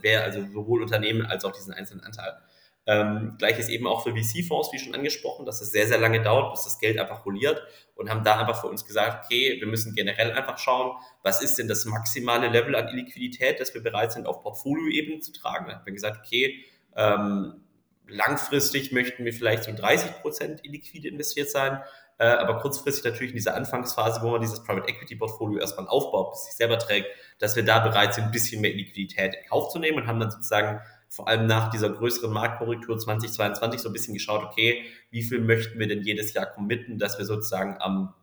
Wer, 0.00 0.24
also 0.24 0.44
sowohl 0.52 0.82
Unternehmen 0.82 1.26
als 1.26 1.44
auch 1.44 1.52
diesen 1.52 1.72
einzelnen 1.72 2.04
Anteil. 2.04 2.36
Ähm, 2.84 3.36
Gleiches 3.38 3.68
eben 3.68 3.86
auch 3.86 4.02
für 4.02 4.10
VC-Fonds, 4.10 4.70
wie 4.72 4.78
schon 4.78 4.94
angesprochen, 4.94 5.46
dass 5.46 5.60
es 5.60 5.70
sehr, 5.70 5.86
sehr 5.86 5.98
lange 5.98 6.20
dauert, 6.20 6.52
bis 6.52 6.64
das 6.64 6.80
Geld 6.80 6.98
einfach 6.98 7.24
rolliert 7.24 7.62
und 7.94 8.10
haben 8.10 8.24
da 8.24 8.40
einfach 8.40 8.60
für 8.60 8.66
uns 8.66 8.84
gesagt, 8.84 9.24
okay, 9.24 9.56
wir 9.60 9.68
müssen 9.68 9.94
generell 9.94 10.32
einfach 10.32 10.58
schauen, 10.58 10.96
was 11.22 11.42
ist 11.42 11.58
denn 11.58 11.68
das 11.68 11.84
maximale 11.84 12.48
Level 12.48 12.74
an 12.74 12.88
Illiquidität, 12.88 13.60
das 13.60 13.72
wir 13.72 13.82
bereit 13.82 14.12
sind, 14.12 14.26
auf 14.26 14.42
Portfolioebene 14.42 15.20
zu 15.20 15.32
tragen. 15.32 15.66
Da 15.68 15.74
haben 15.76 15.86
wir 15.86 15.92
gesagt, 15.92 16.26
okay, 16.26 16.64
ähm, 16.96 17.62
langfristig 18.08 18.90
möchten 18.90 19.24
wir 19.24 19.32
vielleicht 19.32 19.64
so 19.64 19.72
30 19.72 20.20
Prozent 20.20 20.64
illiquide 20.64 21.08
investiert 21.08 21.50
sein, 21.50 21.80
äh, 22.18 22.26
aber 22.26 22.58
kurzfristig 22.58 23.04
natürlich 23.04 23.32
in 23.32 23.36
dieser 23.36 23.54
Anfangsphase, 23.54 24.22
wo 24.22 24.30
man 24.30 24.40
dieses 24.40 24.62
Private 24.62 24.88
Equity 24.88 25.16
Portfolio 25.16 25.58
erstmal 25.58 25.86
aufbaut, 25.88 26.32
bis 26.32 26.40
es 26.40 26.46
sich 26.46 26.54
selber 26.54 26.78
trägt, 26.78 27.08
dass 27.38 27.56
wir 27.56 27.64
da 27.64 27.80
bereit 27.80 28.14
sind, 28.14 28.24
ein 28.24 28.30
bisschen 28.30 28.60
mehr 28.60 28.72
Liquidität 28.72 29.34
in 29.34 29.48
Kauf 29.48 29.70
zu 29.70 29.78
nehmen 29.78 29.98
und 29.98 30.06
haben 30.06 30.20
dann 30.20 30.30
sozusagen 30.30 30.80
vor 31.08 31.28
allem 31.28 31.46
nach 31.46 31.70
dieser 31.70 31.90
größeren 31.90 32.32
Marktkorrektur 32.32 32.98
2022 32.98 33.80
so 33.80 33.90
ein 33.90 33.92
bisschen 33.92 34.14
geschaut, 34.14 34.44
okay, 34.44 34.84
wie 35.10 35.22
viel 35.22 35.40
möchten 35.40 35.78
wir 35.78 35.86
denn 35.86 36.02
jedes 36.02 36.32
Jahr 36.32 36.46
committen, 36.46 36.98
dass 36.98 37.18
wir 37.18 37.26
sozusagen 37.26 37.76
am 37.80 38.14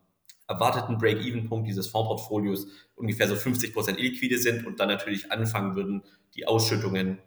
erwarteten 0.47 0.97
Break-Even-Punkt 0.97 1.67
dieses 1.67 1.87
Fondsportfolios 1.87 2.67
ungefähr 2.95 3.27
so 3.27 3.35
50 3.35 3.73
Prozent 3.73 3.99
illiquide 3.99 4.39
sind 4.39 4.65
und 4.65 4.79
dann 4.79 4.87
natürlich 4.87 5.31
anfangen 5.31 5.75
würden, 5.75 6.03
die 6.35 6.47
Ausschüttungen 6.47 7.19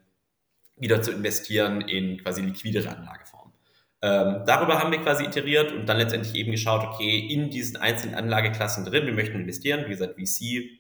wieder 0.77 1.01
zu 1.01 1.13
investieren 1.13 1.81
in 1.81 2.19
quasi 2.19 2.43
liquidere 2.43 2.89
Anlageformen. 2.89 3.42
Ähm, 4.03 4.43
darüber 4.47 4.81
haben 4.81 4.91
wir 4.91 5.01
quasi 5.01 5.25
iteriert 5.25 5.73
und 5.73 5.87
dann 5.87 5.97
letztendlich 5.97 6.35
eben 6.35 6.51
geschaut, 6.51 6.85
okay, 6.85 7.19
in 7.19 7.51
diesen 7.51 7.77
einzelnen 7.77 8.17
Anlageklassen 8.17 8.85
drin, 8.85 9.07
wir 9.07 9.13
möchten 9.13 9.37
investieren, 9.37 9.85
wie 9.87 9.91
gesagt, 9.91 10.15
VC, 10.15 10.71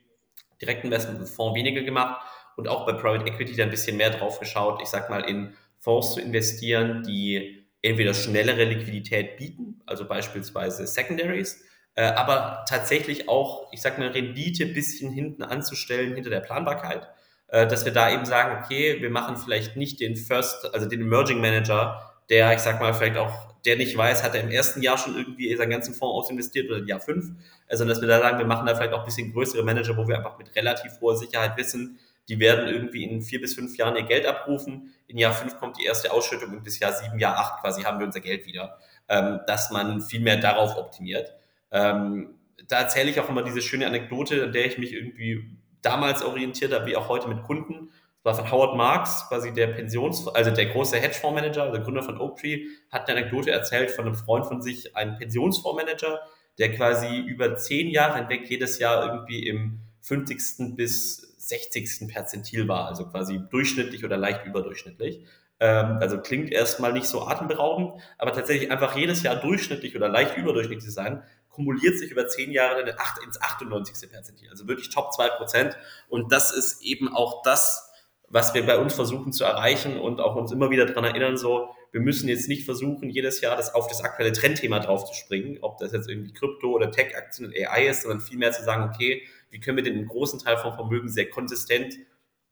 Direktinvestment 0.61 1.29
Fonds 1.29 1.57
weniger 1.57 1.83
gemacht 1.83 2.21
und 2.57 2.69
auch 2.69 2.85
bei 2.85 2.93
Private 2.93 3.25
Equity 3.27 3.55
da 3.55 3.63
ein 3.63 3.71
bisschen 3.71 3.97
mehr 3.97 4.11
drauf 4.11 4.41
geschaut, 4.41 4.81
ich 4.83 4.89
sag 4.89 5.09
mal, 5.09 5.21
in 5.21 5.55
Fonds 5.79 6.15
zu 6.15 6.21
investieren, 6.21 7.05
die 7.05 7.65
entweder 7.81 8.15
schnellere 8.15 8.65
Liquidität 8.65 9.37
bieten, 9.37 9.81
also 9.87 10.07
beispielsweise 10.07 10.87
Secondaries, 10.87 11.65
äh, 11.95 12.05
aber 12.05 12.65
tatsächlich 12.69 13.29
auch, 13.29 13.69
ich 13.73 13.83
sag 13.83 13.99
mal, 13.99 14.09
Rendite 14.09 14.67
bisschen 14.67 15.13
hinten 15.13 15.43
anzustellen, 15.43 16.15
hinter 16.15 16.31
der 16.31 16.41
Planbarkeit. 16.41 17.09
äh, 17.49 17.67
dass 17.67 17.85
wir 17.85 17.93
da 17.93 18.11
eben 18.11 18.25
sagen, 18.25 18.63
okay, 18.65 19.03
wir 19.03 19.11
machen 19.11 19.37
vielleicht 19.37 19.77
nicht 19.77 20.01
den 20.01 20.17
First, 20.17 20.75
also 20.75 20.89
den 20.89 21.03
Emerging 21.03 21.41
Manager, 21.41 22.12
der, 22.33 22.53
ich 22.55 22.61
sag 22.61 22.81
mal, 22.81 22.95
vielleicht 22.95 23.19
auch 23.19 23.53
der 23.65 23.77
nicht 23.77 23.97
weiß, 23.97 24.25
hat 24.25 24.35
er 24.35 24.41
im 24.41 24.51
ersten 24.51 24.83
Jahr 24.83 24.99
schon 24.99 25.17
irgendwie 25.17 25.55
seinen 25.55 25.71
ganzen 25.71 25.95
Fonds 25.95 26.25
ausinvestiert 26.25 26.69
oder 26.69 26.79
im 26.79 26.89
Jahr 26.89 27.01
fünf. 27.01 27.31
Also, 27.69 27.85
dass 27.85 28.01
wir 28.01 28.09
da 28.09 28.19
sagen, 28.19 28.39
wir 28.39 28.47
machen 28.47 28.67
da 28.67 28.75
vielleicht 28.75 28.93
auch 28.93 29.01
ein 29.01 29.05
bisschen 29.05 29.33
größere 29.33 29.63
Manager, 29.63 29.97
wo 29.97 30.09
wir 30.09 30.17
einfach 30.17 30.39
mit 30.39 30.57
relativ 30.57 31.01
hoher 31.01 31.17
Sicherheit 31.17 31.57
wissen, 31.57 31.99
die 32.29 32.41
werden 32.41 32.69
irgendwie 32.69 33.05
in 33.05 33.23
vier 33.23 33.41
bis 33.41 33.55
fünf 33.55 33.77
Jahren 33.77 33.97
ihr 33.97 34.05
Geld 34.05 34.27
abrufen. 34.27 34.95
In 35.07 35.19
Jahr 35.19 35.33
fünf 35.33 35.59
kommt 35.59 35.79
die 35.79 35.85
erste 35.85 36.13
Ausschüttung 36.13 36.51
und 36.51 36.65
bis 36.65 36.79
Jahr 36.79 36.93
sieben, 36.93 37.19
Jahr 37.19 37.37
acht 37.37 37.61
quasi 37.61 37.83
haben 37.83 37.99
wir 37.99 38.07
unser 38.07 38.21
Geld 38.21 38.47
wieder. 38.47 38.79
Ähm, 39.09 39.41
dass 39.47 39.71
man 39.71 40.01
viel 40.01 40.21
mehr 40.21 40.39
darauf 40.39 40.77
optimiert. 40.77 41.35
Ähm, 41.71 42.39
da 42.69 42.81
erzähle 42.81 43.11
ich 43.11 43.21
auch 43.21 43.29
immer 43.29 43.43
diese 43.43 43.61
schöne 43.61 43.87
Anekdote, 43.87 44.45
an 44.45 44.53
der 44.53 44.67
ich 44.67 44.79
mich 44.79 44.93
irgendwie 44.93 45.59
damals 45.83 46.23
orientiert 46.23 46.73
habe, 46.73 46.87
wie 46.87 46.97
auch 46.97 47.09
heute 47.09 47.29
mit 47.29 47.43
Kunden 47.43 47.91
war 48.23 48.35
von 48.35 48.51
Howard 48.51 48.77
Marks, 48.77 49.27
quasi 49.29 49.53
der 49.53 49.69
Pensions, 49.69 50.29
also 50.29 50.51
der 50.51 50.67
große 50.67 50.97
Hedgefondsmanager, 50.97 51.71
der 51.71 51.81
Gründer 51.81 52.03
von 52.03 52.21
Oaktree, 52.21 52.67
hat 52.91 53.09
eine 53.09 53.21
Anekdote 53.21 53.51
erzählt 53.51 53.91
von 53.91 54.07
einem 54.07 54.15
Freund 54.15 54.47
von 54.47 54.63
sich, 54.63 54.95
einem 54.97 55.17
Pensionsfondsmanager, 55.17 56.21
der 56.59 56.75
quasi 56.75 57.19
über 57.19 57.57
zehn 57.57 57.91
Jahre 57.91 58.19
hinweg 58.19 58.49
jedes 58.49 58.79
Jahr 58.79 59.05
irgendwie 59.07 59.47
im 59.47 59.81
50. 60.03 60.77
bis 60.77 61.33
60. 61.39 62.09
Perzentil 62.09 62.69
war, 62.69 62.87
also 62.87 63.07
quasi 63.07 63.41
durchschnittlich 63.51 64.05
oder 64.05 64.17
leicht 64.17 64.45
überdurchschnittlich. 64.47 65.25
Ähm, 65.59 65.99
also 66.01 66.21
klingt 66.21 66.51
erstmal 66.51 66.93
nicht 66.93 67.07
so 67.07 67.27
atemberaubend, 67.27 68.01
aber 68.19 68.33
tatsächlich 68.33 68.71
einfach 68.71 68.97
jedes 68.97 69.23
Jahr 69.23 69.37
durchschnittlich 69.37 69.97
oder 69.97 70.09
leicht 70.09 70.37
überdurchschnittlich 70.37 70.85
zu 70.85 70.93
sein, 70.93 71.23
kumuliert 71.49 71.99
sich 71.99 72.11
über 72.11 72.27
zehn 72.29 72.51
Jahre 72.51 72.81
ins 73.25 73.41
98. 73.41 74.11
Perzentil. 74.11 74.51
Also 74.51 74.67
wirklich 74.67 74.91
Top 74.91 75.11
2%. 75.11 75.75
Und 76.09 76.33
das 76.33 76.53
ist 76.53 76.83
eben 76.83 77.09
auch 77.09 77.43
das, 77.43 77.92
was 78.33 78.55
wir 78.55 78.65
bei 78.65 78.79
uns 78.79 78.95
versuchen 78.95 79.31
zu 79.31 79.45
erreichen 79.45 80.01
und 80.01 80.19
auch 80.19 80.35
uns 80.37 80.51
immer 80.53 80.71
wieder 80.71 80.87
daran 80.87 81.05
erinnern, 81.05 81.37
so, 81.37 81.69
wir 81.93 82.01
müssen 82.01 82.31
jetzt 82.31 82.49
nicht 82.49 82.65
versuchen, 82.65 83.11
jedes 83.11 83.43
Jahr 83.43 83.57
das 83.57 83.75
auf 83.75 83.89
das 83.89 84.03
aktuelle 84.03 84.33
Trendthema 84.33 84.79
drauf 84.79 85.05
zu 85.05 85.15
springen, 85.15 85.59
ob 85.61 85.77
das 85.79 85.93
jetzt 85.93 86.09
irgendwie 86.09 86.33
Krypto 86.33 86.71
oder 86.73 86.91
Tech-Aktien 86.91 87.49
und 87.49 87.55
AI 87.55 87.89
ist, 87.89 88.03
sondern 88.03 88.23
vielmehr 88.23 88.51
zu 88.51 88.65
sagen, 88.65 88.91
okay, 88.93 89.23
wie 89.51 89.61
können 89.61 89.77
wir 89.77 89.85
den 89.85 89.99
einen 89.99 90.09
großen 90.09 90.39
Teil 90.39 90.57
vom 90.57 90.73
Vermögen 90.73 91.11
sehr 91.11 91.29
konsistent 91.29 91.95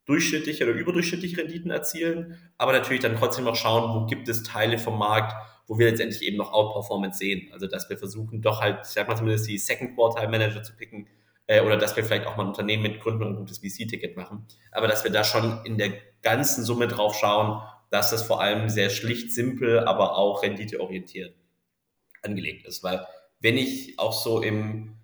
durchschnittliche 0.05 0.65
oder 0.65 0.75
überdurchschnittliche 0.75 1.39
Renditen 1.39 1.71
erzielen, 1.71 2.37
aber 2.59 2.73
natürlich 2.73 3.01
dann 3.01 3.17
trotzdem 3.17 3.45
noch 3.45 3.57
schauen, 3.57 3.95
wo 3.95 4.07
gibt 4.07 4.29
es 4.29 4.43
Teile 4.43 4.77
vom 4.77 4.99
Markt, 4.99 5.33
wo 5.67 5.79
wir 5.79 5.89
letztendlich 5.89 6.23
eben 6.23 6.37
noch 6.37 6.53
Outperformance 6.53 7.19
sehen. 7.19 7.49
Also 7.53 7.67
dass 7.67 7.89
wir 7.89 7.97
versuchen, 7.97 8.43
doch 8.43 8.61
halt, 8.61 8.81
ich 8.83 8.89
sag 8.89 9.09
mal 9.09 9.17
zumindest 9.17 9.49
die 9.49 9.57
Second 9.57 9.95
Quartile 9.95 10.29
Manager 10.29 10.63
zu 10.63 10.77
picken, 10.77 11.07
äh, 11.51 11.63
oder 11.63 11.77
dass 11.77 11.97
wir 11.97 12.05
vielleicht 12.05 12.29
auch 12.29 12.37
mal 12.37 12.45
ein 12.45 12.51
Unternehmen 12.51 12.85
mitgründen 12.85 13.27
und 13.27 13.33
ein 13.33 13.37
gutes 13.37 13.59
VC-Ticket 13.59 14.17
machen. 14.17 14.47
Aber 14.71 14.87
dass 14.87 15.03
wir 15.03 15.11
da 15.11 15.25
schon 15.25 15.65
in 15.65 15.79
der 15.79 15.93
ganzen 16.23 16.65
Summe 16.65 16.87
drauf 16.87 17.17
schauen, 17.17 17.61
dass 17.91 18.11
das 18.11 18.23
vor 18.23 18.41
allem 18.41 18.69
sehr 18.69 18.89
schlicht, 18.89 19.33
simpel, 19.33 19.81
aber 19.81 20.17
auch 20.17 20.45
renditeorientiert 20.45 21.35
angelegt 22.23 22.69
ist. 22.69 22.85
Weil 22.85 23.05
wenn 23.41 23.57
ich 23.57 23.99
auch 23.99 24.13
so 24.13 24.41
im 24.41 25.00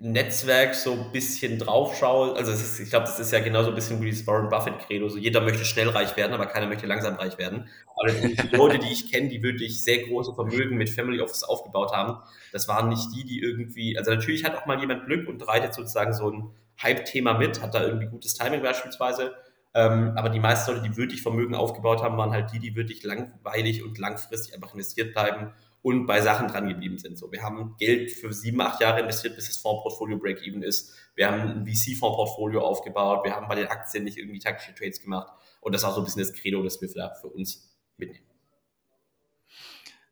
Netzwerk 0.00 0.76
so 0.76 0.92
ein 0.92 1.10
bisschen 1.10 1.58
drauf 1.58 1.96
schaue, 1.96 2.36
also 2.36 2.52
ist, 2.52 2.78
ich 2.78 2.88
glaube, 2.88 3.06
das 3.06 3.18
ist 3.18 3.32
ja 3.32 3.40
genauso 3.40 3.70
ein 3.70 3.74
bisschen 3.74 4.00
wie 4.00 4.10
das 4.10 4.24
Warren 4.28 4.48
Buffett 4.48 4.78
Credo, 4.78 5.08
so 5.08 5.18
jeder 5.18 5.40
möchte 5.40 5.64
schnell 5.64 5.88
reich 5.88 6.16
werden, 6.16 6.32
aber 6.34 6.46
keiner 6.46 6.68
möchte 6.68 6.86
langsam 6.86 7.16
reich 7.16 7.36
werden. 7.36 7.68
Aber 7.96 8.12
die 8.12 8.36
Leute, 8.56 8.78
die 8.78 8.92
ich 8.92 9.10
kenne, 9.10 9.28
die 9.28 9.42
wirklich 9.42 9.82
sehr 9.82 10.06
große 10.06 10.34
Vermögen 10.34 10.76
mit 10.76 10.88
Family 10.88 11.20
Office 11.20 11.42
aufgebaut 11.42 11.90
haben, 11.92 12.22
das 12.52 12.68
waren 12.68 12.88
nicht 12.88 13.08
die, 13.12 13.24
die 13.24 13.40
irgendwie, 13.40 13.98
also 13.98 14.12
natürlich 14.12 14.44
hat 14.44 14.56
auch 14.56 14.66
mal 14.66 14.78
jemand 14.78 15.06
Glück 15.06 15.28
und 15.28 15.46
reitet 15.48 15.74
sozusagen 15.74 16.12
so 16.12 16.30
ein 16.30 16.50
Hype-Thema 16.80 17.34
mit, 17.34 17.60
hat 17.60 17.74
da 17.74 17.82
irgendwie 17.82 18.06
gutes 18.06 18.34
Timing 18.34 18.62
beispielsweise, 18.62 19.34
ähm, 19.74 20.12
aber 20.14 20.28
die 20.28 20.38
meisten 20.38 20.70
Leute, 20.70 20.88
die 20.88 20.96
wirklich 20.96 21.22
Vermögen 21.22 21.56
aufgebaut 21.56 22.04
haben, 22.04 22.16
waren 22.16 22.30
halt 22.30 22.52
die, 22.52 22.60
die 22.60 22.76
wirklich 22.76 23.02
langweilig 23.02 23.82
und 23.82 23.98
langfristig 23.98 24.54
einfach 24.54 24.74
investiert 24.74 25.12
bleiben 25.12 25.52
und 25.82 26.06
bei 26.06 26.20
Sachen 26.20 26.48
dran 26.48 26.68
geblieben 26.68 26.98
sind. 26.98 27.16
So, 27.18 27.30
wir 27.30 27.42
haben 27.42 27.76
Geld 27.78 28.10
für 28.10 28.32
sieben, 28.32 28.60
acht 28.60 28.80
Jahre 28.80 29.00
investiert, 29.00 29.36
bis 29.36 29.46
das 29.46 29.58
Fondsportfolio 29.58 30.18
Break-Even 30.18 30.62
ist. 30.62 30.92
Wir 31.14 31.30
haben 31.30 31.40
ein 31.40 31.66
VC-Fondsportfolio 31.66 32.60
aufgebaut. 32.60 33.24
Wir 33.24 33.34
haben 33.34 33.48
bei 33.48 33.54
den 33.54 33.68
Aktien 33.68 34.04
nicht 34.04 34.18
irgendwie 34.18 34.38
taktische 34.38 34.74
Trades 34.74 35.00
gemacht. 35.00 35.32
Und 35.60 35.74
das 35.74 35.82
ist 35.82 35.88
auch 35.88 35.94
so 35.94 36.00
ein 36.00 36.04
bisschen 36.04 36.22
das 36.22 36.32
Credo, 36.32 36.62
das 36.62 36.80
wir 36.80 36.88
für 37.20 37.28
uns 37.28 37.76
mitnehmen. 37.96 38.24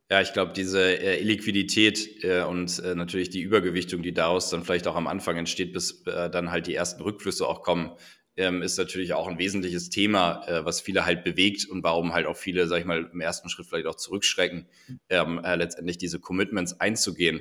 Ja, 0.09 0.21
ich 0.21 0.33
glaube, 0.33 0.53
diese 0.53 0.81
äh, 0.81 1.21
Illiquidität 1.21 2.23
äh, 2.23 2.43
und 2.43 2.79
äh, 2.79 2.95
natürlich 2.95 3.29
die 3.31 3.41
Übergewichtung, 3.41 4.03
die 4.03 4.15
daraus 4.15 4.51
dann 4.51 4.63
vielleicht 4.63 4.87
auch 4.87 4.95
am 4.95 5.09
Anfang 5.09 5.37
entsteht, 5.37 5.73
bis 5.73 6.07
äh, 6.07 6.31
dann 6.31 6.53
halt 6.53 6.69
die 6.69 6.77
ersten 6.77 7.03
Rückflüsse 7.03 7.47
auch 7.47 7.63
kommen, 7.63 7.91
ähm, 8.37 8.63
ist 8.63 8.77
natürlich 8.79 9.15
auch 9.15 9.27
ein 9.27 9.39
wesentliches 9.39 9.89
Thema, 9.91 10.47
äh, 10.47 10.65
was 10.65 10.81
viele 10.81 11.07
halt 11.07 11.25
bewegt 11.25 11.67
und 11.67 11.83
warum 11.83 12.13
halt 12.13 12.27
auch 12.27 12.37
viele, 12.37 12.67
sag 12.67 12.81
ich 12.81 12.85
mal, 12.85 13.09
im 13.13 13.21
ersten 13.21 13.49
Schritt 13.49 13.67
vielleicht 13.67 13.87
auch 13.87 13.97
zurückschrecken, 13.97 14.67
ähm, 15.09 15.41
äh, 15.43 15.57
letztendlich 15.57 15.99
diese 15.99 16.21
Commitments 16.21 16.81
einzugehen. 16.81 17.41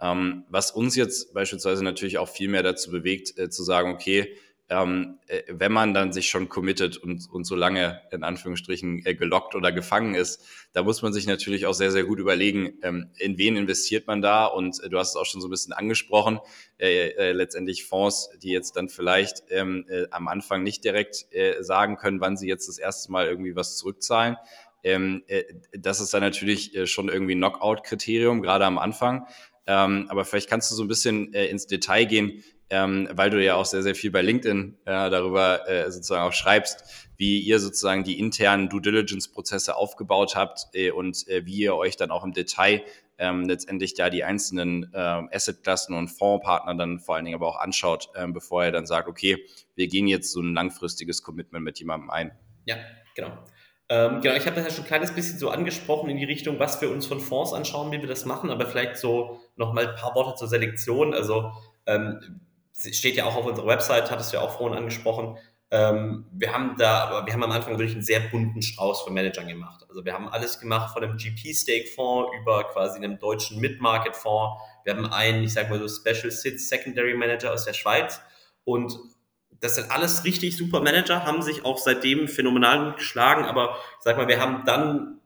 Ähm, 0.00 0.44
was 0.48 0.70
uns 0.70 0.94
jetzt 0.94 1.32
beispielsweise 1.34 1.82
natürlich 1.82 2.18
auch 2.18 2.28
viel 2.28 2.48
mehr 2.48 2.62
dazu 2.62 2.90
bewegt, 2.90 3.36
äh, 3.38 3.48
zu 3.48 3.64
sagen, 3.64 3.92
okay, 3.92 4.36
ähm, 4.68 5.18
äh, 5.28 5.42
wenn 5.48 5.72
man 5.72 5.94
dann 5.94 6.12
sich 6.12 6.28
schon 6.28 6.48
committet 6.48 6.96
und, 6.96 7.28
und 7.30 7.44
so 7.44 7.54
lange 7.54 8.00
in 8.10 8.24
Anführungsstrichen 8.24 9.06
äh, 9.06 9.14
gelockt 9.14 9.54
oder 9.54 9.70
gefangen 9.70 10.14
ist, 10.14 10.44
da 10.72 10.82
muss 10.82 11.02
man 11.02 11.12
sich 11.12 11.26
natürlich 11.26 11.66
auch 11.66 11.72
sehr, 11.72 11.92
sehr 11.92 12.04
gut 12.04 12.18
überlegen, 12.18 12.74
ähm, 12.82 13.10
in 13.18 13.38
wen 13.38 13.56
investiert 13.56 14.06
man 14.06 14.22
da 14.22 14.46
und 14.46 14.82
äh, 14.82 14.88
du 14.88 14.98
hast 14.98 15.10
es 15.10 15.16
auch 15.16 15.24
schon 15.24 15.40
so 15.40 15.46
ein 15.46 15.50
bisschen 15.50 15.72
angesprochen, 15.72 16.40
äh, 16.78 17.10
äh, 17.10 17.32
letztendlich 17.32 17.84
Fonds, 17.84 18.30
die 18.42 18.50
jetzt 18.50 18.76
dann 18.76 18.88
vielleicht 18.88 19.44
ähm, 19.50 19.86
äh, 19.88 20.06
am 20.10 20.26
Anfang 20.26 20.64
nicht 20.64 20.84
direkt 20.84 21.26
äh, 21.30 21.62
sagen 21.62 21.96
können, 21.96 22.20
wann 22.20 22.36
sie 22.36 22.48
jetzt 22.48 22.68
das 22.68 22.78
erste 22.78 23.12
Mal 23.12 23.26
irgendwie 23.26 23.54
was 23.54 23.76
zurückzahlen. 23.76 24.36
Ähm, 24.82 25.22
äh, 25.28 25.44
das 25.72 26.00
ist 26.00 26.12
dann 26.12 26.22
natürlich 26.22 26.74
äh, 26.74 26.86
schon 26.86 27.08
irgendwie 27.08 27.34
ein 27.34 27.38
Knockout-Kriterium, 27.38 28.42
gerade 28.42 28.64
am 28.64 28.78
Anfang. 28.78 29.26
Ähm, 29.66 30.06
aber 30.08 30.24
vielleicht 30.24 30.48
kannst 30.48 30.70
du 30.70 30.76
so 30.76 30.84
ein 30.84 30.88
bisschen 30.88 31.34
äh, 31.34 31.46
ins 31.46 31.66
Detail 31.66 32.04
gehen, 32.04 32.44
ähm, 32.70 33.08
weil 33.12 33.30
du 33.30 33.42
ja 33.42 33.54
auch 33.54 33.64
sehr, 33.64 33.82
sehr 33.82 33.94
viel 33.94 34.10
bei 34.10 34.22
LinkedIn 34.22 34.76
äh, 34.84 35.10
darüber 35.10 35.68
äh, 35.68 35.90
sozusagen 35.90 36.26
auch 36.28 36.32
schreibst, 36.32 37.08
wie 37.16 37.40
ihr 37.40 37.60
sozusagen 37.60 38.04
die 38.04 38.18
internen 38.18 38.68
Due 38.68 38.80
Diligence-Prozesse 38.80 39.76
aufgebaut 39.76 40.34
habt 40.34 40.66
äh, 40.72 40.90
und 40.90 41.26
äh, 41.28 41.46
wie 41.46 41.58
ihr 41.58 41.76
euch 41.76 41.96
dann 41.96 42.10
auch 42.10 42.24
im 42.24 42.32
Detail 42.32 42.82
ähm, 43.18 43.44
letztendlich 43.44 43.94
da 43.94 44.10
die 44.10 44.24
einzelnen 44.24 44.90
äh, 44.92 44.98
Assetklassen 44.98 45.94
und 45.94 46.08
Fondspartner 46.08 46.74
dann 46.74 46.98
vor 46.98 47.14
allen 47.14 47.24
Dingen 47.24 47.36
aber 47.36 47.48
auch 47.48 47.58
anschaut, 47.58 48.10
ähm, 48.14 48.32
bevor 48.32 48.64
ihr 48.64 48.72
dann 48.72 48.86
sagt, 48.86 49.08
okay, 49.08 49.38
wir 49.74 49.88
gehen 49.88 50.06
jetzt 50.06 50.32
so 50.32 50.40
ein 50.40 50.52
langfristiges 50.52 51.22
Commitment 51.22 51.64
mit 51.64 51.78
jemandem 51.78 52.10
ein. 52.10 52.32
Ja, 52.66 52.76
genau. 53.14 53.32
Ähm, 53.88 54.20
genau, 54.20 54.34
ich 54.34 54.46
habe 54.46 54.56
das 54.56 54.64
ja 54.64 54.70
schon 54.70 54.84
ein 54.84 54.88
kleines 54.88 55.12
bisschen 55.12 55.38
so 55.38 55.48
angesprochen 55.48 56.10
in 56.10 56.16
die 56.16 56.24
Richtung, 56.24 56.58
was 56.58 56.80
wir 56.80 56.90
uns 56.90 57.06
von 57.06 57.20
Fonds 57.20 57.52
anschauen, 57.52 57.92
wie 57.92 58.00
wir 58.00 58.08
das 58.08 58.24
machen, 58.24 58.50
aber 58.50 58.66
vielleicht 58.66 58.96
so 58.96 59.40
nochmal 59.54 59.88
ein 59.88 59.94
paar 59.94 60.14
Worte 60.16 60.36
zur 60.36 60.48
Selektion. 60.48 61.14
Also 61.14 61.52
ähm, 61.86 62.40
steht 62.76 63.16
ja 63.16 63.24
auch 63.24 63.36
auf 63.36 63.46
unserer 63.46 63.66
Website, 63.66 64.10
hattest 64.10 64.32
du 64.32 64.36
ja 64.36 64.42
auch 64.42 64.56
vorhin 64.56 64.76
angesprochen. 64.76 65.38
Ähm, 65.70 66.26
wir 66.32 66.52
haben 66.52 66.76
da, 66.78 67.24
wir 67.26 67.32
haben 67.32 67.42
am 67.42 67.50
Anfang 67.50 67.72
wirklich 67.72 67.92
einen 67.92 68.02
sehr 68.02 68.20
bunten 68.20 68.62
Strauß 68.62 69.02
von 69.02 69.14
Managern 69.14 69.48
gemacht. 69.48 69.84
Also 69.88 70.04
wir 70.04 70.12
haben 70.12 70.28
alles 70.28 70.60
gemacht 70.60 70.92
von 70.92 71.02
einem 71.02 71.16
GP-Stake-Fonds 71.16 72.30
über 72.40 72.64
quasi 72.64 72.96
einem 72.96 73.18
deutschen 73.18 73.60
Mid-Market-Fonds. 73.60 74.62
Wir 74.84 74.94
haben 74.94 75.06
einen, 75.06 75.42
ich 75.42 75.54
sag 75.54 75.68
mal 75.68 75.80
so 75.80 75.88
Special 75.88 76.30
Sits 76.30 76.68
Secondary 76.68 77.14
Manager 77.14 77.52
aus 77.52 77.64
der 77.64 77.72
Schweiz 77.72 78.20
und 78.64 78.96
das 79.60 79.76
sind 79.76 79.90
alles 79.90 80.24
richtig 80.24 80.56
super 80.56 80.80
Manager, 80.80 81.24
haben 81.24 81.42
sich 81.42 81.64
auch 81.64 81.78
seitdem 81.78 82.28
phänomenal 82.28 82.90
gut 82.90 82.98
geschlagen, 82.98 83.44
aber 83.44 83.76
ich 83.98 84.04
sag 84.04 84.16
mal, 84.16 84.28
wir 84.28 84.40
haben 84.40 84.64
dann 84.66 85.20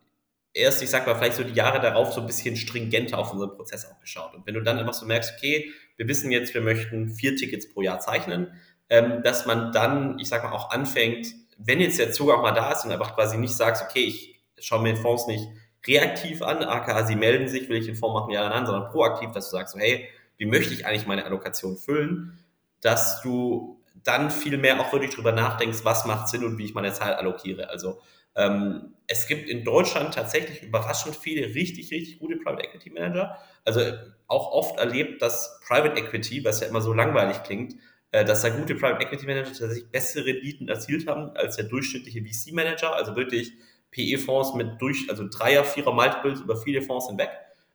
erst, 0.53 0.83
ich 0.83 0.91
sag 0.91 1.07
mal, 1.07 1.15
vielleicht 1.15 1.37
so 1.37 1.45
die 1.45 1.53
Jahre 1.53 1.81
darauf 1.81 2.13
so 2.13 2.21
ein 2.21 2.27
bisschen 2.27 2.57
stringenter 2.57 3.19
auf 3.19 3.33
unseren 3.33 3.57
Prozess 3.57 3.87
auch 3.87 4.01
geschaut. 4.01 4.35
Und 4.35 4.47
wenn 4.47 4.55
du 4.55 4.63
dann 4.63 4.79
einfach 4.79 4.95
so 4.95 5.07
merkst, 5.07 5.35
okay, 5.37 5.71
wir 6.01 6.09
wissen 6.09 6.33
jetzt, 6.33 6.55
wir 6.55 6.63
möchten 6.63 7.11
vier 7.11 7.37
Tickets 7.37 7.69
pro 7.69 7.83
Jahr 7.83 8.01
zeichnen, 8.01 8.59
ähm, 8.89 9.23
dass 9.23 9.45
man 9.45 9.71
dann, 9.71 10.19
ich 10.19 10.31
sag 10.31 10.43
mal, 10.43 10.53
auch 10.53 10.71
anfängt, 10.71 11.27
wenn 11.59 11.79
jetzt 11.79 11.99
der 11.99 12.11
Zug 12.11 12.31
auch 12.31 12.41
mal 12.41 12.53
da 12.53 12.73
ist 12.73 12.87
und 12.87 12.91
einfach 12.91 13.15
quasi 13.15 13.37
nicht 13.37 13.55
sagst, 13.55 13.83
okay, 13.83 14.05
ich 14.05 14.41
schaue 14.59 14.81
mir 14.81 14.95
den 14.95 15.03
Fonds 15.03 15.27
nicht 15.27 15.47
reaktiv 15.87 16.41
an, 16.41 16.65
aka 16.65 17.05
sie 17.05 17.17
melden 17.17 17.49
sich, 17.49 17.69
will 17.69 17.77
ich 17.77 17.85
den 17.85 17.97
Fonds 17.97 18.15
machen, 18.15 18.31
ja 18.31 18.41
oder 18.41 18.49
nein, 18.49 18.65
sondern 18.65 18.91
proaktiv, 18.91 19.31
dass 19.33 19.51
du 19.51 19.57
sagst, 19.59 19.77
hey, 19.77 20.09
wie 20.39 20.47
möchte 20.47 20.73
ich 20.73 20.87
eigentlich 20.87 21.07
meine 21.07 21.27
Allokation 21.27 21.77
füllen, 21.77 22.39
dass 22.81 23.21
du 23.21 23.83
dann 24.03 24.31
viel 24.31 24.57
mehr 24.57 24.81
auch 24.81 24.95
wirklich 24.95 25.15
drüber 25.15 25.33
nachdenkst, 25.33 25.85
was 25.85 26.07
macht 26.07 26.29
Sinn 26.29 26.45
und 26.45 26.57
wie 26.57 26.65
ich 26.65 26.73
meine 26.73 26.95
Zeit 26.95 27.19
allokiere. 27.19 27.69
Also 27.69 28.01
ähm, 28.37 28.95
es 29.07 29.27
gibt 29.27 29.51
in 29.51 29.65
Deutschland 29.65 30.15
tatsächlich 30.15 30.63
überraschend 30.63 31.15
viele 31.15 31.55
richtig, 31.55 31.91
richtig 31.91 32.21
gute 32.21 32.37
Private 32.37 32.65
Equity 32.65 32.89
Manager. 32.89 33.37
Also 33.67 33.83
auch 34.31 34.53
oft 34.53 34.79
erlebt, 34.79 35.23
dass 35.23 35.61
Private 35.67 35.97
Equity, 35.97 36.45
was 36.45 36.61
ja 36.61 36.69
immer 36.69 36.81
so 36.81 36.93
langweilig 36.93 37.43
klingt, 37.43 37.75
äh, 38.13 38.25
dass 38.25 38.43
da 38.43 38.49
gute 38.49 38.75
Private 38.75 39.03
Equity 39.03 39.27
Manager 39.27 39.49
tatsächlich 39.49 39.91
bessere 39.91 40.27
Renditen 40.27 40.69
erzielt 40.69 41.07
haben 41.07 41.31
als 41.37 41.57
der 41.57 41.67
durchschnittliche 41.67 42.23
VC 42.23 42.53
Manager. 42.53 42.95
Also 42.95 43.17
wirklich 43.17 43.53
PE-Fonds 43.91 44.55
mit 44.55 44.81
durch, 44.81 45.11
also 45.11 45.27
Dreier, 45.29 45.65
Vierer 45.65 45.93
Multiples 45.93 46.41
über 46.41 46.57
viele 46.57 46.83
Fonds 46.83 47.09
hinweg. 47.09 47.31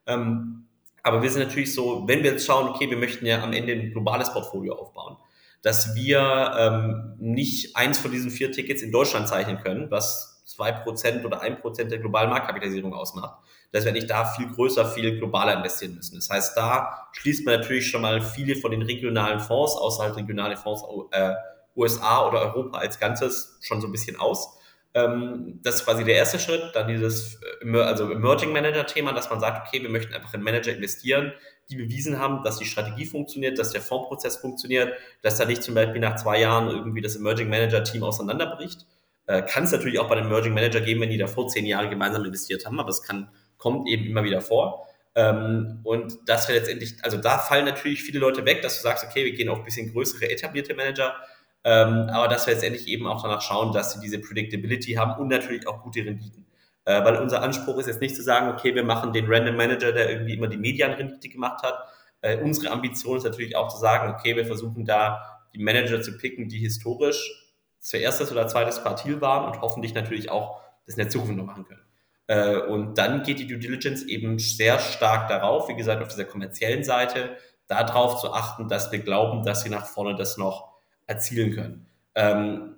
Ähm, 0.07 0.67
aber 1.03 1.21
wir 1.21 1.29
sind 1.29 1.43
natürlich 1.43 1.73
so, 1.73 2.07
wenn 2.07 2.23
wir 2.23 2.31
jetzt 2.31 2.45
schauen, 2.45 2.69
okay, 2.69 2.89
wir 2.89 2.97
möchten 2.97 3.25
ja 3.25 3.43
am 3.43 3.53
Ende 3.53 3.73
ein 3.73 3.91
globales 3.91 4.31
Portfolio 4.33 4.73
aufbauen 4.73 5.17
dass 5.65 5.95
wir 5.95 6.53
ähm, 6.59 7.15
nicht 7.17 7.75
eins 7.75 7.97
von 7.97 8.11
diesen 8.11 8.29
vier 8.29 8.51
Tickets 8.51 8.83
in 8.83 8.91
Deutschland 8.91 9.27
zeichnen 9.27 9.57
können, 9.57 9.89
was 9.89 10.35
zwei 10.45 10.71
Prozent 10.71 11.25
oder 11.25 11.41
ein 11.41 11.60
Prozent 11.60 11.91
der 11.91 11.99
globalen 11.99 12.29
Marktkapitalisierung 12.29 12.93
ausmacht, 12.93 13.39
dass 13.71 13.84
wir 13.84 13.91
nicht 13.91 14.10
da 14.10 14.25
viel 14.25 14.47
größer, 14.47 14.86
viel 14.86 15.17
globaler 15.17 15.58
investieren 15.58 15.95
müssen. 15.95 16.15
Das 16.15 16.29
heißt, 16.29 16.55
da 16.55 17.10
schließt 17.13 17.45
man 17.45 17.60
natürlich 17.60 17.89
schon 17.89 18.01
mal 18.01 18.21
viele 18.21 18.55
von 18.55 18.71
den 18.71 18.84
regionalen 18.84 19.39
Fonds, 19.39 19.75
außerhalb 19.75 20.15
regionale 20.15 20.55
Fonds, 20.55 20.84
äh, 21.12 21.34
USA 21.75 22.27
oder 22.27 22.41
Europa 22.41 22.77
als 22.77 22.99
Ganzes 22.99 23.58
schon 23.62 23.81
so 23.81 23.88
ein 23.88 23.91
bisschen 23.91 24.17
aus. 24.17 24.58
Ähm, 24.93 25.60
das 25.62 25.75
ist 25.75 25.86
quasi 25.86 26.05
der 26.05 26.15
erste 26.15 26.39
Schritt. 26.39 26.71
Dann 26.73 26.88
dieses 26.88 27.41
äh, 27.62 27.77
also 27.79 28.10
Emerging 28.10 28.53
Manager 28.53 28.86
Thema, 28.86 29.12
dass 29.12 29.29
man 29.29 29.41
sagt, 29.41 29.67
okay, 29.67 29.81
wir 29.81 29.89
möchten 29.89 30.13
einfach 30.13 30.34
in 30.34 30.41
Manager 30.41 30.71
investieren, 30.71 31.34
die 31.69 31.75
bewiesen 31.75 32.19
haben, 32.19 32.43
dass 32.43 32.60
die 32.60 32.65
Strategie 32.65 33.05
funktioniert, 33.05 33.60
dass 33.60 33.71
der 33.71 33.81
Fondsprozess 33.81 34.38
funktioniert, 34.38 34.93
dass 35.21 35.38
da 35.38 35.45
nicht 35.45 35.63
zum 35.63 35.75
Beispiel 35.75 35.99
nach 35.99 36.15
zwei 36.15 36.39
Jahren 36.39 36.69
irgendwie 36.69 37.01
das 37.01 37.15
Emerging 37.15 37.49
Manager 37.49 37.84
Team 37.84 38.03
auseinanderbricht. 38.03 38.86
Äh, 39.27 39.41
kann 39.41 39.63
es 39.63 39.71
natürlich 39.71 39.99
auch 39.99 40.07
bei 40.07 40.15
einem 40.15 40.27
Emerging 40.27 40.53
Manager 40.53 40.81
geben, 40.81 41.01
wenn 41.01 41.09
die 41.09 41.17
davor 41.17 41.47
zehn 41.47 41.65
Jahre 41.65 41.89
gemeinsam 41.89 42.23
investiert 42.25 42.65
haben, 42.65 42.79
aber 42.79 42.89
es 42.89 43.01
kann, 43.01 43.29
kommt 43.57 43.88
eben 43.88 44.05
immer 44.05 44.23
wieder 44.23 44.41
vor. 44.41 44.88
Ähm, 45.15 45.79
und 45.83 46.17
das 46.27 46.47
wäre 46.47 46.59
letztendlich, 46.59 46.95
also 47.01 47.17
da 47.17 47.38
fallen 47.39 47.65
natürlich 47.65 48.03
viele 48.03 48.19
Leute 48.19 48.45
weg, 48.45 48.61
dass 48.61 48.77
du 48.77 48.83
sagst, 48.83 49.05
okay, 49.05 49.25
wir 49.25 49.33
gehen 49.33 49.49
auf 49.49 49.59
ein 49.59 49.63
bisschen 49.63 49.91
größere 49.91 50.29
etablierte 50.29 50.75
Manager, 50.75 51.15
ähm, 51.63 52.09
aber 52.11 52.27
dass 52.27 52.45
wir 52.45 52.53
letztendlich 52.53 52.88
eben 52.88 53.07
auch 53.07 53.23
danach 53.23 53.41
schauen, 53.41 53.73
dass 53.73 53.93
sie 53.93 53.99
diese 53.99 54.19
Predictability 54.19 54.93
haben 54.93 55.19
und 55.19 55.29
natürlich 55.29 55.67
auch 55.67 55.81
gute 55.81 56.05
Renditen. 56.05 56.45
Äh, 56.83 57.03
weil 57.03 57.15
unser 57.15 57.41
Anspruch 57.41 57.79
ist 57.79 57.88
jetzt 57.88 58.01
nicht 58.01 58.15
zu 58.15 58.21
sagen, 58.21 58.49
okay, 58.49 58.75
wir 58.75 58.83
machen 58.83 59.11
den 59.13 59.25
Random 59.27 59.55
Manager, 59.55 59.91
der 59.91 60.11
irgendwie 60.11 60.33
immer 60.33 60.47
die 60.47 60.57
Medianrendite 60.57 61.29
gemacht 61.29 61.63
hat. 61.63 61.75
Äh, 62.21 62.38
unsere 62.38 62.71
Ambition 62.71 63.17
ist 63.17 63.23
natürlich 63.23 63.55
auch 63.55 63.69
zu 63.69 63.79
sagen, 63.79 64.13
okay, 64.13 64.35
wir 64.35 64.45
versuchen 64.45 64.85
da 64.85 65.19
die 65.55 65.63
Manager 65.63 66.01
zu 66.01 66.15
picken, 66.17 66.47
die 66.47 66.59
historisch 66.59 67.44
zuerst 67.86 68.32
oder 68.32 68.48
zweites 68.48 68.82
Quartil 68.82 69.21
waren 69.21 69.45
und 69.45 69.62
hoffentlich 69.62 69.93
natürlich 69.93 70.32
auch 70.32 70.60
das 70.88 70.95
in 70.95 71.04
der 71.04 71.10
Zukunft 71.10 71.36
noch 71.36 71.45
machen 71.45 71.65
können. 71.65 71.86
Äh, 72.26 72.58
und 72.58 72.98
dann 72.98 73.21
geht 73.21 73.38
die 73.38 73.45
Due 73.45 73.60
Diligence 73.60 74.04
eben 74.04 74.39
sehr 74.39 74.80
stark 74.80 75.28
darauf, 75.28 75.69
wie 75.69 75.76
gesagt, 75.76 76.02
auf 76.02 76.08
dieser 76.08 76.26
kommerziellen 76.26 76.84
Seite, 76.84 77.38
darauf 77.67 78.19
zu 78.19 78.34
achten, 78.34 78.67
dass 78.69 78.91
wir 78.91 79.00
glauben, 79.00 79.43
dass 79.43 79.62
sie 79.62 79.69
nach 79.69 79.86
vorne 79.86 80.15
das 80.15 80.38
noch 80.38 80.74
erzielen 81.06 81.54
können. 81.54 81.86
Ähm, 82.15 82.76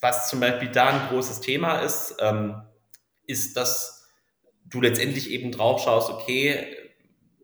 was 0.00 0.30
zum 0.30 0.40
Beispiel 0.40 0.70
da 0.70 0.88
ein 0.88 1.08
großes 1.10 1.40
Thema 1.42 1.80
ist, 1.80 2.16
ähm, 2.20 2.62
ist, 3.26 3.58
dass 3.58 4.08
du 4.64 4.80
letztendlich 4.80 5.30
eben 5.30 5.52
drauf 5.52 5.82
schaust, 5.82 6.10
okay, 6.10 6.75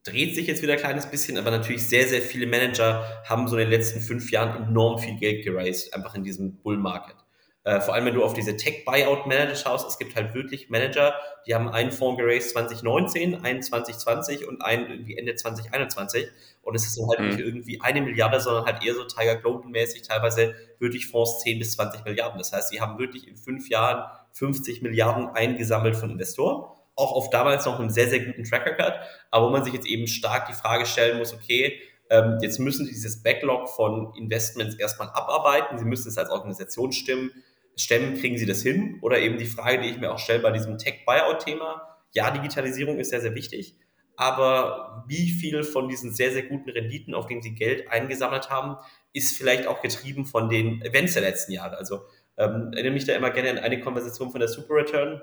dreht 0.05 0.35
sich 0.35 0.47
jetzt 0.47 0.63
wieder 0.63 0.75
ein 0.75 0.79
kleines 0.79 1.07
bisschen, 1.07 1.39
aber 1.39 1.51
natürlich 1.51 1.89
sehr, 1.89 2.09
sehr 2.09 2.23
viele 2.23 2.47
Manager 2.47 3.23
haben 3.25 3.47
so 3.47 3.57
in 3.57 3.63
den 3.63 3.71
letzten 3.71 4.01
fünf 4.01 4.31
Jahren 4.31 4.69
enorm 4.69 4.99
viel 4.99 5.17
Geld 5.17 5.45
geraced, 5.45 5.95
einfach 5.95 6.15
in 6.15 6.25
diesem 6.25 6.57
Bull 6.59 6.77
Market. 6.77 7.17
Äh, 7.65 7.81
vor 7.81 7.95
allem, 7.95 8.07
wenn 8.07 8.15
du 8.15 8.25
auf 8.25 8.35
diese 8.35 8.57
Tech-Buyout-Manager 8.57 9.55
schaust, 9.55 9.89
es 9.89 9.97
gibt 9.97 10.17
halt 10.17 10.35
wirklich 10.35 10.69
Manager, 10.69 11.15
die 11.47 11.55
haben 11.55 11.69
einen 11.69 11.93
Fonds 11.93 12.21
geraced 12.21 12.51
2019, 12.51 13.45
einen 13.45 13.63
2020 13.63 14.49
und 14.49 14.63
einen 14.63 14.91
irgendwie 14.91 15.17
Ende 15.17 15.37
2021. 15.37 16.27
Und 16.63 16.75
es 16.75 16.85
ist 16.85 16.97
so 16.97 17.09
halt 17.09 17.21
mhm. 17.21 17.29
nicht 17.29 17.39
irgendwie 17.39 17.81
eine 17.81 18.03
Milliarde, 18.03 18.41
sondern 18.41 18.65
halt 18.65 18.85
eher 18.85 18.95
so 18.95 19.05
Tiger 19.05 19.37
Global-mäßig 19.37 20.03
teilweise 20.03 20.55
wirklich 20.81 21.07
Fonds 21.07 21.41
10 21.45 21.61
bis 21.61 21.75
20 21.75 22.05
Milliarden. 22.05 22.39
Das 22.39 22.53
heißt, 22.53 22.71
sie 22.71 22.81
haben 22.81 22.99
wirklich 22.99 23.29
in 23.29 23.37
fünf 23.37 23.69
Jahren 23.69 24.11
50 24.33 24.83
Milliarden 24.83 25.29
eingesammelt 25.29 25.95
von 25.95 26.11
Investoren. 26.11 26.65
Auch 26.95 27.13
auf 27.13 27.31
damals 27.31 27.65
noch 27.65 27.79
einem 27.79 27.91
sehr, 27.91 28.09
sehr 28.09 28.21
guten 28.21 28.45
Track 28.45 28.67
Record. 28.67 28.95
Aber 29.31 29.47
wo 29.47 29.51
man 29.51 29.65
sich 29.65 29.73
jetzt 29.73 29.87
eben 29.87 30.07
stark 30.07 30.47
die 30.47 30.53
Frage 30.53 30.87
stellen 30.87 31.19
muss, 31.19 31.33
okay, 31.33 31.81
ähm, 32.11 32.39
jetzt 32.43 32.59
müssen 32.59 32.85
sie 32.87 32.93
dieses 32.93 33.23
Backlog 33.23 33.69
von 33.69 34.15
Investments 34.15 34.77
erstmal 34.77 35.09
abarbeiten. 35.09 35.79
Sie 35.79 35.85
müssen 35.85 36.09
es 36.09 36.19
als 36.19 36.31
Organisation 36.31 36.93
stimmen 36.93 37.31
stemmen, 37.77 38.19
kriegen 38.19 38.39
sie 38.39 38.47
das 38.47 38.63
hin? 38.63 38.99
Oder 39.03 39.21
eben 39.21 39.39
die 39.39 39.47
Frage, 39.47 39.83
die 39.83 39.89
ich 39.89 39.99
mir 39.99 40.13
auch 40.13 40.19
stelle 40.19 40.41
bei 40.41 40.51
diesem 40.51 40.79
Tech-Buyout-Thema. 40.79 41.99
Ja, 42.13 42.31
Digitalisierung 42.31 42.99
ist 42.99 43.11
sehr, 43.11 43.21
sehr 43.21 43.35
wichtig, 43.35 43.77
aber 44.17 45.05
wie 45.09 45.31
viel 45.31 45.63
von 45.63 45.89
diesen 45.89 46.13
sehr, 46.13 46.31
sehr 46.31 46.43
guten 46.43 46.69
Renditen, 46.69 47.15
auf 47.15 47.27
denen 47.27 47.41
sie 47.41 47.55
Geld 47.55 47.91
eingesammelt 47.91 48.51
haben, 48.51 48.77
ist 49.15 49.37
vielleicht 49.37 49.67
auch 49.67 49.81
getrieben 49.81 50.27
von 50.27 50.51
den 50.51 50.83
Events 50.83 51.15
der 51.15 51.23
letzten 51.23 51.53
Jahre. 51.53 51.79
Also 51.79 52.03
ähm, 52.37 52.71
erinnere 52.75 52.93
mich 52.93 53.07
da 53.07 53.15
immer 53.15 53.31
gerne 53.31 53.51
an 53.51 53.59
eine 53.59 53.81
Konversation 53.81 54.31
von 54.31 54.41
der 54.41 54.49
Super 54.49 54.75
Return, 54.75 55.23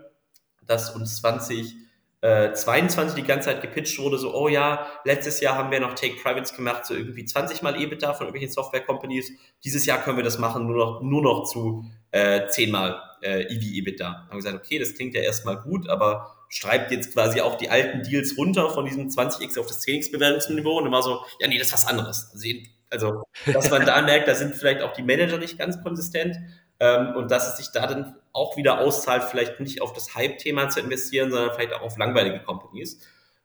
dass 0.69 0.95
uns 0.95 1.17
20 1.17 1.75
äh, 2.21 2.51
22 2.51 3.15
die 3.15 3.27
ganze 3.27 3.49
Zeit 3.49 3.61
gepitcht 3.61 3.97
wurde, 3.99 4.17
so, 4.17 4.35
oh 4.35 4.49
ja, 4.49 4.87
letztes 5.05 5.39
Jahr 5.39 5.55
haben 5.55 5.71
wir 5.71 5.79
noch 5.79 5.95
Take 5.95 6.15
Privates 6.21 6.53
gemacht, 6.53 6.85
so 6.85 6.93
irgendwie 6.93 7.23
20 7.23 7.61
mal 7.61 7.79
EBITDA 7.79 8.13
von 8.13 8.27
irgendwelchen 8.27 8.53
Software-Companies. 8.53 9.31
Dieses 9.63 9.85
Jahr 9.85 10.03
können 10.03 10.17
wir 10.17 10.23
das 10.23 10.37
machen, 10.37 10.67
nur 10.67 10.75
noch, 10.75 11.01
nur 11.01 11.21
noch 11.21 11.45
zu 11.45 11.85
äh, 12.11 12.47
10 12.47 12.71
mal 12.71 13.01
äh, 13.21 13.43
EV-EBITDA. 13.43 14.27
Haben 14.27 14.37
gesagt, 14.37 14.57
okay, 14.57 14.79
das 14.79 14.95
klingt 14.95 15.15
ja 15.15 15.21
erstmal 15.21 15.61
gut, 15.61 15.87
aber 15.89 16.35
schreibt 16.49 16.91
jetzt 16.91 17.13
quasi 17.13 17.41
auch 17.41 17.55
die 17.55 17.69
alten 17.69 18.03
Deals 18.03 18.37
runter 18.37 18.69
von 18.69 18.85
diesem 18.85 19.07
20x 19.07 19.59
auf 19.59 19.67
das 19.67 19.85
10x 19.85 20.11
Bewertungsniveau 20.11 20.77
und 20.79 20.87
immer 20.87 21.01
so, 21.01 21.23
ja, 21.39 21.47
nee, 21.47 21.57
das 21.57 21.67
ist 21.67 21.73
was 21.73 21.87
anderes. 21.87 22.31
Also, 22.33 22.49
also 22.89 23.23
dass 23.53 23.69
man 23.69 23.85
da 23.85 24.01
merkt, 24.01 24.27
da 24.27 24.35
sind 24.35 24.55
vielleicht 24.55 24.81
auch 24.81 24.93
die 24.93 25.03
Manager 25.03 25.37
nicht 25.37 25.57
ganz 25.57 25.81
konsistent 25.83 26.35
ähm, 26.79 27.15
und 27.15 27.31
dass 27.31 27.47
es 27.47 27.57
sich 27.57 27.71
da 27.71 27.87
dann 27.87 28.15
auch 28.39 28.57
wieder 28.57 28.79
auszahlt, 28.79 29.23
vielleicht 29.23 29.59
nicht 29.59 29.81
auf 29.81 29.93
das 29.93 30.15
Hype-Thema 30.15 30.69
zu 30.69 30.79
investieren, 30.79 31.29
sondern 31.29 31.53
vielleicht 31.53 31.73
auch 31.73 31.81
auf 31.81 31.97
langweilige 31.97 32.39
Companies. 32.39 32.99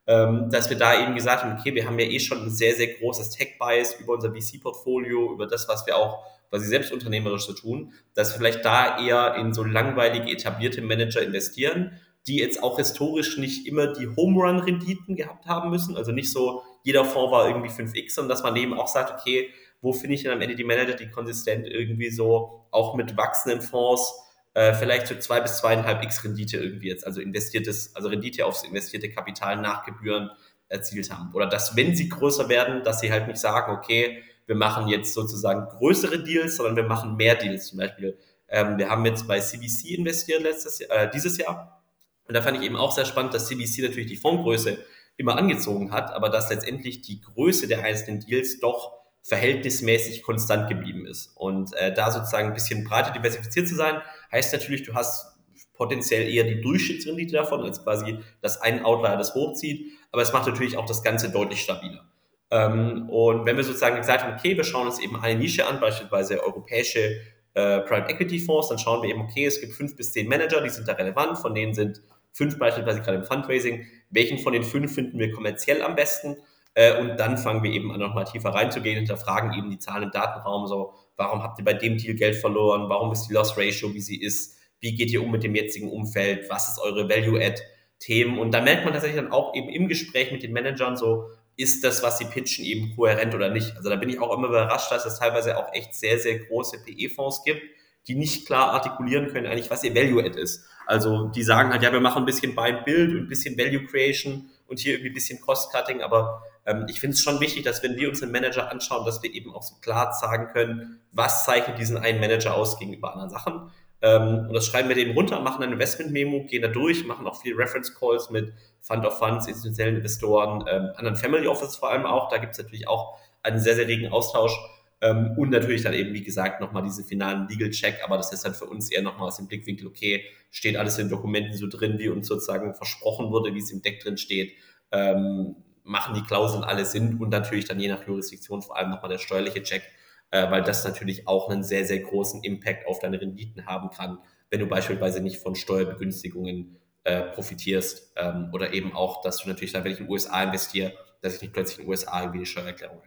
Ähm, 0.07 0.51
dass 0.51 0.69
wir 0.69 0.77
da 0.77 1.03
eben 1.03 1.15
gesagt 1.15 1.43
haben, 1.43 1.59
okay, 1.59 1.75
wir 1.75 1.87
haben 1.87 1.99
ja 1.99 2.07
eh 2.07 2.21
schon 2.21 2.43
ein 2.43 2.51
sehr, 2.51 2.75
sehr 2.75 2.89
großes 2.95 3.31
Tech-Bias 3.31 3.95
über 4.01 4.13
unser 4.13 4.33
VC-Portfolio, 4.35 5.33
über 5.33 5.47
das, 5.47 5.67
was 5.67 5.87
wir 5.87 5.97
auch 5.97 6.23
quasi 6.51 6.67
selbst 6.67 6.93
unternehmerisch 6.93 7.47
zu 7.47 7.55
tun, 7.55 7.93
dass 8.15 8.33
wir 8.33 8.39
vielleicht 8.39 8.65
da 8.65 9.01
eher 9.01 9.35
in 9.37 9.55
so 9.55 9.65
langweilige, 9.65 10.31
etablierte 10.31 10.83
Manager 10.83 11.23
investieren, 11.23 11.99
die 12.27 12.37
jetzt 12.37 12.63
auch 12.63 12.77
historisch 12.79 13.39
nicht 13.39 13.67
immer 13.67 13.89
die 13.89 14.09
Home-Run-Renditen 14.09 15.17
gehabt 15.17 15.47
haben 15.47 15.71
müssen. 15.71 15.97
Also 15.97 16.13
nicht 16.13 16.31
so, 16.31 16.63
jeder 16.83 17.05
Fonds 17.05 17.33
war 17.33 17.49
irgendwie 17.49 17.71
5x, 17.71 18.15
sondern 18.15 18.29
dass 18.29 18.43
man 18.43 18.57
eben 18.57 18.75
auch 18.75 18.89
sagt, 18.89 19.19
okay, 19.19 19.49
wo 19.81 19.93
finde 19.93 20.15
ich 20.15 20.23
denn 20.23 20.33
am 20.33 20.41
Ende 20.41 20.55
die 20.55 20.65
Manager, 20.65 20.95
die 20.95 21.11
konsistent 21.11 21.67
irgendwie 21.67 22.11
so 22.11 22.67
auch 22.71 22.95
mit 22.95 23.17
wachsenden 23.17 23.61
Fonds 23.61 24.24
äh, 24.55 24.73
vielleicht 24.75 25.09
so 25.09 25.17
zwei 25.17 25.41
bis 25.41 25.59
zweieinhalb 25.59 26.03
x 26.03 26.25
Rendite 26.25 26.59
irgendwie 26.59 26.89
jetzt, 26.89 27.07
also 27.07 27.21
investiertes, 27.21 27.95
also 27.95 28.09
Rendite 28.09 28.47
aufs 28.47 28.63
investierte 28.63 29.11
Kapital 29.11 29.61
nach 29.61 29.85
Gebühren 29.85 30.31
erzielt 30.69 31.11
haben. 31.11 31.33
Oder 31.35 31.47
dass, 31.47 31.77
wenn 31.77 31.95
sie 31.95 32.09
größer 32.09 32.49
werden, 32.49 32.83
dass 32.85 33.01
sie 33.01 33.13
halt 33.13 33.27
nicht 33.27 33.39
sagen, 33.39 33.73
okay, 33.73 34.23
wir 34.47 34.57
machen 34.57 34.89
jetzt 34.89 35.15
sozusagen 35.15 35.67
größere 35.79 36.23
Deals, 36.23 36.57
sondern 36.57 36.77
wir 36.77 36.85
machen 36.85 37.17
mehr 37.17 37.35
Deals. 37.35 37.69
Zum 37.69 37.79
Beispiel, 37.79 38.19
ähm, 38.49 38.79
wir 38.79 38.91
haben 38.91 39.05
jetzt 39.07 39.27
bei 39.27 39.41
CVC 39.41 39.97
investiert 39.97 40.43
letztes 40.43 40.79
Jahr, 40.79 40.91
äh, 40.91 41.11
dieses 41.11 41.37
Jahr. 41.39 41.83
Und 42.27 42.35
da 42.35 42.43
fand 42.43 42.59
ich 42.59 42.65
eben 42.65 42.77
auch 42.77 42.93
sehr 42.93 43.05
spannend, 43.05 43.35
dass 43.35 43.49
CVC 43.49 43.83
natürlich 43.83 44.07
die 44.07 44.17
Fondsgröße 44.17 44.79
immer 45.17 45.37
angezogen 45.37 45.93
hat, 45.93 46.13
aber 46.13 46.29
dass 46.29 46.51
letztendlich 46.51 47.03
die 47.03 47.21
Größe 47.21 47.69
der 47.69 47.85
einzelnen 47.85 48.21
Deals 48.21 48.59
doch 48.61 48.93
verhältnismäßig 49.23 50.23
konstant 50.23 50.69
geblieben 50.69 51.07
ist. 51.07 51.33
Und 51.35 51.73
äh, 51.75 51.95
da 51.95 52.11
sozusagen 52.11 52.49
ein 52.49 52.55
bisschen 52.55 52.85
breiter 52.85 53.11
diversifiziert 53.11 53.67
zu 53.69 53.75
sein, 53.75 54.03
heißt 54.35 54.53
natürlich, 54.53 54.83
du 54.83 54.95
hast 54.95 55.35
potenziell 55.75 56.29
eher 56.29 56.45
die 56.45 56.61
Durchschnittsrendite 56.61 57.33
davon, 57.33 57.63
als 57.63 57.83
quasi, 57.83 58.19
dass 58.43 58.61
ein 58.61 58.85
Outlier 58.85 59.17
das 59.17 59.35
hochzieht. 59.35 59.93
Aber 60.13 60.23
es 60.23 60.33
macht 60.33 60.47
natürlich 60.47 60.77
auch 60.77 60.87
das 60.87 61.03
Ganze 61.03 61.31
deutlich 61.31 61.61
stabiler. 61.61 62.05
Ähm, 62.51 63.09
und 63.11 63.47
wenn 63.47 63.57
wir 63.57 63.65
sozusagen 63.65 63.97
gesagt 63.97 64.23
haben, 64.23 64.35
okay, 64.39 64.57
wir 64.57 64.65
schauen 64.65 64.87
uns 64.87 65.01
eben 65.01 65.21
eine 65.21 65.39
Nische 65.39 65.67
an, 65.67 65.81
beispielsweise 65.81 66.43
europäische 66.43 67.21
äh, 67.55 67.81
Private 67.81 68.13
Equity 68.13 68.39
Fonds, 68.39 68.69
dann 68.69 68.79
schauen 68.79 69.03
wir 69.03 69.11
eben, 69.11 69.23
okay, 69.23 69.47
es 69.47 69.61
gibt 69.61 69.73
fünf 69.73 69.97
bis 69.97 70.13
zehn 70.13 70.29
Manager, 70.29 70.61
die 70.61 70.71
sind 70.71 70.87
da 70.87 70.93
relevant, 70.93 71.39
von 71.39 71.55
denen 71.55 71.75
sind 71.75 72.03
fünf 72.33 72.59
beispielsweise 72.59 73.01
gerade 73.01 73.19
im 73.19 73.25
Fundraising. 73.25 73.87
Welchen 74.11 74.39
von 74.39 74.53
den 74.53 74.63
fünf 74.63 74.95
finden 74.95 75.19
wir 75.19 75.33
kommerziell 75.33 75.83
am 75.83 75.97
besten? 75.97 76.37
Äh, 76.75 77.01
und 77.01 77.17
dann 77.17 77.39
fangen 77.39 77.63
wir 77.63 77.73
eben 77.73 77.93
an, 77.93 78.01
nochmal 78.01 78.25
tiefer 78.25 78.51
reinzugehen, 78.51 78.97
hinterfragen 78.97 79.53
eben 79.55 79.71
die 79.71 79.79
Zahlen 79.79 80.05
im 80.05 80.11
Datenraum, 80.11 80.67
so, 80.67 80.95
warum 81.17 81.43
habt 81.43 81.59
ihr 81.59 81.65
bei 81.65 81.75
dem 81.75 81.97
Deal 81.97 82.15
Geld 82.15 82.37
verloren? 82.37 82.89
Warum 82.89 83.13
ist 83.13 83.27
die 83.29 83.33
Loss 83.33 83.57
Ratio, 83.57 83.93
wie 83.95 84.01
sie 84.01 84.21
ist? 84.21 84.57
Wie 84.81 84.95
geht 84.95 85.11
ihr 85.11 85.23
um 85.23 85.31
mit 85.31 85.43
dem 85.43 85.55
jetzigen 85.55 85.91
Umfeld? 85.91 86.49
Was 86.51 86.69
ist 86.69 86.79
eure 86.79 87.09
Value-Add-Themen? 87.09 88.39
Und 88.39 88.53
da 88.53 88.61
merkt 88.61 88.85
man 88.85 88.93
tatsächlich 88.93 89.21
dann 89.21 89.33
auch 89.33 89.55
eben 89.55 89.69
im 89.69 89.89
Gespräch 89.89 90.33
mit 90.33 90.43
den 90.43 90.53
Managern 90.53 90.97
so, 90.97 91.31
ist 91.57 91.85
das, 91.85 92.03
was 92.03 92.19
sie 92.19 92.25
pitchen, 92.25 92.65
eben 92.65 92.95
kohärent 92.97 93.35
oder 93.35 93.49
nicht? 93.49 93.77
Also 93.77 93.89
da 93.89 93.97
bin 93.97 94.09
ich 94.09 94.21
auch 94.21 94.37
immer 94.37 94.49
überrascht, 94.49 94.91
dass 94.91 95.07
es 95.07 95.19
teilweise 95.19 95.57
auch 95.57 95.73
echt 95.73 95.95
sehr, 95.95 96.19
sehr 96.19 96.39
große 96.39 96.79
PE-Fonds 96.85 97.45
gibt, 97.45 97.63
die 98.09 98.17
nicht 98.17 98.47
klar 98.47 98.73
artikulieren 98.73 99.29
können, 99.29 99.47
eigentlich, 99.47 99.71
was 99.71 99.85
ihr 99.85 99.95
Value-Add 99.95 100.39
ist. 100.39 100.67
Also 100.87 101.29
die 101.29 101.43
sagen 101.43 101.71
halt, 101.71 101.83
ja, 101.83 101.93
wir 101.93 102.01
machen 102.01 102.23
ein 102.23 102.27
bisschen 102.27 102.55
Buy 102.55 102.73
and 102.73 102.85
Build 102.85 103.13
und 103.13 103.19
ein 103.19 103.29
bisschen 103.29 103.57
Value 103.57 103.87
Creation 103.87 104.51
und 104.67 104.81
hier 104.81 104.95
irgendwie 104.95 105.11
ein 105.11 105.15
bisschen 105.15 105.41
Cost-Cutting, 105.41 106.03
aber 106.03 106.43
ähm, 106.67 106.87
ich 106.89 107.01
finde 107.01 107.15
es 107.15 107.23
schon 107.23 107.41
wichtig, 107.41 107.65
dass 107.65 107.83
wenn 107.83 107.97
wir 107.97 108.09
uns 108.09 108.23
einen 108.23 108.33
Manager 108.33 108.71
anschauen, 108.71 109.05
dass 109.05 109.23
wir 109.23 109.33
eben 109.33 109.55
auch 109.55 109.63
so 109.63 109.77
klar 109.81 110.13
sagen 110.13 110.49
können, 110.53 111.01
was 111.13 111.45
zeichnet 111.45 111.79
diesen 111.79 111.97
einen 111.97 112.21
Manager 112.21 112.55
aus 112.55 112.79
gegenüber 112.79 113.13
anderen 113.13 113.31
Sachen. 113.31 113.71
Ähm, 114.03 114.47
und 114.49 114.55
das 114.55 114.67
schreiben 114.67 114.89
wir 114.89 114.97
dem 114.97 115.13
runter, 115.13 115.41
machen 115.41 115.63
ein 115.63 115.73
Investment-Memo, 115.73 116.45
gehen 116.45 116.63
da 116.63 116.69
durch, 116.69 117.07
machen 117.07 117.27
auch 117.27 117.41
viele 117.41 117.59
Reference-Calls 117.59 118.31
mit 118.31 118.53
Fund 118.81 119.05
of 119.07 119.19
Funds, 119.19 119.47
institutionellen 119.47 119.97
Investoren, 119.97 120.65
ähm, 120.69 120.91
anderen 120.97 121.17
Family 121.17 121.47
Office 121.47 121.77
vor 121.77 121.91
allem 121.91 122.05
auch. 122.05 122.29
Da 122.29 122.39
gibt 122.39 122.53
es 122.53 122.59
natürlich 122.59 122.89
auch 122.89 123.19
einen 123.43 123.59
sehr, 123.61 123.75
sehr 123.75 123.89
regen 123.89 124.13
Austausch. 124.13 124.53
Ähm, 125.01 125.35
und 125.37 125.51
natürlich 125.51 125.83
dann 125.83 125.93
eben, 125.93 126.15
wie 126.15 126.23
gesagt, 126.23 126.61
nochmal 126.61 126.83
diese 126.83 127.05
finalen 127.05 127.47
Legal-Check, 127.49 128.01
aber 128.05 128.17
das 128.17 128.33
ist 128.33 128.45
dann 128.45 128.55
für 128.55 128.65
uns 128.65 128.91
eher 128.91 129.03
nochmal 129.03 129.29
aus 129.29 129.37
dem 129.37 129.49
Blickwinkel, 129.49 129.87
okay, 129.87 130.25
steht 130.51 130.77
alles 130.77 130.99
in 130.99 131.09
Dokumenten 131.09 131.57
so 131.57 131.67
drin, 131.67 131.99
wie 131.99 132.09
uns 132.09 132.27
sozusagen 132.27 132.75
versprochen 132.75 133.31
wurde, 133.31 133.55
wie 133.55 133.59
es 133.59 133.71
im 133.71 133.83
Deck 133.83 134.01
drin 134.01 134.17
steht, 134.17 134.53
ähm, 134.93 135.57
machen 135.85 136.15
die 136.15 136.23
Klauseln 136.23 136.65
alle 136.65 136.85
Sinn 136.85 137.19
und 137.21 137.29
natürlich 137.29 137.67
dann 137.67 137.79
je 137.79 137.89
nach 137.89 138.07
Jurisdiktion 138.07 138.63
vor 138.63 138.77
allem 138.77 138.91
nochmal 138.91 139.11
der 139.11 139.19
steuerliche 139.19 139.63
Check, 139.63 139.83
äh, 140.31 140.51
weil 140.51 140.63
das 140.63 140.85
natürlich 140.85 141.29
auch 141.29 141.49
einen 141.49 141.63
sehr, 141.63 141.85
sehr 141.85 142.01
großen 142.01 142.43
Impact 142.43 142.87
auf 142.89 142.99
deine 142.99 143.21
Renditen 143.21 143.67
haben 143.67 143.91
kann, 143.91 144.19
wenn 144.51 144.61
du 144.61 144.67
beispielsweise 144.67 145.21
nicht 145.21 145.41
von 145.41 145.55
Steuerbegünstigungen 145.55 146.77
äh, 147.05 147.23
profitierst 147.23 148.13
ähm, 148.17 148.51
oder 148.53 148.73
eben 148.73 148.95
auch, 148.95 149.21
dass 149.21 149.39
du 149.39 149.49
natürlich 149.49 149.73
dann, 149.73 149.85
wenn 149.85 149.93
ich 149.93 150.01
in 150.01 150.07
den 150.07 150.13
USA 150.13 150.43
investiere, 150.43 150.95
dass 151.21 151.37
ich 151.37 151.43
nicht 151.43 151.53
plötzlich 151.53 151.79
in 151.79 151.85
den 151.85 151.91
USA 151.91 152.21
irgendwie 152.21 152.41
die 152.41 152.47
Steuererklärung. 152.47 153.03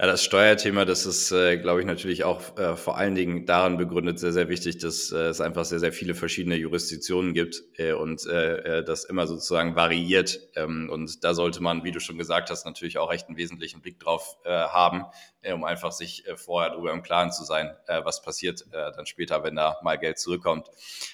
Ja, 0.00 0.06
das 0.08 0.24
Steuerthema, 0.24 0.84
das 0.84 1.06
ist, 1.06 1.30
äh, 1.30 1.58
glaube 1.58 1.80
ich, 1.80 1.86
natürlich 1.86 2.24
auch 2.24 2.58
äh, 2.58 2.76
vor 2.76 2.96
allen 2.96 3.14
Dingen 3.14 3.46
daran 3.46 3.76
begründet, 3.76 4.18
sehr, 4.18 4.32
sehr 4.32 4.48
wichtig, 4.48 4.78
dass 4.78 5.12
äh, 5.12 5.26
es 5.26 5.40
einfach 5.40 5.64
sehr, 5.64 5.78
sehr 5.78 5.92
viele 5.92 6.14
verschiedene 6.14 6.56
Jurisdiktionen 6.56 7.34
gibt 7.34 7.62
äh, 7.76 7.92
und 7.92 8.26
äh, 8.26 8.78
äh, 8.78 8.84
das 8.84 9.04
immer 9.04 9.28
sozusagen 9.28 9.76
variiert. 9.76 10.40
Ähm, 10.56 10.90
und 10.90 11.22
da 11.22 11.34
sollte 11.34 11.62
man, 11.62 11.84
wie 11.84 11.92
du 11.92 12.00
schon 12.00 12.18
gesagt 12.18 12.50
hast, 12.50 12.64
natürlich 12.64 12.98
auch 12.98 13.12
echt 13.12 13.28
einen 13.28 13.36
wesentlichen 13.36 13.80
Blick 13.80 14.00
drauf 14.00 14.38
haben, 14.44 15.04
um 15.52 15.64
einfach 15.64 15.92
sich 15.92 16.24
vorher 16.36 16.70
darüber 16.70 16.92
im 16.92 17.02
Klaren 17.02 17.32
zu 17.32 17.44
sein, 17.44 17.70
was 17.86 18.22
passiert 18.22 18.64
dann 18.70 19.06
später, 19.06 19.42
wenn 19.44 19.56
da 19.56 19.78
mal 19.82 19.98
Geld 19.98 20.18
zurückkommt. 20.18 20.68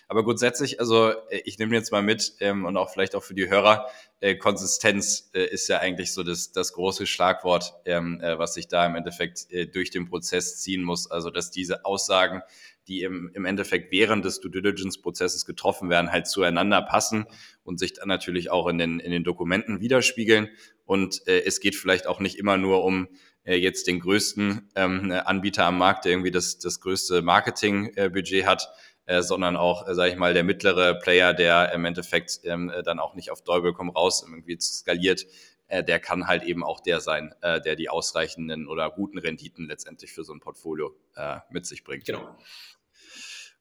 Aber 0.07 0.25
grundsätzlich, 0.25 0.81
also 0.81 1.13
ich 1.45 1.59
nehme 1.59 1.75
jetzt 1.75 1.93
mal 1.93 2.03
mit 2.03 2.35
ähm, 2.41 2.65
und 2.65 2.77
auch 2.77 2.91
vielleicht 2.91 3.15
auch 3.15 3.23
für 3.23 3.35
die 3.35 3.49
Hörer, 3.49 3.89
äh, 4.21 4.35
Konsistenz 4.35 5.31
äh, 5.33 5.45
ist 5.45 5.69
ja 5.69 5.79
eigentlich 5.79 6.13
so 6.13 6.23
das, 6.23 6.51
das 6.53 6.73
große 6.73 7.07
Schlagwort, 7.07 7.75
ähm, 7.85 8.21
äh, 8.21 8.39
was 8.39 8.55
sich 8.55 8.67
da 8.69 8.85
im 8.85 8.97
Endeffekt 8.97 9.51
äh, 9.51 9.67
durch 9.67 9.91
den 9.91 10.09
Prozess 10.09 10.61
ziehen 10.61 10.83
muss. 10.83 11.11
Also 11.11 11.31
dass 11.31 11.51
diese 11.51 11.85
Aussagen, 11.85 12.43
die 12.89 13.03
im, 13.03 13.31
im 13.35 13.45
Endeffekt 13.45 13.93
während 13.93 14.25
des 14.25 14.41
Due 14.41 14.51
Diligence-Prozesses 14.51 15.45
getroffen 15.47 15.89
werden, 15.89 16.11
halt 16.11 16.27
zueinander 16.27 16.83
passen 16.83 17.27
und 17.63 17.79
sich 17.79 17.93
dann 17.93 18.09
natürlich 18.09 18.51
auch 18.51 18.67
in 18.67 18.79
den, 18.79 18.99
in 18.99 19.13
den 19.13 19.25
Dokumenten 19.25 19.81
widerspiegeln. 19.81 20.49
Und 20.85 21.27
äh, 21.29 21.43
es 21.45 21.61
geht 21.61 21.77
vielleicht 21.77 22.07
auch 22.07 22.19
nicht 22.19 22.39
immer 22.39 22.57
nur 22.57 22.85
um 22.85 23.09
jetzt 23.45 23.87
den 23.87 24.01
größten 24.01 24.69
ähm, 24.75 25.11
Anbieter 25.11 25.65
am 25.65 25.79
Markt, 25.79 26.05
der 26.05 26.13
irgendwie 26.13 26.31
das, 26.31 26.59
das 26.59 26.81
größte 26.81 27.23
Marketingbudget 27.23 28.45
hat, 28.45 28.69
äh, 29.09 29.23
sondern 29.23 29.57
auch, 29.57 29.89
äh, 29.89 29.95
sage 29.95 30.13
ich 30.13 30.19
mal, 30.19 30.35
der 30.35 30.45
mittlere 30.45 30.95
Player, 30.95 31.33
der 31.33 31.73
im 31.73 31.87
Endeffekt 31.87 32.41
ähm, 32.45 32.71
äh, 32.71 32.83
dann 32.83 33.01
auch 33.01 33.15
nicht 33.15 33.31
auf 33.31 33.43
Teufel 33.43 33.73
komm 33.73 33.89
raus 33.89 34.23
irgendwie 34.23 34.61
skaliert, 34.61 35.25
äh, 35.67 35.83
der 35.83 35.99
kann 35.99 36.27
halt 36.27 36.43
eben 36.43 36.63
auch 36.63 36.81
der 36.81 37.01
sein, 37.01 37.35
äh, 37.41 37.59
der 37.61 37.75
die 37.75 37.89
ausreichenden 37.89 38.69
oder 38.69 38.91
guten 38.91 39.19
Renditen 39.19 39.67
letztendlich 39.67 40.13
für 40.13 40.25
so 40.25 40.35
ein 40.35 40.41
Portfolio 40.41 40.95
äh, 41.17 41.39
mit 41.51 41.65
sich 41.65 41.85
bringt. 41.85 42.05
Genau. 42.05 42.37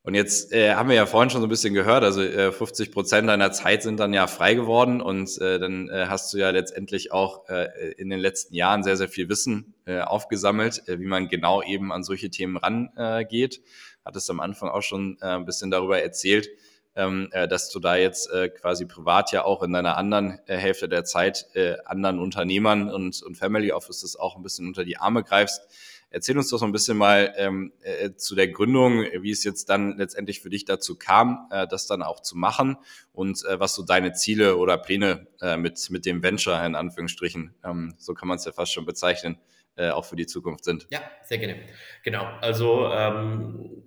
Und 0.04 0.16
jetzt 0.16 0.54
äh, 0.54 0.74
haben 0.76 0.90
wir 0.90 0.96
ja 0.96 1.06
vorhin 1.06 1.30
schon 1.30 1.42
so 1.42 1.48
ein 1.48 1.50
bisschen 1.50 1.74
gehört, 1.74 2.04
also 2.04 2.22
äh, 2.22 2.52
50 2.52 2.92
Prozent 2.92 3.28
deiner 3.28 3.52
Zeit 3.52 3.84
sind 3.84 4.00
dann 4.00 4.14
ja 4.14 4.28
frei 4.28 4.54
geworden 4.54 5.02
und 5.02 5.38
äh, 5.42 5.60
dann 5.60 5.90
äh, 5.90 6.08
hast 6.08 6.34
du 6.34 6.38
ja 6.38 6.50
letztendlich 6.50 7.12
auch 7.12 7.48
äh, 7.50 7.92
in 7.98 8.10
den 8.10 8.20
letzten 8.20 8.56
Jahren 8.56 8.84
sehr, 8.84 8.96
sehr 8.96 9.10
viel 9.10 9.28
Wissen 9.28 9.76
äh, 9.86 10.00
aufgesammelt, 10.00 10.88
äh, 10.88 11.00
wie 11.00 11.06
man 11.08 11.28
genau 11.28 11.62
eben 11.62 11.92
an 11.92 12.04
solche 12.04 12.30
Themen 12.30 12.56
rangeht. 12.56 13.62
Hattest 14.08 14.30
am 14.30 14.40
Anfang 14.40 14.70
auch 14.70 14.82
schon 14.82 15.18
äh, 15.22 15.26
ein 15.26 15.46
bisschen 15.46 15.70
darüber 15.70 16.02
erzählt, 16.02 16.50
ähm, 16.96 17.28
äh, 17.32 17.48
dass 17.48 17.70
du 17.70 17.80
da 17.80 17.96
jetzt 17.96 18.32
äh, 18.32 18.50
quasi 18.50 18.86
privat 18.86 19.32
ja 19.32 19.44
auch 19.44 19.62
in 19.62 19.74
deiner 19.74 19.98
anderen 19.98 20.40
äh, 20.48 20.58
Hälfte 20.58 20.90
der 20.90 21.04
Zeit 21.04 21.46
äh, 21.54 21.76
anderen 21.86 22.20
Unternehmern 22.20 22.90
und, 22.90 23.22
und 23.22 23.36
Family 23.36 23.72
Offices 23.72 24.16
auch 24.16 24.38
ein 24.38 24.44
bisschen 24.44 24.68
unter 24.68 24.84
die 24.84 24.98
Arme 24.98 25.24
greifst. 25.24 25.62
Erzähl 26.10 26.38
uns 26.38 26.50
doch 26.50 26.58
so 26.58 26.66
ein 26.66 26.72
bisschen 26.72 26.98
mal 26.98 27.34
ähm, 27.36 27.74
äh, 27.82 28.14
zu 28.16 28.34
der 28.34 28.48
Gründung, 28.48 29.04
wie 29.20 29.32
es 29.32 29.44
jetzt 29.44 29.70
dann 29.70 29.98
letztendlich 29.98 30.40
für 30.40 30.50
dich 30.50 30.64
dazu 30.64 30.98
kam, 30.98 31.48
äh, 31.52 31.68
das 31.68 31.86
dann 31.86 32.02
auch 32.02 32.22
zu 32.22 32.38
machen 32.38 32.78
und 33.12 33.44
äh, 33.46 33.60
was 33.60 33.76
so 33.76 33.84
deine 33.84 34.14
Ziele 34.14 34.56
oder 34.56 34.78
Pläne 34.78 35.28
äh, 35.42 35.58
mit, 35.58 35.90
mit 35.90 36.06
dem 36.06 36.24
Venture 36.24 36.66
in 36.66 36.76
Anführungsstrichen, 36.76 37.54
ähm, 37.66 37.94
so 37.98 38.14
kann 38.14 38.30
man 38.30 38.38
es 38.38 38.46
ja 38.46 38.54
fast 38.54 38.72
schon 38.72 38.86
bezeichnen, 38.86 39.38
äh, 39.76 39.90
auch 39.90 40.06
für 40.06 40.16
die 40.16 40.28
Zukunft 40.28 40.64
sind. 40.64 40.88
Ja, 40.90 41.02
sehr 41.26 41.40
gerne. 41.40 41.60
Genau, 42.04 42.24
also 42.40 42.88
ähm, 42.88 43.84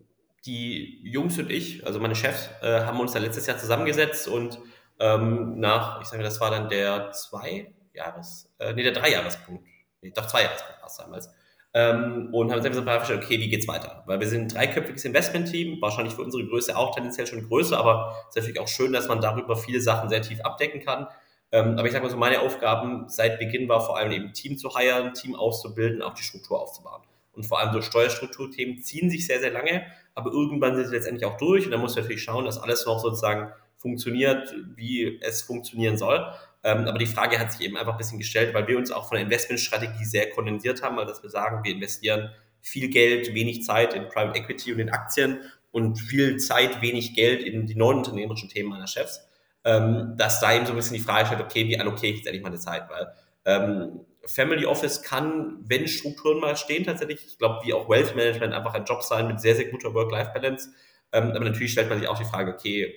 die 0.46 1.00
Jungs 1.02 1.38
und 1.38 1.50
ich, 1.50 1.86
also 1.86 2.00
meine 2.00 2.14
Chefs, 2.14 2.48
äh, 2.62 2.80
haben 2.80 3.00
uns 3.00 3.12
da 3.12 3.18
letztes 3.18 3.46
Jahr 3.46 3.58
zusammengesetzt 3.58 4.28
und 4.28 4.58
ähm, 4.98 5.58
nach, 5.58 6.00
ich 6.00 6.08
sage, 6.08 6.22
das 6.22 6.40
war 6.40 6.50
dann 6.50 6.68
der 6.68 7.12
zwei 7.12 7.72
Jahres, 7.92 8.52
äh, 8.58 8.72
nee, 8.72 8.82
der 8.82 8.92
drei 8.92 9.12
Jahrespunkt, 9.12 9.64
nee, 10.02 10.12
doch 10.14 10.26
zwei 10.26 10.42
Jahrespunkt 10.42 10.80
war 10.80 10.88
es 10.88 10.96
damals. 10.96 11.30
Ähm, 11.72 12.30
und 12.32 12.50
haben 12.50 12.58
uns 12.58 12.66
einfach 12.66 13.10
okay, 13.10 13.38
wie 13.38 13.48
geht's 13.48 13.68
weiter? 13.68 14.02
Weil 14.06 14.18
wir 14.18 14.26
sind 14.26 14.42
ein 14.42 14.48
dreiköpfiges 14.48 15.04
Investmentteam, 15.04 15.80
wahrscheinlich 15.80 16.14
für 16.14 16.22
unsere 16.22 16.44
Größe 16.44 16.76
auch 16.76 16.94
tendenziell 16.94 17.28
schon 17.28 17.46
größer, 17.46 17.78
aber 17.78 18.16
es 18.28 18.36
ist 18.36 18.42
natürlich 18.42 18.60
auch 18.60 18.68
schön, 18.68 18.92
dass 18.92 19.08
man 19.08 19.20
darüber 19.20 19.56
viele 19.56 19.80
Sachen 19.80 20.08
sehr 20.08 20.22
tief 20.22 20.40
abdecken 20.40 20.84
kann. 20.84 21.06
Ähm, 21.52 21.78
aber 21.78 21.86
ich 21.86 21.92
sage 21.92 22.04
mal 22.04 22.10
so, 22.10 22.16
meine 22.16 22.40
Aufgaben 22.40 23.08
seit 23.08 23.38
Beginn 23.38 23.68
war 23.68 23.80
vor 23.80 23.96
allem 23.96 24.10
eben 24.12 24.32
Team 24.32 24.58
zu 24.58 24.74
heiren, 24.74 25.14
Team 25.14 25.34
auszubilden, 25.34 26.02
auch 26.02 26.14
die 26.14 26.22
Struktur 26.22 26.60
aufzubauen. 26.60 27.02
Und 27.32 27.46
vor 27.46 27.60
allem 27.60 27.72
so 27.72 27.80
Steuerstrukturthemen 27.82 28.82
ziehen 28.82 29.10
sich 29.10 29.26
sehr, 29.26 29.40
sehr 29.40 29.52
lange, 29.52 29.86
aber 30.20 30.32
irgendwann 30.32 30.76
sind 30.76 30.86
sie 30.86 30.94
letztendlich 30.94 31.24
auch 31.24 31.36
durch 31.36 31.64
und 31.64 31.70
dann 31.70 31.80
muss 31.80 31.94
man 31.94 32.04
natürlich 32.04 32.22
schauen, 32.22 32.44
dass 32.44 32.58
alles 32.58 32.86
noch 32.86 33.00
sozusagen 33.00 33.52
funktioniert, 33.76 34.54
wie 34.76 35.18
es 35.22 35.42
funktionieren 35.42 35.96
soll. 35.96 36.30
Ähm, 36.62 36.86
aber 36.86 36.98
die 36.98 37.06
Frage 37.06 37.38
hat 37.38 37.52
sich 37.52 37.62
eben 37.62 37.76
einfach 37.76 37.92
ein 37.92 37.98
bisschen 37.98 38.18
gestellt, 38.18 38.52
weil 38.52 38.68
wir 38.68 38.76
uns 38.76 38.90
auch 38.90 39.08
von 39.08 39.16
der 39.16 39.24
Investmentstrategie 39.24 40.04
sehr 40.04 40.30
kondensiert 40.30 40.82
haben, 40.82 40.96
weil 40.96 41.06
dass 41.06 41.22
wir 41.22 41.30
sagen, 41.30 41.64
wir 41.64 41.72
investieren 41.72 42.30
viel 42.60 42.90
Geld, 42.90 43.34
wenig 43.34 43.64
Zeit 43.64 43.94
in 43.94 44.08
Private 44.08 44.38
Equity 44.38 44.72
und 44.72 44.80
in 44.80 44.90
Aktien 44.90 45.40
und 45.70 45.98
viel 45.98 46.36
Zeit, 46.36 46.82
wenig 46.82 47.14
Geld 47.14 47.42
in 47.42 47.66
die 47.66 47.74
neuen 47.74 47.98
unternehmerischen 47.98 48.50
Themen 48.50 48.68
meiner 48.68 48.86
Chefs, 48.86 49.26
ähm, 49.64 50.14
dass 50.18 50.40
da 50.40 50.54
eben 50.54 50.66
so 50.66 50.72
ein 50.72 50.76
bisschen 50.76 50.96
die 50.96 51.02
Frage 51.02 51.26
stellt, 51.26 51.40
okay, 51.40 51.66
wie 51.66 51.78
allokiere 51.78 52.12
ich 52.12 52.18
jetzt 52.18 52.26
endlich 52.26 52.42
meine 52.42 52.58
Zeit? 52.58 52.88
Weil 52.90 53.14
ähm, 53.46 54.00
Family 54.34 54.66
Office 54.66 55.02
kann, 55.02 55.58
wenn 55.62 55.86
Strukturen 55.88 56.40
mal 56.40 56.56
stehen, 56.56 56.84
tatsächlich, 56.84 57.24
ich 57.26 57.38
glaube, 57.38 57.64
wie 57.64 57.72
auch 57.72 57.88
Wealth 57.88 58.14
Management, 58.16 58.54
einfach 58.54 58.74
ein 58.74 58.84
Job 58.84 59.02
sein 59.02 59.26
mit 59.26 59.40
sehr, 59.40 59.56
sehr 59.56 59.66
guter 59.66 59.94
Work-Life-Balance. 59.94 60.70
Ähm, 61.12 61.30
aber 61.30 61.44
natürlich 61.44 61.72
stellt 61.72 61.88
man 61.88 61.98
sich 61.98 62.08
auch 62.08 62.18
die 62.18 62.24
Frage, 62.24 62.52
okay, 62.52 62.94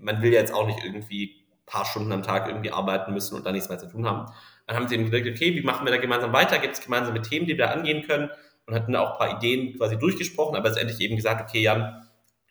man 0.00 0.22
will 0.22 0.32
ja 0.32 0.40
jetzt 0.40 0.52
auch 0.52 0.66
nicht 0.66 0.84
irgendwie 0.84 1.38
paar 1.68 1.84
Stunden 1.84 2.12
am 2.12 2.22
Tag 2.22 2.48
irgendwie 2.48 2.70
arbeiten 2.70 3.12
müssen 3.12 3.36
und 3.36 3.46
da 3.46 3.52
nichts 3.52 3.68
mehr 3.68 3.78
zu 3.78 3.88
tun 3.88 4.06
haben. 4.06 4.32
Dann 4.66 4.76
haben 4.76 4.88
sie 4.88 4.94
eben 4.94 5.10
gesagt, 5.10 5.28
okay, 5.28 5.54
wie 5.54 5.62
machen 5.62 5.86
wir 5.86 5.92
da 5.92 5.98
gemeinsam 5.98 6.32
weiter? 6.32 6.58
Gibt 6.58 6.74
es 6.74 6.80
gemeinsame 6.80 7.22
Themen, 7.22 7.46
die 7.46 7.56
wir 7.56 7.66
da 7.66 7.72
angehen 7.72 8.06
können? 8.06 8.30
Und 8.66 8.74
hatten 8.74 8.94
auch 8.96 9.12
ein 9.12 9.18
paar 9.18 9.36
Ideen 9.36 9.76
quasi 9.76 9.98
durchgesprochen, 9.98 10.56
aber 10.56 10.68
letztendlich 10.68 11.00
eben 11.00 11.16
gesagt, 11.16 11.40
okay, 11.40 11.60
Jan, 11.62 12.06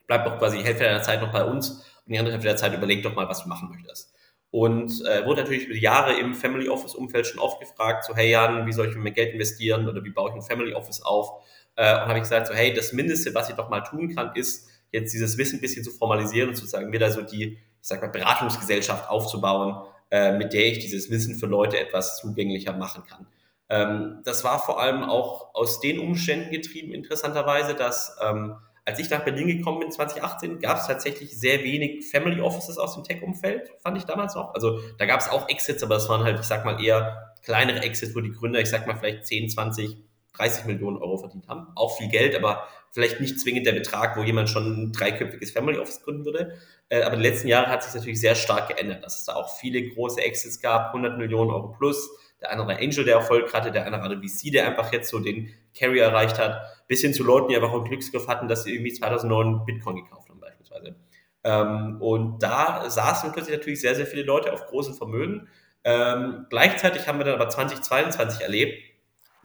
bleib 0.07 0.25
doch 0.25 0.37
quasi 0.39 0.57
die 0.57 0.63
Hälfte 0.63 0.83
deiner 0.83 1.03
Zeit 1.03 1.21
noch 1.21 1.31
bei 1.31 1.43
uns 1.43 1.69
und 2.05 2.13
die 2.13 2.17
andere 2.17 2.33
Hälfte 2.33 2.47
der 2.47 2.57
Zeit 2.57 2.73
überleg 2.73 3.03
doch 3.03 3.13
mal, 3.13 3.27
was 3.27 3.43
du 3.43 3.49
machen 3.49 3.69
möchtest. 3.69 4.13
Und 4.57 5.05
äh, 5.05 5.23
wurde 5.23 5.41
natürlich 5.41 5.65
über 5.65 5.75
die 5.75 5.81
Jahre 5.81 6.19
im 6.19 6.33
Family 6.33 6.67
Office 6.67 6.95
Umfeld 6.95 7.27
schon 7.27 7.39
oft 7.39 7.59
gefragt, 7.59 8.05
so 8.05 8.15
hey 8.15 8.31
Jan, 8.31 8.65
wie 8.65 8.71
soll 8.71 8.87
ich 8.87 8.95
mit 8.95 9.03
mein 9.03 9.13
Geld 9.13 9.33
investieren 9.33 9.87
oder 9.87 10.03
wie 10.03 10.09
baue 10.09 10.31
ich 10.31 10.35
ein 10.35 10.41
Family 10.41 10.73
Office 10.73 11.03
auf? 11.03 11.43
Äh, 11.75 11.93
und 11.93 12.07
habe 12.07 12.15
ich 12.15 12.23
gesagt, 12.23 12.47
so 12.47 12.55
hey, 12.55 12.73
das 12.73 12.91
Mindeste, 12.91 13.35
was 13.35 13.49
ich 13.51 13.55
doch 13.55 13.69
mal 13.69 13.81
tun 13.81 14.15
kann, 14.15 14.31
ist 14.33 14.67
jetzt 14.91 15.13
dieses 15.13 15.37
Wissen 15.37 15.59
ein 15.59 15.61
bisschen 15.61 15.83
zu 15.83 15.91
formalisieren 15.91 16.49
und 16.49 16.55
sozusagen 16.55 16.91
wieder 16.91 17.11
so 17.11 17.21
die, 17.21 17.43
ich 17.53 17.59
sag 17.81 18.01
mal, 18.01 18.07
Beratungsgesellschaft 18.07 19.07
aufzubauen, 19.11 19.83
äh, 20.09 20.35
mit 20.35 20.53
der 20.53 20.65
ich 20.65 20.79
dieses 20.79 21.11
Wissen 21.11 21.35
für 21.35 21.45
Leute 21.45 21.77
etwas 21.77 22.17
zugänglicher 22.17 22.73
machen 22.73 23.03
kann. 23.07 23.27
Ähm, 23.69 24.21
das 24.23 24.43
war 24.43 24.57
vor 24.57 24.81
allem 24.81 25.03
auch 25.03 25.53
aus 25.53 25.81
den 25.81 25.99
Umständen 25.99 26.49
getrieben, 26.49 26.95
interessanterweise, 26.95 27.75
dass 27.75 28.17
ähm, 28.25 28.55
als 28.88 28.99
ich 28.99 29.09
nach 29.09 29.25
Berlin 29.25 29.47
gekommen 29.47 29.81
bin, 29.81 29.91
2018, 29.91 30.59
gab 30.59 30.77
es 30.77 30.88
tatsächlich 30.88 31.38
sehr 31.38 31.61
wenig 31.61 32.09
Family 32.09 32.39
Offices 32.39 32.77
aus 32.77 32.93
dem 32.93 33.03
Tech-Umfeld, 33.03 33.69
fand 33.83 33.97
ich 33.97 34.05
damals 34.05 34.33
noch. 34.33 34.53
Also 34.53 34.79
da 34.97 35.05
gab 35.05 35.19
es 35.19 35.27
auch 35.27 35.49
Exits, 35.49 35.83
aber 35.83 35.95
das 35.95 36.07
waren 36.07 36.23
halt, 36.23 36.39
ich 36.39 36.45
sag 36.45 36.63
mal, 36.63 36.81
eher 36.81 37.33
kleinere 37.43 37.81
Exits, 37.81 38.15
wo 38.15 38.21
die 38.21 38.31
Gründer, 38.31 38.61
ich 38.61 38.69
sag 38.69 38.88
mal, 38.88 38.95
vielleicht 38.95 39.27
10, 39.27 39.49
20, 39.49 39.97
30 40.38 40.65
Millionen 40.65 40.95
Euro 40.99 41.17
verdient 41.17 41.49
haben. 41.49 41.67
Auch 41.75 41.97
viel 41.97 42.07
Geld, 42.07 42.33
aber 42.33 42.65
vielleicht 42.91 43.19
nicht 43.19 43.41
zwingend 43.41 43.67
der 43.67 43.73
Betrag, 43.73 44.15
wo 44.15 44.23
jemand 44.23 44.49
schon 44.49 44.83
ein 44.83 44.93
dreiköpfiges 44.93 45.51
Family 45.51 45.79
Office 45.79 46.01
gründen 46.03 46.23
würde. 46.23 46.57
Äh, 46.88 47.01
aber 47.01 47.15
in 47.15 47.21
den 47.21 47.29
letzten 47.29 47.49
Jahren 47.49 47.69
hat 47.69 47.83
sich 47.83 47.93
natürlich 47.93 48.21
sehr 48.21 48.35
stark 48.35 48.69
geändert, 48.69 49.03
dass 49.03 49.19
es 49.19 49.25
da 49.25 49.35
auch 49.35 49.57
viele 49.59 49.85
große 49.89 50.21
Exits 50.21 50.61
gab, 50.61 50.93
100 50.93 51.17
Millionen 51.17 51.51
Euro 51.51 51.75
plus. 51.77 52.09
Der 52.39 52.53
andere 52.53 52.77
Angel, 52.77 53.03
der 53.03 53.15
Erfolg 53.15 53.53
hatte, 53.53 53.69
der 53.69 53.85
andere 53.85 54.21
VC, 54.21 54.53
der 54.53 54.65
einfach 54.65 54.93
jetzt 54.93 55.09
so 55.09 55.19
den 55.19 55.53
Carry 55.75 55.99
erreicht 55.99 56.39
hat 56.39 56.61
bis 56.88 57.01
hin 57.01 57.13
zu 57.13 57.23
Leuten, 57.23 57.49
die 57.49 57.55
einfach 57.55 57.73
einen 57.73 57.83
Glücksgriff 57.83 58.27
hatten, 58.27 58.47
dass 58.47 58.63
sie 58.63 58.73
irgendwie 58.73 58.93
2009 58.93 59.65
Bitcoin 59.65 59.97
gekauft 59.97 60.29
haben 60.29 60.39
beispielsweise. 60.39 60.95
Ähm, 61.43 62.01
und 62.01 62.41
da 62.41 62.89
saßen 62.89 63.31
plötzlich 63.31 63.57
natürlich 63.57 63.81
sehr, 63.81 63.95
sehr 63.95 64.07
viele 64.07 64.23
Leute 64.23 64.53
auf 64.53 64.65
großen 64.65 64.93
Vermögen. 64.93 65.47
Ähm, 65.83 66.45
gleichzeitig 66.49 67.07
haben 67.07 67.19
wir 67.19 67.25
dann 67.25 67.35
aber 67.35 67.49
2022 67.49 68.41
erlebt, 68.41 68.83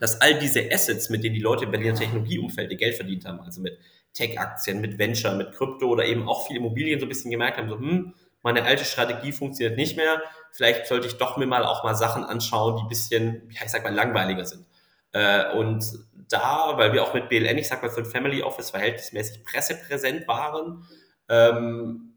dass 0.00 0.20
all 0.20 0.38
diese 0.38 0.68
Assets, 0.72 1.10
mit 1.10 1.22
denen 1.22 1.34
die 1.34 1.40
Leute 1.40 1.64
im 1.64 1.70
Berliner 1.70 1.94
Technologieumfeld 1.94 2.76
Geld 2.76 2.96
verdient 2.96 3.24
haben, 3.24 3.40
also 3.40 3.60
mit 3.60 3.78
Tech-Aktien, 4.14 4.80
mit 4.80 4.98
Venture, 4.98 5.34
mit 5.36 5.52
Krypto 5.52 5.86
oder 5.86 6.04
eben 6.04 6.28
auch 6.28 6.46
viele 6.46 6.58
Immobilien 6.58 6.98
so 6.98 7.06
ein 7.06 7.08
bisschen 7.08 7.30
gemerkt 7.30 7.58
haben, 7.58 7.68
so, 7.68 7.78
hm, 7.78 8.14
meine 8.42 8.64
alte 8.64 8.84
Strategie 8.84 9.30
funktioniert 9.30 9.76
nicht 9.76 9.96
mehr, 9.96 10.20
vielleicht 10.50 10.86
sollte 10.86 11.06
ich 11.06 11.18
doch 11.18 11.36
mir 11.36 11.46
mal 11.46 11.64
auch 11.64 11.84
mal 11.84 11.94
Sachen 11.94 12.24
anschauen, 12.24 12.76
die 12.76 12.82
ein 12.82 12.88
bisschen, 12.88 13.48
ja, 13.50 13.60
ich 13.64 13.70
sag 13.70 13.84
mal, 13.84 13.94
langweiliger 13.94 14.44
sind. 14.44 14.66
Äh, 15.12 15.52
und 15.54 15.84
da, 16.32 16.74
weil 16.76 16.92
wir 16.92 17.02
auch 17.02 17.14
mit 17.14 17.28
BLN, 17.28 17.58
ich 17.58 17.68
sag 17.68 17.82
mal, 17.82 17.90
für 17.90 18.00
ein 18.00 18.06
Family 18.06 18.42
Office 18.42 18.70
verhältnismäßig 18.70 19.44
pressepräsent 19.44 20.26
waren, 20.28 20.84
ähm, 21.28 22.14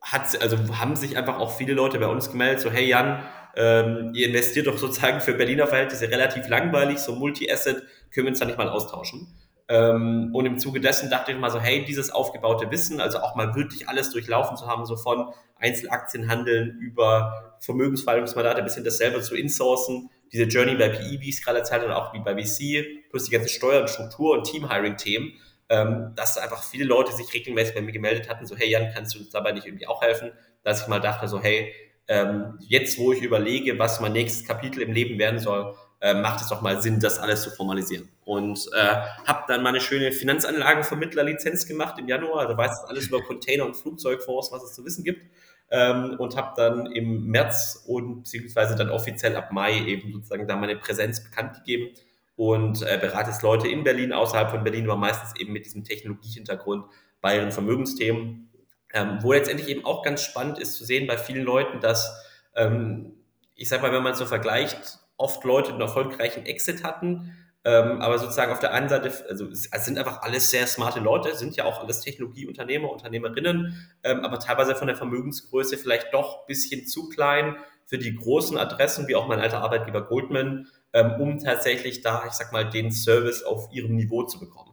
hat, 0.00 0.40
also 0.40 0.56
haben 0.78 0.96
sich 0.96 1.16
einfach 1.16 1.38
auch 1.38 1.56
viele 1.56 1.74
Leute 1.74 1.98
bei 1.98 2.06
uns 2.06 2.30
gemeldet, 2.30 2.60
so, 2.60 2.70
hey 2.70 2.86
Jan, 2.86 3.22
ähm, 3.56 4.12
ihr 4.14 4.28
investiert 4.28 4.66
doch 4.66 4.78
sozusagen 4.78 5.20
für 5.20 5.34
Berliner 5.34 5.66
Verhältnisse 5.66 6.10
relativ 6.10 6.48
langweilig, 6.48 6.98
so 6.98 7.14
Multi-Asset, 7.14 7.82
können 8.12 8.26
wir 8.26 8.30
uns 8.30 8.38
da 8.38 8.46
nicht 8.46 8.58
mal 8.58 8.68
austauschen. 8.68 9.34
Ähm, 9.68 10.30
und 10.32 10.46
im 10.46 10.58
Zuge 10.58 10.80
dessen 10.80 11.10
dachte 11.10 11.32
ich 11.32 11.38
mal 11.38 11.50
so, 11.50 11.60
hey, 11.60 11.84
dieses 11.84 12.10
aufgebaute 12.10 12.70
Wissen, 12.70 13.00
also 13.00 13.18
auch 13.18 13.34
mal 13.34 13.54
wirklich 13.54 13.88
alles 13.88 14.10
durchlaufen 14.10 14.56
zu 14.56 14.66
haben, 14.66 14.86
so 14.86 14.96
von 14.96 15.32
Einzelaktienhandeln 15.56 16.78
über 16.78 17.56
Vermögensverwaltungsmandate 17.60 18.62
bis 18.62 18.76
hin 18.76 18.84
das 18.84 18.96
selber 18.96 19.20
zu 19.20 19.34
insourcen, 19.34 20.10
diese 20.32 20.44
Journey 20.44 20.76
bei 20.76 20.88
PE, 20.88 21.20
wie 21.20 21.28
ich 21.28 21.36
es 21.36 21.44
gerade 21.44 21.58
erzählt 21.58 21.82
habe, 21.82 21.96
auch 21.96 22.14
wie 22.14 22.20
bei 22.20 22.34
VC, 22.34 22.97
plus 23.10 23.24
die 23.24 23.30
ganze 23.30 23.48
Steuer- 23.48 23.80
und 23.80 23.90
Struktur- 23.90 24.38
und 24.38 24.44
Team-Hiring-Themen, 24.44 25.32
ähm, 25.68 26.12
dass 26.16 26.38
einfach 26.38 26.62
viele 26.62 26.84
Leute 26.84 27.12
sich 27.12 27.32
regelmäßig 27.32 27.74
bei 27.74 27.82
mir 27.82 27.92
gemeldet 27.92 28.28
hatten, 28.28 28.46
so, 28.46 28.56
hey 28.56 28.70
Jan, 28.70 28.90
kannst 28.94 29.14
du 29.14 29.18
uns 29.18 29.30
dabei 29.30 29.52
nicht 29.52 29.66
irgendwie 29.66 29.86
auch 29.86 30.02
helfen? 30.02 30.32
Dass 30.62 30.82
ich 30.82 30.88
mal 30.88 31.00
dachte, 31.00 31.28
so, 31.28 31.40
hey, 31.40 31.72
ähm, 32.08 32.58
jetzt 32.60 32.98
wo 32.98 33.12
ich 33.12 33.22
überlege, 33.22 33.78
was 33.78 34.00
mein 34.00 34.12
nächstes 34.12 34.46
Kapitel 34.46 34.82
im 34.82 34.92
Leben 34.92 35.18
werden 35.18 35.38
soll, 35.38 35.74
äh, 36.00 36.14
macht 36.14 36.40
es 36.40 36.48
doch 36.48 36.62
mal 36.62 36.80
Sinn, 36.80 37.00
das 37.00 37.18
alles 37.18 37.42
zu 37.42 37.50
formalisieren. 37.50 38.08
Und 38.24 38.70
äh, 38.72 38.96
habe 39.26 39.44
dann 39.48 39.62
meine 39.62 39.80
schöne 39.80 40.12
Finanzanlagenvermittlerlizenz 40.12 41.66
gemacht 41.66 41.98
im 41.98 42.08
Januar, 42.08 42.40
also 42.40 42.56
weiß 42.56 42.84
alles 42.86 43.08
über 43.08 43.22
Container 43.22 43.66
und 43.66 43.76
Flugzeugfonds, 43.76 44.52
was 44.52 44.62
es 44.62 44.74
zu 44.74 44.84
wissen 44.84 45.04
gibt. 45.04 45.22
Ähm, 45.70 46.16
und 46.18 46.34
habe 46.34 46.54
dann 46.56 46.86
im 46.92 47.26
März 47.26 47.84
und 47.86 48.22
beziehungsweise 48.22 48.74
dann 48.74 48.88
offiziell 48.88 49.36
ab 49.36 49.52
Mai 49.52 49.84
eben 49.84 50.14
sozusagen 50.14 50.48
da 50.48 50.56
meine 50.56 50.76
Präsenz 50.76 51.22
bekannt 51.22 51.56
gegeben 51.56 51.90
und 52.38 52.82
äh, 52.82 52.96
berate 53.00 53.32
Leute 53.42 53.66
in 53.66 53.82
Berlin, 53.82 54.12
außerhalb 54.12 54.50
von 54.50 54.62
Berlin, 54.62 54.84
aber 54.84 54.96
meistens 54.96 55.38
eben 55.40 55.52
mit 55.52 55.66
diesem 55.66 55.82
Technologiehintergrund 55.82 56.86
bei 57.20 57.36
ihren 57.36 57.50
Vermögensthemen. 57.50 58.48
Ähm, 58.94 59.18
wo 59.20 59.32
letztendlich 59.34 59.68
eben 59.68 59.84
auch 59.84 60.02
ganz 60.02 60.22
spannend 60.22 60.58
ist 60.58 60.76
zu 60.76 60.84
sehen 60.84 61.06
bei 61.06 61.18
vielen 61.18 61.44
Leuten, 61.44 61.80
dass 61.80 62.24
ähm, 62.54 63.12
ich 63.54 63.68
sag 63.68 63.82
mal, 63.82 63.92
wenn 63.92 64.04
man 64.04 64.14
so 64.14 64.24
vergleicht, 64.24 65.00
oft 65.16 65.42
Leute 65.44 65.72
einen 65.72 65.80
erfolgreichen 65.80 66.46
Exit 66.46 66.84
hatten, 66.84 67.36
ähm, 67.64 68.00
aber 68.00 68.18
sozusagen 68.18 68.52
auf 68.52 68.60
der 68.60 68.72
einen 68.72 68.88
Seite, 68.88 69.12
also 69.28 69.46
es 69.48 69.64
sind 69.64 69.98
einfach 69.98 70.22
alles 70.22 70.50
sehr 70.50 70.66
smarte 70.68 71.00
Leute, 71.00 71.34
sind 71.34 71.56
ja 71.56 71.64
auch 71.64 71.82
alles 71.82 72.00
Technologieunternehmer, 72.00 72.88
Unternehmerinnen, 72.88 73.90
ähm, 74.04 74.24
aber 74.24 74.38
teilweise 74.38 74.76
von 74.76 74.86
der 74.86 74.96
Vermögensgröße 74.96 75.76
vielleicht 75.76 76.14
doch 76.14 76.42
ein 76.42 76.46
bisschen 76.46 76.86
zu 76.86 77.08
klein 77.08 77.56
für 77.84 77.98
die 77.98 78.14
großen 78.14 78.56
Adressen, 78.56 79.08
wie 79.08 79.16
auch 79.16 79.26
mein 79.26 79.40
alter 79.40 79.60
Arbeitgeber 79.60 80.06
Goldman, 80.06 80.68
ähm, 80.92 81.20
um 81.20 81.38
tatsächlich 81.38 82.00
da, 82.02 82.24
ich 82.26 82.32
sag 82.32 82.52
mal, 82.52 82.68
den 82.68 82.90
Service 82.90 83.42
auf 83.42 83.68
ihrem 83.72 83.96
Niveau 83.96 84.24
zu 84.24 84.38
bekommen. 84.38 84.68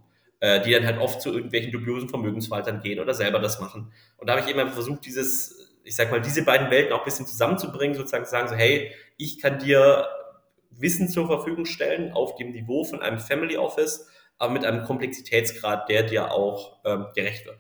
Äh, 0.46 0.62
die 0.62 0.72
dann 0.74 0.86
halt 0.86 1.00
oft 1.00 1.22
zu 1.22 1.34
irgendwelchen 1.34 1.72
dubiosen 1.72 2.08
Vermögensverwaltern 2.08 2.82
gehen 2.82 3.00
oder 3.00 3.16
selber 3.16 3.40
das 3.40 3.60
machen. 3.60 3.92
Und 4.18 4.30
da 4.30 4.34
habe 4.36 4.42
ich 4.48 4.56
eben 4.56 4.70
versucht, 4.70 5.04
dieses, 5.06 5.74
ich 5.84 5.96
sag 5.96 6.12
mal, 6.12 6.22
diese 6.22 6.44
beiden 6.44 6.70
Welten 6.70 6.94
auch 6.94 7.00
ein 7.00 7.06
bisschen 7.06 7.26
zusammenzubringen, 7.26 7.96
sozusagen 7.96 8.26
zu 8.26 8.32
sagen, 8.32 8.50
so, 8.50 8.56
hey, 8.56 8.92
ich 9.18 9.42
kann 9.42 9.58
dir 9.58 10.08
Wissen 10.70 11.08
zur 11.08 11.26
Verfügung 11.26 11.66
stellen 11.66 12.12
auf 12.12 12.36
dem 12.36 12.52
Niveau 12.52 12.84
von 12.84 13.02
einem 13.02 13.18
Family 13.18 13.58
Office, 13.58 14.08
aber 14.38 14.54
mit 14.54 14.66
einem 14.66 14.84
Komplexitätsgrad, 14.84 15.90
der 15.90 16.04
dir 16.04 16.32
auch 16.32 16.78
ähm, 16.86 17.08
gerecht 17.16 17.46
wird. 17.46 17.58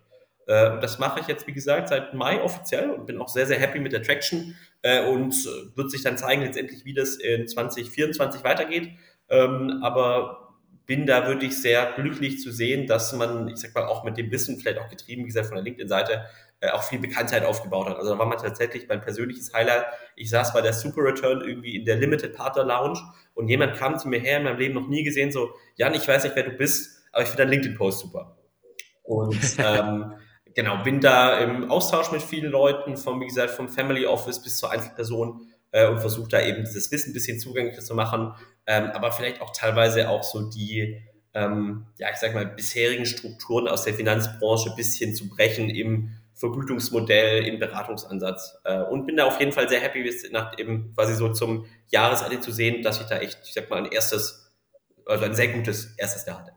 Äh, 0.48 0.80
das 0.80 1.00
mache 1.00 1.20
ich 1.20 1.28
jetzt, 1.28 1.48
wie 1.48 1.54
gesagt, 1.54 1.90
seit 1.90 2.14
Mai 2.14 2.42
offiziell 2.42 2.90
und 2.90 3.06
bin 3.06 3.20
auch 3.20 3.28
sehr, 3.28 3.46
sehr 3.46 3.60
happy 3.60 3.80
mit 3.80 3.94
der 3.94 4.04
Traction 4.04 4.56
äh, 4.82 5.06
und 5.06 5.34
äh, 5.34 5.78
wird 5.78 5.92
sich 5.92 6.04
dann 6.04 6.18
zeigen 6.18 6.42
letztendlich, 6.42 6.86
wie 6.86 6.94
das 6.94 7.16
in 7.16 7.48
2024 7.48 8.44
weitergeht. 8.44 8.90
Ähm, 9.30 9.80
aber 9.84 10.42
bin 10.86 11.08
da 11.08 11.28
wirklich 11.28 11.60
sehr 11.60 11.94
glücklich 11.96 12.42
zu 12.42 12.52
sehen, 12.52 12.86
dass 12.86 13.12
man, 13.14 13.48
ich 13.48 13.58
sag 13.58 13.74
mal, 13.74 13.86
auch 13.86 14.04
mit 14.04 14.18
dem 14.18 14.30
Wissen, 14.30 14.60
vielleicht 14.60 14.78
auch 14.78 14.90
getrieben, 14.90 15.24
wie 15.24 15.28
gesagt, 15.28 15.48
von 15.48 15.56
der 15.56 15.64
LinkedIn-Seite, 15.64 16.26
auch 16.74 16.84
viel 16.84 17.00
Bekanntheit 17.00 17.44
aufgebaut 17.44 17.90
hat. 17.90 17.98
Also 17.98 18.14
da 18.14 18.20
war 18.20 18.26
man 18.26 18.38
tatsächlich 18.38 18.88
mein 18.88 19.02
persönliches 19.02 19.54
Highlight. 19.54 19.86
Ich 20.16 20.30
saß 20.30 20.54
bei 20.54 20.62
der 20.62 20.74
Super 20.74 21.04
Return 21.04 21.42
irgendwie 21.42 21.76
in 21.76 21.86
der 21.86 21.98
Limited 21.98 22.34
Partner 22.34 22.64
Lounge 22.64 23.00
und 23.34 23.50
jemand 23.50 23.76
kam 23.76 24.00
zu 24.00 24.08
mir 24.08 24.20
her, 24.20 24.38
in 24.38 24.44
meinem 24.44 24.58
Leben 24.58 24.74
noch 24.74 24.88
nie 24.88 25.04
gesehen, 25.04 25.32
so, 25.32 25.54
Jan, 25.76 25.94
ich 25.94 26.08
weiß 26.08 26.24
nicht, 26.24 26.36
wer 26.36 26.44
du 26.44 26.52
bist, 26.52 27.04
aber 27.12 27.24
ich 27.24 27.30
finde 27.30 27.44
deinen 27.44 27.52
LinkedIn-Post 27.52 28.00
super. 28.00 28.38
Und 29.04 29.40
ähm, 29.60 30.14
genau, 30.56 30.82
bin 30.84 31.02
da 31.02 31.38
im 31.38 31.70
Austausch 31.70 32.12
mit 32.12 32.24
vielen 32.24 32.50
Leuten, 32.50 32.98
vom, 32.98 33.22
wie 33.22 33.28
gesagt, 33.28 33.52
vom 33.52 33.70
Family 33.70 34.06
Office 34.08 34.42
bis 34.42 34.58
zur 34.58 34.72
Einzelperson 34.72 35.42
äh, 35.72 35.88
und 35.88 36.00
versuche 36.00 36.30
da 36.30 36.42
eben 36.42 36.64
dieses 36.64 36.92
Wissen 36.92 37.12
ein 37.12 37.14
bisschen 37.14 37.40
zugänglicher 37.40 37.82
zu 37.82 37.94
machen, 37.94 38.34
ähm, 38.66 38.90
aber 38.92 39.12
vielleicht 39.12 39.42
auch 39.42 39.52
teilweise 39.52 40.10
auch 40.10 40.24
so 40.24 40.50
die, 40.50 41.02
ähm, 41.34 41.86
ja, 41.98 42.10
ich 42.12 42.18
sag 42.18 42.34
mal, 42.34 42.46
bisherigen 42.46 43.06
Strukturen 43.06 43.68
aus 43.68 43.84
der 43.84 43.94
Finanzbranche 43.94 44.72
ein 44.72 44.76
bisschen 44.76 45.14
zu 45.14 45.30
brechen 45.30 45.70
im 45.70 46.12
Vergütungsmodell, 46.34 47.46
im 47.46 47.60
Beratungsansatz. 47.60 48.58
Äh, 48.64 48.82
und 48.84 49.06
bin 49.06 49.18
da 49.18 49.26
auf 49.26 49.40
jeden 49.40 49.52
Fall 49.52 49.70
sehr 49.70 49.80
happy, 49.80 50.10
nach 50.32 50.58
eben 50.58 50.94
quasi 50.96 51.16
so 51.16 51.32
zum 51.32 51.66
Jahresende 51.90 52.40
zu 52.40 52.52
sehen, 52.52 52.82
dass 52.82 53.00
ich 53.00 53.08
da 53.08 53.20
echt, 53.20 53.40
ich 53.46 53.54
sag 53.54 53.70
mal, 53.70 53.78
ein 53.78 53.92
erstes, 53.92 54.52
also 55.06 55.26
ein 55.26 55.36
sehr 55.36 55.50
gutes 55.50 55.94
erstes 55.98 56.26
Jahr 56.26 56.40
hatte. 56.40 56.52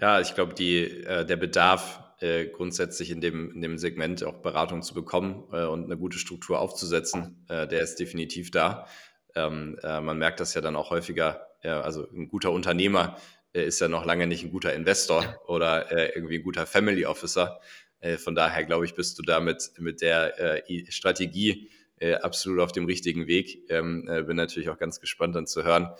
Ja, 0.00 0.20
ich 0.20 0.34
glaube, 0.34 0.52
äh, 0.62 1.24
der 1.24 1.36
Bedarf 1.36 2.05
äh, 2.26 2.46
grundsätzlich 2.48 3.10
in 3.10 3.20
dem, 3.20 3.52
in 3.52 3.60
dem 3.60 3.78
Segment 3.78 4.24
auch 4.24 4.42
Beratung 4.42 4.82
zu 4.82 4.94
bekommen 4.94 5.44
äh, 5.52 5.64
und 5.64 5.84
eine 5.84 5.96
gute 5.96 6.18
Struktur 6.18 6.58
aufzusetzen, 6.58 7.46
äh, 7.48 7.66
der 7.66 7.80
ist 7.80 7.96
definitiv 7.96 8.50
da. 8.50 8.86
Ähm, 9.34 9.78
äh, 9.82 10.00
man 10.00 10.18
merkt 10.18 10.40
das 10.40 10.54
ja 10.54 10.60
dann 10.60 10.76
auch 10.76 10.90
häufiger, 10.90 11.46
also 11.62 12.06
ein 12.12 12.28
guter 12.28 12.52
Unternehmer 12.52 13.16
ist 13.52 13.80
ja 13.80 13.88
noch 13.88 14.04
lange 14.04 14.28
nicht 14.28 14.44
ein 14.44 14.52
guter 14.52 14.72
Investor 14.72 15.24
oder 15.48 16.14
irgendwie 16.14 16.36
ein 16.36 16.44
guter 16.44 16.64
Family 16.64 17.06
Officer. 17.06 17.58
Äh, 18.00 18.16
von 18.18 18.34
daher 18.34 18.64
glaube 18.64 18.84
ich, 18.84 18.94
bist 18.94 19.18
du 19.18 19.22
damit 19.22 19.72
mit 19.78 20.00
der 20.00 20.60
äh, 20.68 20.90
Strategie 20.90 21.70
äh, 21.98 22.14
absolut 22.14 22.60
auf 22.60 22.72
dem 22.72 22.84
richtigen 22.84 23.26
Weg. 23.26 23.64
Ähm, 23.68 24.04
bin 24.26 24.36
natürlich 24.36 24.68
auch 24.68 24.78
ganz 24.78 25.00
gespannt 25.00 25.34
dann 25.34 25.46
zu 25.46 25.64
hören, 25.64 25.94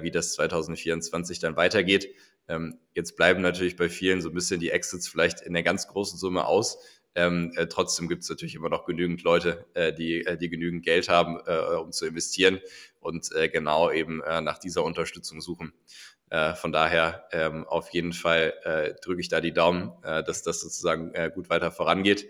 wie 0.00 0.10
das 0.10 0.32
2024 0.34 1.38
dann 1.38 1.56
weitergeht. 1.56 2.08
Ähm, 2.48 2.78
jetzt 2.94 3.16
bleiben 3.16 3.42
natürlich 3.42 3.76
bei 3.76 3.88
vielen 3.88 4.20
so 4.20 4.28
ein 4.30 4.34
bisschen 4.34 4.60
die 4.60 4.70
Exits 4.70 5.08
vielleicht 5.08 5.40
in 5.40 5.52
der 5.52 5.62
ganz 5.62 5.88
großen 5.88 6.18
Summe 6.18 6.46
aus. 6.46 6.78
Ähm, 7.14 7.52
äh, 7.56 7.66
trotzdem 7.66 8.08
gibt 8.08 8.22
es 8.22 8.28
natürlich 8.28 8.54
immer 8.54 8.68
noch 8.68 8.84
genügend 8.84 9.22
Leute, 9.22 9.66
äh, 9.74 9.92
die, 9.92 10.24
äh, 10.24 10.36
die 10.36 10.48
genügend 10.48 10.84
Geld 10.84 11.08
haben, 11.08 11.38
um 11.82 11.92
zu 11.92 12.06
investieren 12.06 12.60
und 13.00 13.30
genau 13.52 13.90
eben 13.90 14.18
nach 14.18 14.58
dieser 14.58 14.84
Unterstützung 14.84 15.40
suchen. 15.40 15.72
Äh, 16.30 16.54
von 16.54 16.72
daher 16.72 17.26
ähm, 17.32 17.66
auf 17.66 17.90
jeden 17.90 18.12
Fall 18.12 18.52
äh, 18.64 18.94
drücke 19.02 19.20
ich 19.20 19.28
da 19.28 19.40
die 19.40 19.52
Daumen, 19.52 19.92
äh, 20.02 20.22
dass 20.22 20.42
das 20.42 20.60
sozusagen 20.60 21.14
äh, 21.14 21.30
gut 21.34 21.48
weiter 21.48 21.70
vorangeht. 21.70 22.26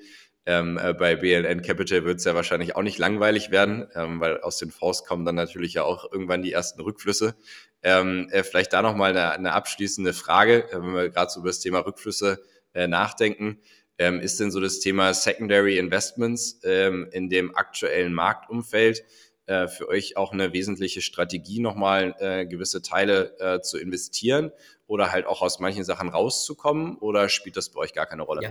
Ähm, 0.51 0.79
äh, 0.83 0.95
bei 0.95 1.15
BLN 1.15 1.61
Capital 1.61 2.07
wird 2.07 2.21
es 2.21 2.25
ja 2.25 2.35
wahrscheinlich 2.35 2.75
auch 2.75 2.81
nicht 2.81 2.97
langweilig 2.97 3.51
werden, 3.51 3.87
ähm, 3.95 4.19
weil 4.19 4.41
aus 4.41 4.57
den 4.57 4.71
Fonds 4.71 5.05
kommen 5.05 5.27
dann 5.27 5.35
natürlich 5.35 5.75
ja 5.75 5.83
auch 5.83 6.11
irgendwann 6.11 6.41
die 6.41 6.53
ersten 6.53 6.81
Rückflüsse. 6.81 7.37
Ähm, 7.83 8.31
äh, 8.31 8.43
vielleicht 8.43 8.73
da 8.73 8.81
nochmal 8.81 9.11
eine, 9.11 9.31
eine 9.33 9.53
abschließende 9.53 10.15
Frage, 10.15 10.65
wenn 10.73 10.95
wir 10.95 11.11
gerade 11.11 11.31
so 11.31 11.41
über 11.41 11.51
das 11.51 11.61
Thema 11.61 11.81
Rückflüsse 11.81 12.43
nachdenken. 12.75 13.61
Ähm, 13.99 14.21
ist 14.21 14.39
denn 14.39 14.51
so 14.53 14.61
das 14.61 14.79
Thema 14.79 15.13
Secondary 15.13 15.79
Investments 15.79 16.61
ähm, 16.63 17.09
in 17.11 17.29
dem 17.29 17.57
aktuellen 17.57 18.15
Marktumfeld 18.15 19.03
äh, 19.49 19.67
für 19.67 19.89
euch 19.89 20.17
auch 20.17 20.33
eine 20.33 20.53
wesentliche 20.53 21.01
Strategie, 21.01 21.59
nochmal 21.59 22.15
äh, 22.19 22.47
gewisse 22.47 22.83
Teile 22.83 23.35
äh, 23.39 23.61
zu 23.61 23.79
investieren 23.79 24.53
oder 24.87 25.11
halt 25.11 25.27
auch 25.27 25.41
aus 25.41 25.59
manchen 25.59 25.85
Sachen 25.85 26.11
rauszukommen 26.11 26.97
oder 26.99 27.29
spielt 27.29 27.57
das 27.57 27.71
bei 27.71 27.81
euch 27.81 27.95
gar 27.95 28.07
keine 28.07 28.23
Rolle? 28.23 28.43
Ja, 28.43 28.51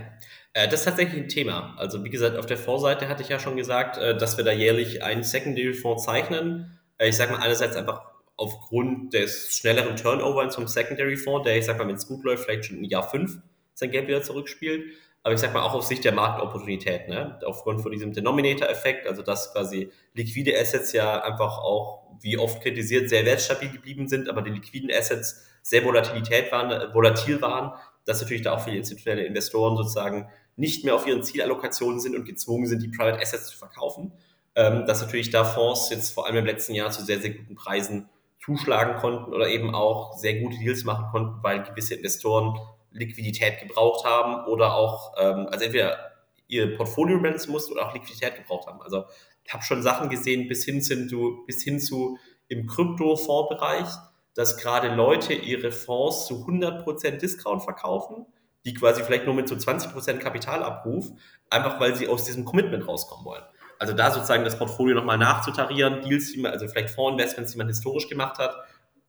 äh, 0.54 0.68
das 0.68 0.80
ist 0.80 0.84
tatsächlich 0.86 1.22
ein 1.22 1.28
Thema. 1.28 1.76
Also 1.78 2.04
wie 2.04 2.10
gesagt, 2.10 2.36
auf 2.36 2.46
der 2.46 2.58
Vorseite 2.58 3.08
hatte 3.08 3.22
ich 3.22 3.28
ja 3.28 3.38
schon 3.38 3.56
gesagt, 3.56 3.96
äh, 3.96 4.16
dass 4.16 4.36
wir 4.36 4.44
da 4.44 4.52
jährlich 4.52 5.02
einen 5.04 5.22
Secondary-Fonds 5.22 6.04
zeichnen. 6.04 6.80
Äh, 6.98 7.10
ich 7.10 7.16
sage 7.16 7.32
mal 7.32 7.42
einerseits 7.42 7.76
einfach 7.76 8.02
aufgrund 8.36 9.14
des 9.14 9.56
schnelleren 9.56 9.96
Turnovers 9.96 10.54
zum 10.54 10.66
Secondary-Fonds, 10.66 11.44
der 11.44 11.56
ich 11.56 11.64
sage 11.64 11.78
mal, 11.78 11.86
wenn 11.88 11.96
es 11.96 12.08
gut 12.08 12.24
läuft, 12.24 12.44
vielleicht 12.44 12.64
schon 12.64 12.78
im 12.78 12.84
Jahr 12.84 13.08
fünf 13.08 13.38
sein 13.74 13.92
Geld 13.92 14.08
wieder 14.08 14.22
zurückspielt 14.22 14.94
aber 15.28 15.34
ich 15.34 15.42
sag 15.42 15.52
mal 15.52 15.60
auch 15.60 15.74
aus 15.74 15.88
Sicht 15.88 16.06
der 16.06 16.12
Marktopportunität, 16.12 17.06
ne? 17.06 17.38
aufgrund 17.44 17.82
von 17.82 17.92
diesem 17.92 18.14
Denominator-Effekt, 18.14 19.06
also 19.06 19.20
dass 19.20 19.52
quasi 19.52 19.90
liquide 20.14 20.58
Assets 20.58 20.92
ja 20.94 21.22
einfach 21.22 21.58
auch, 21.58 22.04
wie 22.22 22.38
oft 22.38 22.62
kritisiert, 22.62 23.10
sehr 23.10 23.26
wertstabil 23.26 23.68
geblieben 23.68 24.08
sind, 24.08 24.30
aber 24.30 24.40
die 24.40 24.52
liquiden 24.52 24.90
Assets 24.90 25.44
sehr 25.60 25.84
Volatilität 25.84 26.50
waren, 26.50 26.70
äh, 26.70 26.94
volatil 26.94 27.42
waren, 27.42 27.74
dass 28.06 28.22
natürlich 28.22 28.40
da 28.40 28.54
auch 28.54 28.64
viele 28.64 28.78
institutionelle 28.78 29.26
Investoren 29.26 29.76
sozusagen 29.76 30.30
nicht 30.56 30.86
mehr 30.86 30.94
auf 30.94 31.06
ihren 31.06 31.22
Zielallokationen 31.22 32.00
sind 32.00 32.16
und 32.16 32.24
gezwungen 32.24 32.66
sind, 32.66 32.82
die 32.82 32.88
Private 32.88 33.20
Assets 33.20 33.48
zu 33.48 33.58
verkaufen. 33.58 34.14
Ähm, 34.54 34.86
dass 34.86 35.02
natürlich 35.02 35.28
da 35.28 35.44
Fonds 35.44 35.90
jetzt 35.90 36.14
vor 36.14 36.26
allem 36.26 36.36
im 36.36 36.46
letzten 36.46 36.72
Jahr 36.72 36.90
zu 36.90 37.04
sehr, 37.04 37.20
sehr 37.20 37.34
guten 37.34 37.54
Preisen 37.54 38.08
zuschlagen 38.42 38.96
konnten 38.96 39.34
oder 39.34 39.48
eben 39.48 39.74
auch 39.74 40.16
sehr 40.16 40.40
gute 40.40 40.56
Deals 40.56 40.84
machen 40.84 41.08
konnten, 41.10 41.42
weil 41.42 41.64
gewisse 41.64 41.96
Investoren 41.96 42.58
Liquidität 42.90 43.60
gebraucht 43.60 44.04
haben 44.04 44.46
oder 44.46 44.74
auch, 44.74 45.14
ähm, 45.18 45.46
also 45.50 45.64
entweder 45.64 46.12
ihr 46.46 46.76
Portfolio 46.76 47.16
rebalancen 47.16 47.52
mussten 47.52 47.72
oder 47.72 47.86
auch 47.86 47.94
Liquidität 47.94 48.36
gebraucht 48.36 48.66
haben. 48.66 48.80
Also 48.82 49.04
ich 49.44 49.52
habe 49.52 49.62
schon 49.62 49.82
Sachen 49.82 50.08
gesehen 50.08 50.48
bis 50.48 50.64
hin 50.64 50.82
zu, 50.82 51.44
bis 51.46 51.62
hin 51.62 51.80
zu 51.80 52.18
im 52.48 52.66
Kryptofondsbereich, 52.66 53.88
dass 54.34 54.56
gerade 54.56 54.94
Leute 54.94 55.34
ihre 55.34 55.72
Fonds 55.72 56.26
zu 56.26 56.46
100% 56.46 57.18
Discount 57.18 57.62
verkaufen, 57.62 58.26
die 58.64 58.74
quasi 58.74 59.02
vielleicht 59.02 59.26
nur 59.26 59.34
mit 59.34 59.48
so 59.48 59.54
20% 59.54 60.18
Kapitalabruf, 60.18 61.10
einfach 61.50 61.80
weil 61.80 61.94
sie 61.94 62.08
aus 62.08 62.24
diesem 62.24 62.44
Commitment 62.44 62.86
rauskommen 62.86 63.24
wollen. 63.24 63.42
Also 63.78 63.92
da 63.92 64.10
sozusagen 64.10 64.44
das 64.44 64.58
Portfolio 64.58 64.96
nochmal 64.96 65.18
nachzutarieren, 65.18 66.02
Deals, 66.02 66.32
die 66.32 66.40
man, 66.40 66.52
also 66.52 66.66
vielleicht 66.66 66.90
Fondsinvestments, 66.90 67.52
die 67.52 67.58
man 67.58 67.68
historisch 67.68 68.08
gemacht 68.08 68.38
hat, 68.38 68.56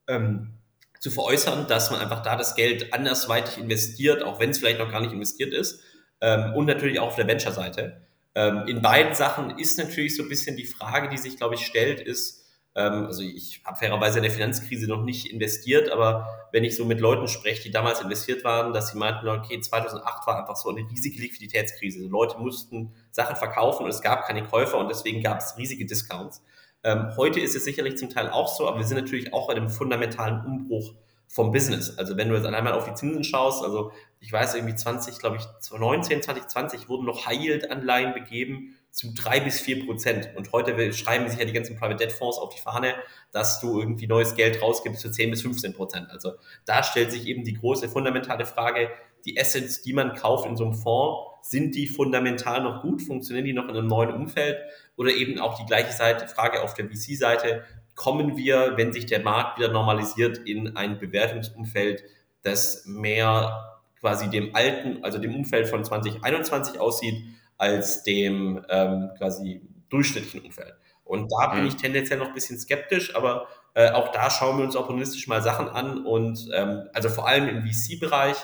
ähm, 0.07 0.58
zu 0.99 1.11
veräußern, 1.11 1.67
dass 1.67 1.91
man 1.91 2.01
einfach 2.01 2.21
da 2.21 2.35
das 2.35 2.55
Geld 2.55 2.93
andersweitig 2.93 3.57
investiert, 3.57 4.21
auch 4.23 4.39
wenn 4.39 4.51
es 4.51 4.59
vielleicht 4.59 4.79
noch 4.79 4.91
gar 4.91 5.01
nicht 5.01 5.13
investiert 5.13 5.53
ist. 5.53 5.81
Ähm, 6.21 6.53
und 6.53 6.65
natürlich 6.65 6.99
auch 6.99 7.07
auf 7.07 7.15
der 7.15 7.27
Venture-Seite. 7.27 8.01
Ähm, 8.35 8.67
in 8.67 8.81
beiden 8.81 9.15
Sachen 9.15 9.57
ist 9.57 9.77
natürlich 9.77 10.15
so 10.15 10.23
ein 10.23 10.29
bisschen 10.29 10.57
die 10.57 10.65
Frage, 10.65 11.09
die 11.09 11.17
sich, 11.17 11.37
glaube 11.37 11.55
ich, 11.55 11.65
stellt, 11.65 12.01
ist, 12.01 12.45
ähm, 12.75 13.05
also 13.05 13.23
ich 13.23 13.61
habe 13.65 13.77
fairerweise 13.77 14.19
in 14.19 14.23
der 14.23 14.31
Finanzkrise 14.31 14.87
noch 14.87 15.03
nicht 15.03 15.31
investiert, 15.31 15.89
aber 15.91 16.27
wenn 16.51 16.63
ich 16.63 16.75
so 16.75 16.85
mit 16.85 16.99
Leuten 16.99 17.27
spreche, 17.27 17.63
die 17.63 17.71
damals 17.71 18.01
investiert 18.01 18.43
waren, 18.43 18.73
dass 18.73 18.89
sie 18.89 18.97
meinten, 18.97 19.27
okay, 19.27 19.59
2008 19.59 20.27
war 20.27 20.39
einfach 20.39 20.55
so 20.55 20.69
eine 20.69 20.87
riesige 20.89 21.21
Liquiditätskrise. 21.21 21.99
Also 21.99 22.09
Leute 22.09 22.37
mussten 22.37 22.93
Sachen 23.11 23.35
verkaufen 23.35 23.83
und 23.83 23.89
es 23.89 24.01
gab 24.01 24.25
keine 24.25 24.43
Käufer 24.43 24.77
und 24.77 24.89
deswegen 24.89 25.23
gab 25.23 25.39
es 25.39 25.57
riesige 25.57 25.85
Discounts. 25.85 26.43
Ähm, 26.83 27.11
heute 27.17 27.39
ist 27.39 27.55
es 27.55 27.65
sicherlich 27.65 27.97
zum 27.97 28.09
Teil 28.09 28.29
auch 28.29 28.47
so, 28.47 28.67
aber 28.67 28.79
wir 28.79 28.85
sind 28.85 28.97
natürlich 28.97 29.33
auch 29.33 29.47
bei 29.47 29.53
einem 29.53 29.69
fundamentalen 29.69 30.45
Umbruch 30.45 30.93
vom 31.27 31.51
Business. 31.51 31.97
Also 31.97 32.17
wenn 32.17 32.29
du 32.29 32.35
jetzt 32.35 32.45
einmal 32.45 32.73
auf 32.73 32.85
die 32.85 32.93
Zinsen 32.95 33.23
schaust, 33.23 33.63
also 33.63 33.91
ich 34.19 34.33
weiß 34.33 34.55
irgendwie 34.55 34.75
20, 34.75 35.19
glaube 35.19 35.37
ich, 35.37 35.43
2019, 35.43 36.23
2020 36.23 36.89
wurden 36.89 37.05
noch 37.05 37.27
High-Yield-Anleihen 37.27 38.13
begeben 38.13 38.75
zu 38.91 39.13
drei 39.13 39.39
bis 39.39 39.59
vier 39.59 39.85
Prozent. 39.85 40.29
Und 40.35 40.51
heute 40.51 40.91
schreiben 40.91 41.29
sich 41.29 41.37
ja 41.37 41.45
die 41.45 41.53
ganzen 41.53 41.77
Private 41.77 41.97
Debt 41.97 42.11
Fonds 42.11 42.39
auf 42.39 42.53
die 42.53 42.59
Fahne, 42.59 42.95
dass 43.31 43.59
du 43.59 43.79
irgendwie 43.79 44.07
neues 44.07 44.35
Geld 44.35 44.61
rausgibst 44.61 45.01
zu 45.01 45.11
10 45.11 45.29
bis 45.29 45.43
15 45.43 45.73
Prozent. 45.73 46.09
Also 46.09 46.33
da 46.65 46.81
stellt 46.81 47.11
sich 47.11 47.27
eben 47.27 47.43
die 47.43 47.53
große 47.53 47.87
fundamentale 47.89 48.45
Frage, 48.45 48.89
die 49.25 49.39
Assets, 49.39 49.81
die 49.81 49.93
man 49.93 50.15
kauft 50.15 50.47
in 50.47 50.55
so 50.55 50.65
einem 50.65 50.73
Fonds, 50.73 51.29
sind 51.41 51.75
die 51.75 51.87
fundamental 51.87 52.61
noch 52.61 52.81
gut? 52.81 53.01
Funktionieren 53.01 53.45
die 53.45 53.53
noch 53.53 53.65
in 53.65 53.71
einem 53.71 53.87
neuen 53.87 54.13
Umfeld? 54.13 54.57
Oder 54.97 55.11
eben 55.11 55.39
auch 55.39 55.57
die 55.57 55.65
gleiche 55.65 55.93
Seite, 55.93 56.27
Frage 56.27 56.61
auf 56.61 56.73
der 56.73 56.85
VC-Seite, 56.85 57.63
kommen 57.95 58.37
wir, 58.37 58.73
wenn 58.75 58.93
sich 58.93 59.05
der 59.05 59.21
Markt 59.21 59.57
wieder 59.57 59.71
normalisiert, 59.71 60.37
in 60.37 60.75
ein 60.77 60.99
Bewertungsumfeld, 60.99 62.03
das 62.43 62.85
mehr 62.85 63.79
quasi 63.99 64.29
dem 64.29 64.55
alten, 64.55 65.03
also 65.03 65.17
dem 65.17 65.35
Umfeld 65.35 65.67
von 65.67 65.83
2021 65.83 66.79
aussieht, 66.79 67.15
als 67.57 68.03
dem 68.03 68.65
ähm, 68.69 69.09
quasi 69.17 69.61
durchschnittlichen 69.89 70.41
Umfeld. 70.41 70.73
Und 71.03 71.31
da 71.31 71.47
bin 71.47 71.61
mhm. 71.61 71.67
ich 71.67 71.75
tendenziell 71.75 72.19
noch 72.19 72.27
ein 72.27 72.33
bisschen 72.33 72.57
skeptisch, 72.57 73.15
aber 73.15 73.47
äh, 73.73 73.89
auch 73.91 74.09
da 74.11 74.29
schauen 74.29 74.57
wir 74.57 74.65
uns 74.65 74.75
opportunistisch 74.75 75.27
mal 75.27 75.41
Sachen 75.41 75.67
an 75.67 76.05
und 76.05 76.47
ähm, 76.53 76.83
also 76.93 77.09
vor 77.09 77.27
allem 77.27 77.49
im 77.49 77.65
VC-Bereich, 77.65 78.37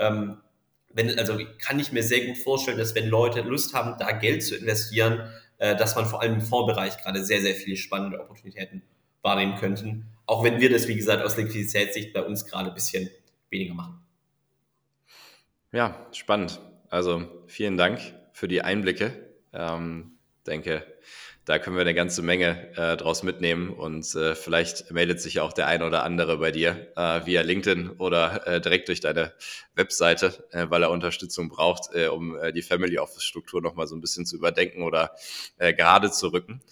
ähm, 0.00 0.38
wenn, 0.92 1.16
also 1.18 1.38
kann 1.58 1.78
ich 1.78 1.92
mir 1.92 2.02
sehr 2.02 2.26
gut 2.26 2.38
vorstellen, 2.38 2.78
dass 2.78 2.94
wenn 2.94 3.08
Leute 3.08 3.42
Lust 3.42 3.74
haben, 3.74 3.96
da 3.98 4.10
Geld 4.12 4.42
zu 4.42 4.56
investieren, 4.56 5.30
äh, 5.58 5.76
dass 5.76 5.94
man 5.94 6.06
vor 6.06 6.20
allem 6.20 6.34
im 6.34 6.40
Fondsbereich 6.40 6.98
gerade 6.98 7.24
sehr, 7.24 7.40
sehr 7.40 7.54
viele 7.54 7.76
spannende 7.76 8.20
Opportunitäten 8.20 8.82
wahrnehmen 9.22 9.56
könnten. 9.56 10.06
Auch 10.26 10.42
wenn 10.42 10.60
wir 10.60 10.70
das, 10.70 10.88
wie 10.88 10.96
gesagt, 10.96 11.22
aus 11.22 11.36
Liquiditätssicht 11.36 12.12
bei 12.12 12.22
uns 12.22 12.46
gerade 12.46 12.70
ein 12.70 12.74
bisschen 12.74 13.10
weniger 13.50 13.74
machen. 13.74 14.00
Ja, 15.72 16.06
spannend. 16.12 16.60
Also 16.88 17.44
vielen 17.46 17.76
Dank 17.76 18.00
für 18.32 18.48
die 18.48 18.62
Einblicke. 18.62 19.12
Ähm, 19.52 20.12
denke, 20.46 20.84
da 21.50 21.58
können 21.58 21.74
wir 21.74 21.80
eine 21.80 21.94
ganze 21.94 22.22
Menge 22.22 22.68
äh, 22.76 22.96
draus 22.96 23.24
mitnehmen 23.24 23.70
und 23.70 24.14
äh, 24.14 24.36
vielleicht 24.36 24.92
meldet 24.92 25.20
sich 25.20 25.40
auch 25.40 25.52
der 25.52 25.66
ein 25.66 25.82
oder 25.82 26.04
andere 26.04 26.38
bei 26.38 26.52
dir 26.52 26.92
äh, 26.94 27.26
via 27.26 27.42
LinkedIn 27.42 27.90
oder 27.98 28.46
äh, 28.46 28.60
direkt 28.60 28.86
durch 28.86 29.00
deine 29.00 29.32
Webseite, 29.74 30.46
äh, 30.52 30.66
weil 30.68 30.84
er 30.84 30.92
Unterstützung 30.92 31.48
braucht, 31.48 31.92
äh, 31.92 32.06
um 32.06 32.38
die 32.54 32.62
Family 32.62 33.00
Office 33.00 33.24
Struktur 33.24 33.60
nochmal 33.60 33.88
so 33.88 33.96
ein 33.96 34.00
bisschen 34.00 34.26
zu 34.26 34.36
überdenken 34.36 34.82
oder 34.82 35.16
gerade 35.58 36.12
zu 36.12 36.28
rücken. 36.28 36.62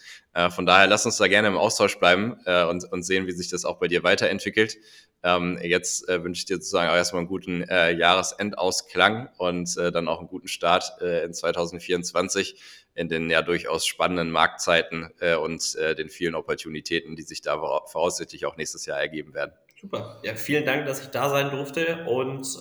Von 0.50 0.66
daher 0.66 0.86
lass 0.86 1.04
uns 1.04 1.16
da 1.16 1.26
gerne 1.26 1.48
im 1.48 1.56
Austausch 1.56 1.98
bleiben 1.98 2.34
und, 2.68 2.84
und 2.92 3.02
sehen, 3.02 3.26
wie 3.26 3.32
sich 3.32 3.48
das 3.48 3.64
auch 3.64 3.78
bei 3.78 3.88
dir 3.88 4.04
weiterentwickelt. 4.04 4.76
Ähm, 5.22 5.58
jetzt 5.62 6.08
äh, 6.08 6.22
wünsche 6.22 6.40
ich 6.40 6.44
dir 6.46 6.56
sozusagen 6.56 6.90
auch 6.90 6.94
erstmal 6.94 7.20
einen 7.20 7.28
guten 7.28 7.62
äh, 7.62 7.90
Jahresendausklang 7.90 9.28
und 9.36 9.76
äh, 9.76 9.90
dann 9.90 10.06
auch 10.06 10.20
einen 10.20 10.28
guten 10.28 10.46
Start 10.46 10.92
äh, 11.00 11.24
in 11.24 11.34
2024 11.34 12.60
in 12.94 13.08
den 13.08 13.28
ja 13.30 13.42
durchaus 13.42 13.86
spannenden 13.86 14.30
Marktzeiten 14.30 15.12
äh, 15.20 15.34
und 15.34 15.74
äh, 15.76 15.96
den 15.96 16.08
vielen 16.08 16.34
Opportunitäten, 16.34 17.16
die 17.16 17.22
sich 17.22 17.42
da 17.42 17.58
voraussichtlich 17.86 18.46
auch 18.46 18.56
nächstes 18.56 18.86
Jahr 18.86 18.98
ergeben 18.98 19.34
werden. 19.34 19.52
Super. 19.80 20.20
Ja, 20.22 20.34
vielen 20.34 20.64
Dank, 20.64 20.86
dass 20.86 21.00
ich 21.00 21.08
da 21.08 21.28
sein 21.30 21.50
durfte 21.50 22.04
und 22.06 22.58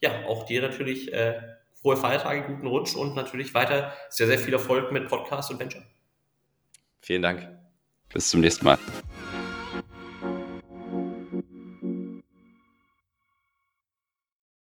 ja, 0.00 0.26
auch 0.26 0.44
dir 0.44 0.62
natürlich 0.62 1.10
frohe 1.80 1.96
Feiertage, 1.96 2.42
guten 2.42 2.66
Rutsch 2.66 2.94
und 2.94 3.16
natürlich 3.16 3.54
weiter 3.54 3.92
sehr, 4.10 4.26
sehr 4.26 4.38
viel 4.38 4.52
Erfolg 4.52 4.92
mit 4.92 5.08
Podcast 5.08 5.50
und 5.50 5.58
Venture. 5.58 5.82
Vielen 7.08 7.22
Dank. 7.22 7.48
Bis 8.12 8.28
zum 8.28 8.42
nächsten 8.42 8.66
Mal. 8.66 8.76